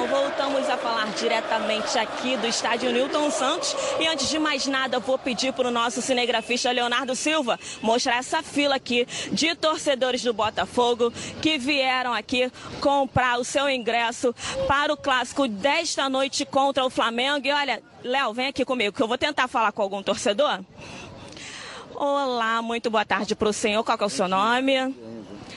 [0.00, 3.74] Edilson, voltamos a falar diretamente aqui do estádio Newton Santos.
[3.98, 8.42] E antes de mais nada, vou pedir para o nosso cinegrafista Leonardo Silva mostrar essa
[8.42, 11.12] fila aqui de torcedores do Botafogo
[11.42, 12.50] que vieram aqui
[12.80, 14.34] comprar o seu ingresso
[14.66, 17.46] para o clássico desta noite contra o Flamengo.
[17.46, 20.60] E olha, Léo, vem aqui comigo que eu vou tentar falar com algum torcedor.
[21.94, 23.84] Olá, muito boa tarde para o senhor.
[23.84, 24.74] Qual é o seu nome?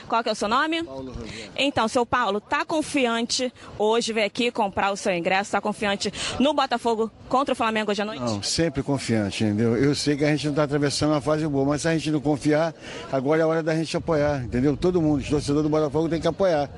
[0.08, 0.82] Qual que é o seu nome?
[0.82, 1.50] Paulo Rogério.
[1.56, 5.52] Então, seu Paulo, tá confiante hoje vir aqui comprar o seu ingresso?
[5.52, 8.20] Tá confiante no Botafogo contra o Flamengo hoje à noite?
[8.22, 9.76] Não, sempre confiante, entendeu?
[9.76, 12.10] Eu sei que a gente não está atravessando uma fase boa, mas se a gente
[12.10, 12.74] não confiar,
[13.12, 14.76] agora é a hora da gente apoiar, entendeu?
[14.76, 16.68] Todo mundo, os torcedores do Botafogo tem que apoiar.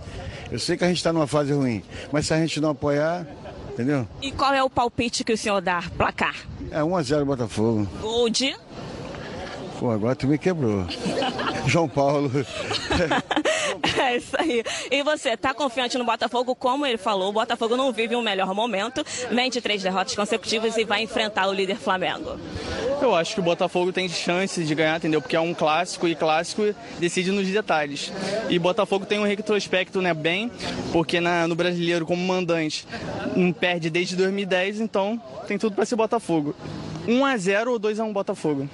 [0.51, 1.83] Eu sei que a gente está numa fase ruim,
[2.13, 3.27] mas se a gente não apoiar,
[3.73, 4.07] entendeu?
[4.23, 5.83] E qual é o palpite que o senhor dá?
[5.97, 6.37] Placar?
[6.71, 7.89] É 1x0 Botafogo.
[8.01, 8.57] Gol de?
[9.79, 10.87] Pô, agora tu me quebrou.
[11.67, 12.31] João Paulo.
[13.99, 14.63] É isso aí.
[14.91, 16.55] E você, tá confiante no Botafogo?
[16.55, 20.77] Como ele falou, o Botafogo não vive um melhor momento, vem de três derrotas consecutivas
[20.77, 22.39] e vai enfrentar o líder Flamengo.
[23.01, 25.21] Eu acho que o Botafogo tem chances de ganhar, entendeu?
[25.21, 28.13] Porque é um clássico e clássico decide nos detalhes.
[28.49, 30.51] E Botafogo tem um retrospecto, né, bem,
[30.93, 32.87] porque na, no brasileiro, como mandante,
[33.35, 36.55] não perde desde 2010, então tem tudo para ser Botafogo.
[37.07, 38.69] 1 a 0 ou 2 a 1 Botafogo.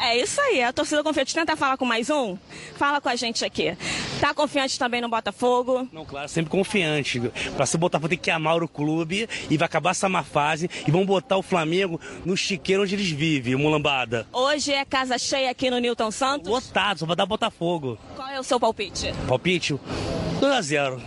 [0.00, 1.34] É isso aí, a torcida confiante.
[1.34, 2.36] Tenta falar com mais um?
[2.76, 3.76] Fala com a gente aqui.
[4.20, 5.88] Tá confiante também no Botafogo?
[5.92, 7.20] Não, claro, sempre confiante.
[7.56, 10.90] Pra ser Botafogo tem que amar o clube e vai acabar essa má fase e
[10.90, 14.26] vão botar o Flamengo no chiqueiro onde eles vivem, mulambada.
[14.32, 16.48] Hoje é casa cheia aqui no Newton Santos?
[16.48, 17.98] Lotado, só vai dar Botafogo.
[18.14, 19.12] Qual é o seu palpite?
[19.26, 19.78] Palpite?
[20.40, 21.02] 2 a 0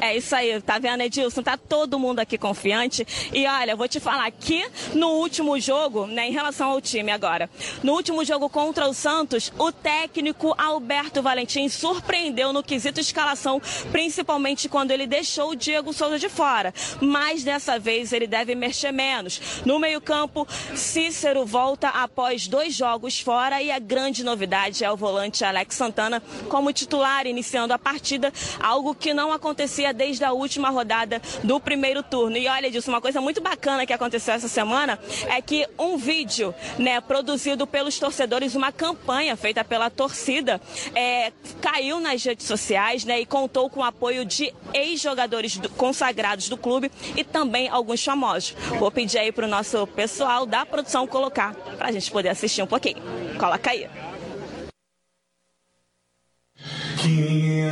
[0.00, 1.42] é isso aí, tá vendo, Edilson?
[1.42, 3.06] Tá todo mundo aqui confiante.
[3.32, 4.64] E olha, vou te falar que
[4.94, 7.50] no último jogo, né, em relação ao time agora,
[7.82, 13.60] no último jogo contra o Santos, o técnico Alberto Valentim surpreendeu no quesito escalação,
[13.90, 16.72] principalmente quando ele deixou o Diego Souza de fora.
[17.00, 19.62] Mas dessa vez ele deve mexer menos.
[19.64, 25.44] No meio-campo, Cícero volta após dois jogos fora e a grande novidade é o volante
[25.44, 31.20] Alex Santana como titular, iniciando a partida, algo que não acontecia desde a última rodada
[31.42, 32.36] do primeiro turno.
[32.36, 34.98] E olha disso, uma coisa muito bacana que aconteceu essa semana
[35.28, 40.60] é que um vídeo, né, produzido pelos torcedores, uma campanha feita pela torcida,
[40.94, 46.56] é, caiu nas redes sociais, né, e contou com o apoio de ex-jogadores consagrados do
[46.56, 48.54] clube e também alguns famosos.
[48.78, 52.62] Vou pedir aí para o nosso pessoal da produção colocar para a gente poder assistir
[52.62, 52.98] um pouquinho.
[53.38, 53.88] Coloca aí.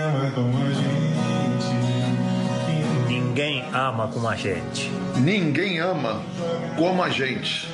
[0.07, 0.96] Ama como a gente?
[3.37, 4.91] Ninguém ama como a gente.
[5.17, 6.23] Ninguém ama
[6.79, 7.69] como a gente.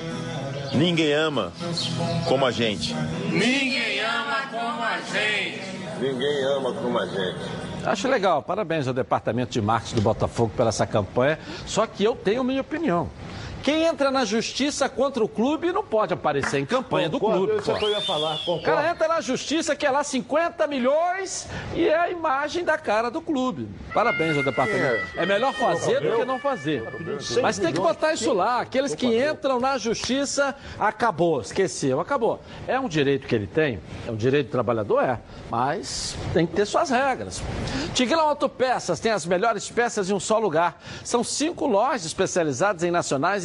[0.75, 1.53] Ninguém ama
[2.27, 2.93] como a gente.
[3.31, 5.63] Ninguém ama como a gente.
[6.01, 7.39] Ninguém ama como a gente.
[7.85, 11.39] Acho legal, parabéns ao departamento de marketing do Botafogo pela essa campanha.
[11.65, 13.09] Só que eu tenho minha opinião.
[13.63, 17.63] Quem entra na justiça contra o clube não pode aparecer em campanha Concordo, do clube.
[17.63, 21.49] Isso é que eu ia falar, O cara entra na justiça, quer lá 50 milhões
[21.75, 23.69] e é a imagem da cara do clube.
[23.95, 25.07] Parabéns ao departamento.
[25.17, 26.83] É melhor fazer do que não fazer.
[27.41, 28.61] Mas tem que botar isso lá.
[28.61, 32.41] Aqueles que entram na justiça, acabou, esqueceu, acabou.
[32.67, 35.21] É um direito que ele tem, é um direito do trabalhador, é,
[35.51, 37.43] mas tem que ter suas regras.
[37.95, 40.83] Tigrão Autopeças tem as melhores peças em um só lugar.
[41.05, 43.45] São cinco lojas especializadas em nacionais,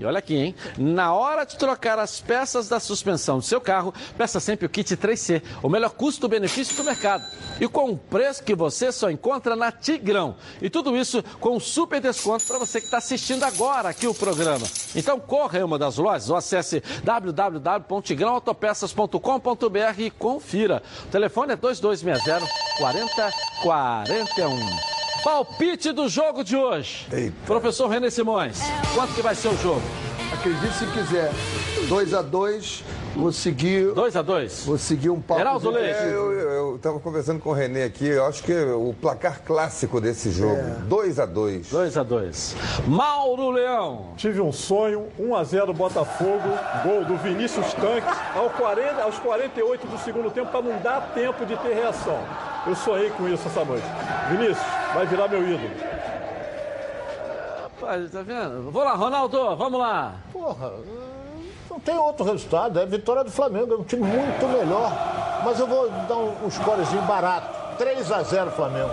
[0.00, 0.54] E olha aqui, hein?
[0.78, 4.96] Na hora de trocar as peças da suspensão do seu carro, peça sempre o kit
[4.96, 7.22] 3C, o melhor custo-benefício do mercado.
[7.60, 10.36] E com um preço que você só encontra na Tigrão.
[10.62, 14.14] E tudo isso com um super desconto para você que está assistindo agora aqui o
[14.14, 14.66] programa.
[14.96, 20.82] Então corra em uma das lojas ou acesse www.tigrãoautopeças.com.br e confira.
[21.04, 22.46] O telefone é 2260
[22.78, 24.99] 4041.
[25.22, 27.06] Palpite do jogo de hoje.
[27.44, 28.58] Professor René Simões,
[28.94, 29.82] quanto que vai ser o jogo?
[30.32, 31.30] Acredite se quiser.
[31.88, 32.84] 2 a 2
[33.14, 33.92] vou seguir.
[33.92, 35.38] 2 a 2 Vou seguir um papo.
[35.38, 35.98] Geraldo Leite.
[35.98, 40.30] É, eu estava conversando com o Renê aqui, eu acho que o placar clássico desse
[40.30, 42.56] jogo, 2 a 2 2 a 2
[42.86, 44.14] Mauro Leão.
[44.16, 46.48] Tive um sonho, 1 a 0 Botafogo,
[46.84, 51.44] gol do Vinícius Tanques, ao 40, aos 48 do segundo tempo, para não dar tempo
[51.44, 52.18] de ter reação.
[52.66, 53.86] Eu sonhei com isso essa noite.
[54.30, 55.70] Vinícius, vai virar meu ídolo.
[57.62, 58.70] Rapaz, tá vendo?
[58.70, 60.16] Vou lá, Ronaldo, vamos lá.
[60.32, 60.72] Porra,
[61.70, 64.92] Não tem outro resultado, é vitória do Flamengo, é um time muito melhor.
[65.44, 67.60] Mas eu vou dar um, um scorezinho barato.
[67.78, 68.90] 3 a 0 Flamengo.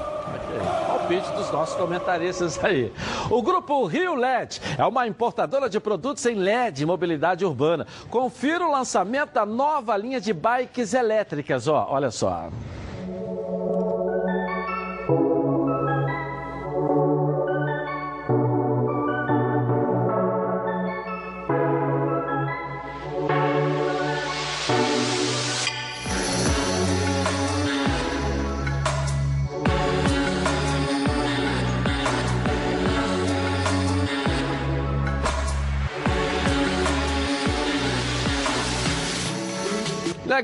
[0.85, 2.93] Palpite dos nossos comentaristas aí.
[3.29, 7.87] O grupo Rio LED é uma importadora de produtos em LED e mobilidade urbana.
[8.09, 11.87] Confira o lançamento da nova linha de bikes elétricas, ó.
[11.89, 12.49] Olha só.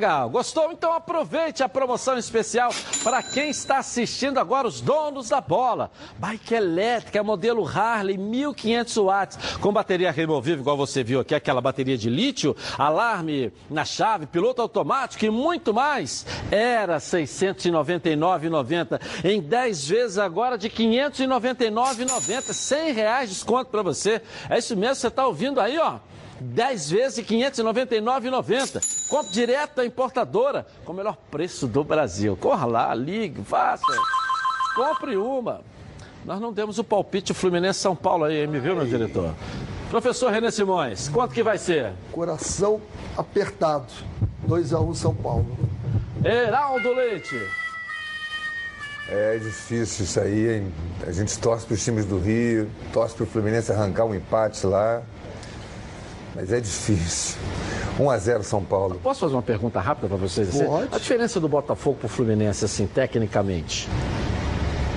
[0.04, 0.70] Legal, gostou?
[0.74, 2.72] Então aproveite a promoção especial
[3.06, 5.90] para quem está assistindo agora, os donos da bola.
[6.18, 11.98] Bike elétrica, modelo Harley, 1500 watts, com bateria removível, igual você viu aqui, aquela bateria
[11.98, 16.26] de lítio, alarme na chave, piloto automático e muito mais.
[16.52, 23.82] Era R$ 699,90 em 10 vezes agora de R$ 599,90, 100 reais de desconto para
[23.82, 24.22] você.
[24.50, 26.00] É isso mesmo, você está ouvindo aí, ó.
[26.44, 29.08] 10 vezes de R$ 599,90.
[29.10, 32.36] Compre direto da importadora com o melhor preço do Brasil.
[32.36, 33.86] Corra lá, ligue, faça.
[34.76, 35.62] Compre uma.
[36.26, 39.34] Nós não demos o palpite Fluminense São Paulo aí, me viu, meu diretor?
[39.90, 41.92] Professor René Simões, quanto que vai ser?
[42.12, 42.82] Coração
[43.18, 43.92] apertado.
[44.48, 45.46] 2 a 1 São Paulo.
[46.24, 47.40] Heraldo Leite.
[49.10, 50.74] É difícil isso aí, hein?
[51.06, 54.66] A gente torce para os times do Rio, torce para o Fluminense arrancar um empate
[54.66, 55.04] lá.
[56.36, 57.38] Mas é difícil.
[58.00, 59.00] 1 a 0 São Paulo.
[59.04, 60.50] Posso fazer uma pergunta rápida para vocês?
[60.50, 60.66] Assim?
[60.66, 60.90] Pode.
[60.92, 63.88] A diferença do Botafogo para o Fluminense, assim, tecnicamente?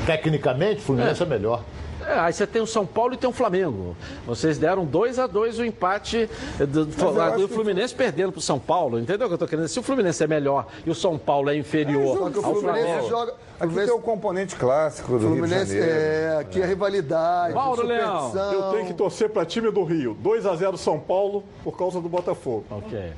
[0.06, 1.62] Tecnicamente, o Fluminense é, melhor.
[2.06, 3.96] É, aí você tem o São Paulo e tem o Flamengo.
[4.26, 7.98] Vocês deram 2 a 2 o empate do, do Fluminense que...
[7.98, 8.98] perdendo para o São Paulo.
[8.98, 9.74] Entendeu o que eu estou querendo dizer?
[9.74, 13.08] Se o Fluminense é melhor e o São Paulo é inferior é, ao Flamengo.
[13.08, 13.34] Joga...
[13.58, 16.00] Aqui tem o componente clássico do Fluminense, Rio de Janeiro.
[16.00, 18.32] É, aqui é rivalidade, Mauro Leão.
[18.52, 20.14] Eu tenho que torcer para time do Rio.
[20.20, 22.64] 2 a 0 São Paulo por causa do Botafogo.
[22.70, 23.12] Ok.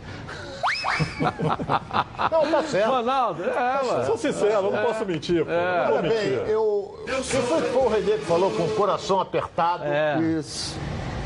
[2.31, 2.91] Não, tá certo.
[2.91, 4.05] Ronaldo, é, ué.
[4.05, 5.45] Sou sincero, eu não posso mentir.
[5.45, 5.51] Pô.
[5.51, 5.85] É.
[5.85, 6.49] Não vou bem, mentir.
[6.49, 7.05] eu.
[7.23, 9.85] Foi que foi o Renê que falou com o coração apertado?
[9.85, 10.19] É.
[10.21, 10.77] Isso.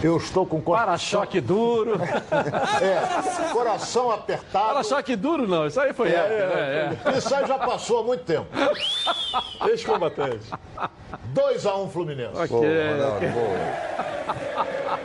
[0.02, 0.86] Eu estou com o coração.
[1.20, 1.92] Para-choque duro.
[2.82, 4.72] É, coração apertado.
[4.74, 6.98] Para-choque duro não, isso aí foi É, épico, né?
[7.14, 7.18] É.
[7.18, 8.46] Isso aí já passou há muito tempo.
[9.68, 10.50] Ex-combatente.
[11.34, 12.32] 2x1 Fluminense.
[12.34, 13.28] Ok, Ronaldo, ok.
[13.28, 14.91] boa.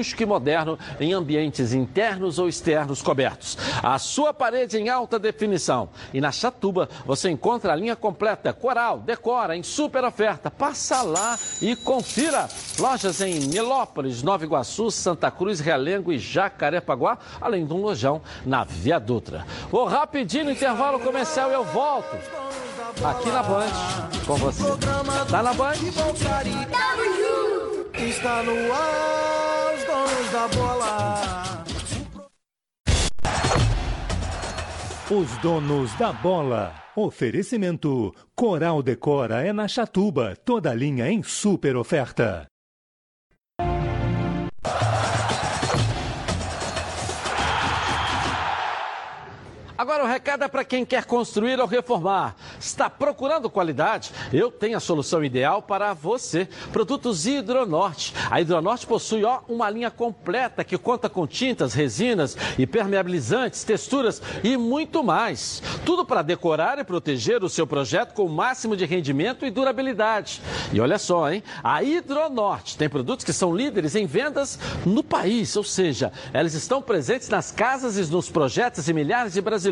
[0.00, 3.58] e moderno em ambientes internos ou externos cobertos.
[3.82, 5.88] A sua parede em alta definição.
[6.12, 10.50] E na Chatuba você encontra a linha completa Coral, Decora em super oferta.
[10.50, 12.48] Passa lá e confira.
[12.78, 18.64] Lojas em Nilópolis, Nova Iguaçu, Santa Cruz, Realengo e Jacarepaguá, além de um lojão na
[18.64, 19.46] Via Dutra.
[19.70, 22.16] Vou rapidinho no intervalo comercial e eu volto
[23.04, 23.66] aqui na Band
[24.26, 24.64] com você.
[25.30, 25.74] Tá na Band?
[28.00, 31.64] Está no ar, os donos da bola.
[35.10, 36.74] Os donos da bola.
[36.94, 42.46] Oferecimento: Coral Decora é na Chatuba, toda linha em super oferta.
[49.78, 52.34] Agora o recado é para quem quer construir ou reformar.
[52.58, 54.10] Está procurando qualidade?
[54.32, 56.48] Eu tenho a solução ideal para você.
[56.72, 58.12] Produtos Hidronorte.
[58.28, 64.56] A Hidronorte possui ó, uma linha completa que conta com tintas, resinas, impermeabilizantes, texturas e
[64.56, 65.62] muito mais.
[65.86, 70.42] Tudo para decorar e proteger o seu projeto com o máximo de rendimento e durabilidade.
[70.72, 71.40] E olha só, hein?
[71.62, 76.82] A Hidronorte tem produtos que são líderes em vendas no país, ou seja, elas estão
[76.82, 79.67] presentes nas casas e nos projetos de milhares de brasileiros.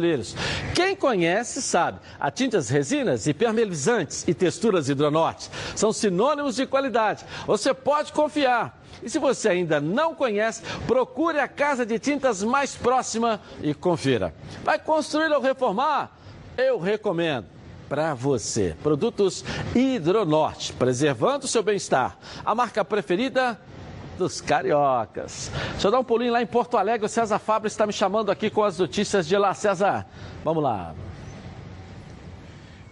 [0.74, 7.24] Quem conhece sabe, a tintas resinas, impermeabilizantes e texturas Hidronorte são sinônimos de qualidade.
[7.46, 8.82] Você pode confiar.
[9.02, 14.34] E se você ainda não conhece, procure a casa de tintas mais próxima e confira.
[14.64, 16.16] Vai construir ou reformar?
[16.56, 17.46] Eu recomendo
[17.88, 18.74] para você.
[18.82, 19.44] Produtos
[19.74, 22.16] Hidronorte, preservando o seu bem-estar.
[22.44, 23.58] A marca preferida
[24.16, 25.50] dos cariocas.
[25.72, 27.06] Deixa eu dar um pulinho lá em Porto Alegre.
[27.06, 29.54] O César Fábio está me chamando aqui com as notícias de lá.
[29.54, 30.06] César,
[30.44, 30.94] vamos lá.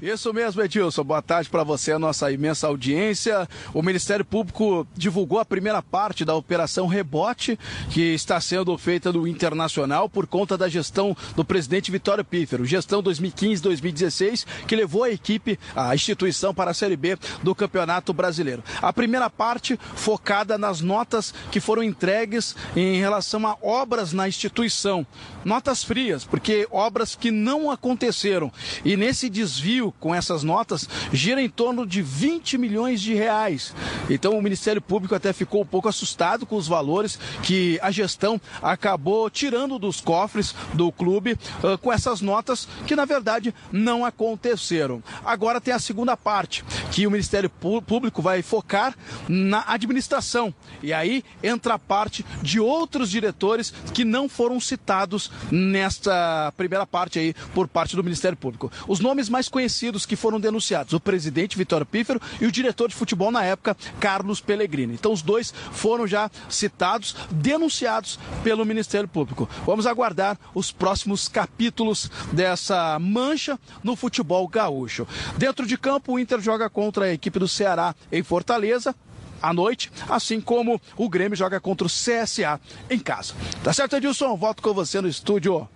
[0.02, 1.04] Isso mesmo, Edilson.
[1.04, 3.48] Boa tarde para você, a nossa imensa audiência.
[3.72, 7.58] O Ministério Público divulgou a primeira parte da Operação Rebote,
[7.90, 12.66] que está sendo feita no Internacional por conta da gestão do presidente Vitório Pífero.
[12.66, 18.64] Gestão 2015-2016, que levou a equipe, a instituição para a Série B do Campeonato Brasileiro.
[18.82, 25.06] A primeira parte focada nas notas que foram entregues em relação a obras na instituição.
[25.44, 28.52] Notas frias, porque obras que não aconteceram.
[28.84, 33.74] E nesse desvio com essas notas gira em torno de 20 milhões de reais.
[34.08, 38.40] Então o Ministério Público até ficou um pouco assustado com os valores que a gestão
[38.62, 45.02] acabou tirando dos cofres do clube uh, com essas notas que na verdade não aconteceram.
[45.24, 48.94] Agora tem a segunda parte, que o Ministério Público vai focar
[49.28, 50.54] na administração.
[50.82, 57.18] E aí entra a parte de outros diretores que não foram citados nesta primeira parte
[57.18, 58.70] aí por parte do Ministério Público.
[58.86, 59.73] Os nomes mais conhecidos
[60.06, 64.40] que foram denunciados, o presidente Vitório Pífero e o diretor de futebol na época, Carlos
[64.40, 64.94] Pellegrini.
[64.94, 69.48] Então os dois foram já citados, denunciados pelo Ministério Público.
[69.66, 75.06] Vamos aguardar os próximos capítulos dessa mancha no futebol gaúcho.
[75.36, 78.94] Dentro de campo, o Inter joga contra a equipe do Ceará em Fortaleza
[79.42, 83.34] à noite, assim como o Grêmio joga contra o CSA em casa.
[83.62, 84.36] Tá certo, Edilson?
[84.36, 85.68] Volto com você no estúdio.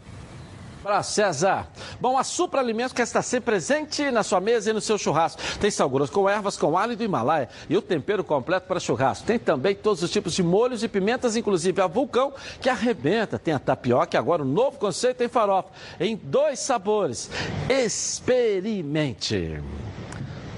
[0.89, 1.69] Para César.
[2.01, 5.39] Bom, a Supra Alimentos quer estar sempre presente na sua mesa e no seu churrasco.
[5.61, 9.27] Tem sal grosso com ervas, com alho do Himalaia e o tempero completo para churrasco.
[9.27, 13.39] Tem também todos os tipos de molhos e pimentas, inclusive a vulcão, que arrebenta.
[13.39, 15.69] Tem a tapioca e agora o um novo conceito em farofa,
[16.01, 17.29] em dois sabores.
[17.69, 19.61] Experimente.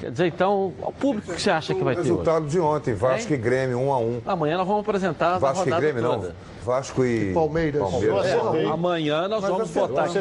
[0.00, 2.52] Quer dizer, então, o público que você acha que vai ter resultado hoje?
[2.52, 3.38] de ontem, Vasco hein?
[3.38, 4.22] e Grêmio, 1 um a 1 um.
[4.24, 6.28] Amanhã nós vamos apresentar Vasco a e Grêmio, toda.
[6.28, 6.49] não.
[6.64, 7.80] Vasco e, e Palmeiras.
[7.80, 8.26] Palmeiras.
[8.26, 10.12] É, amanhã nós Mas vamos botar aqui.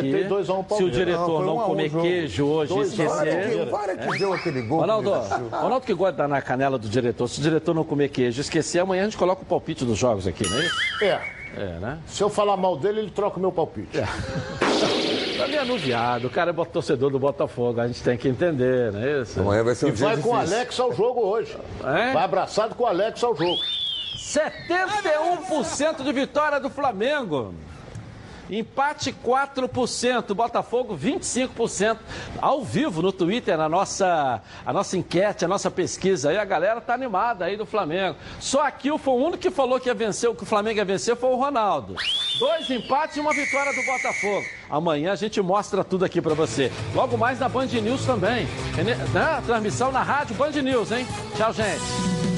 [0.77, 3.67] se o diretor não, não comer um queijo hoje e esquecer.
[3.69, 4.79] Para que, que deu aquele gol.
[4.79, 5.11] Ronaldo,
[5.51, 7.27] Ronaldo que gosta de dar na canela do diretor.
[7.27, 9.97] Se o diretor não comer queijo e esquecer, amanhã a gente coloca o palpite dos
[9.97, 10.75] jogos aqui, não é isso?
[11.03, 11.39] É.
[11.57, 11.97] É, né?
[12.07, 13.97] Se eu falar mal dele, ele troca o meu palpite.
[13.97, 14.05] É.
[15.37, 19.01] Tá meio anuviado, o cara é torcedor do Botafogo, a gente tem que entender, não
[19.01, 19.39] é isso?
[19.39, 21.57] Amanhã vai ser um e vai com o Alex ao jogo hoje.
[21.81, 22.13] É?
[22.13, 23.57] Vai abraçado com o Alex ao jogo.
[24.29, 27.55] 71% de vitória do Flamengo.
[28.47, 31.97] Empate 4%, Botafogo 25%.
[32.41, 36.81] Ao vivo no Twitter, na nossa, a nossa enquete, a nossa pesquisa aí, a galera
[36.81, 38.17] tá animada aí do Flamengo.
[38.39, 41.15] Só aqui foi o único que falou que ia vencer, que o Flamengo ia vencer
[41.15, 41.95] foi o Ronaldo.
[42.39, 44.45] Dois empates e uma vitória do Botafogo.
[44.69, 46.71] Amanhã a gente mostra tudo aqui para você.
[46.95, 48.47] Logo mais na Band News também.
[49.13, 51.05] Na transmissão na rádio Band News, hein?
[51.35, 52.28] Tchau, gente.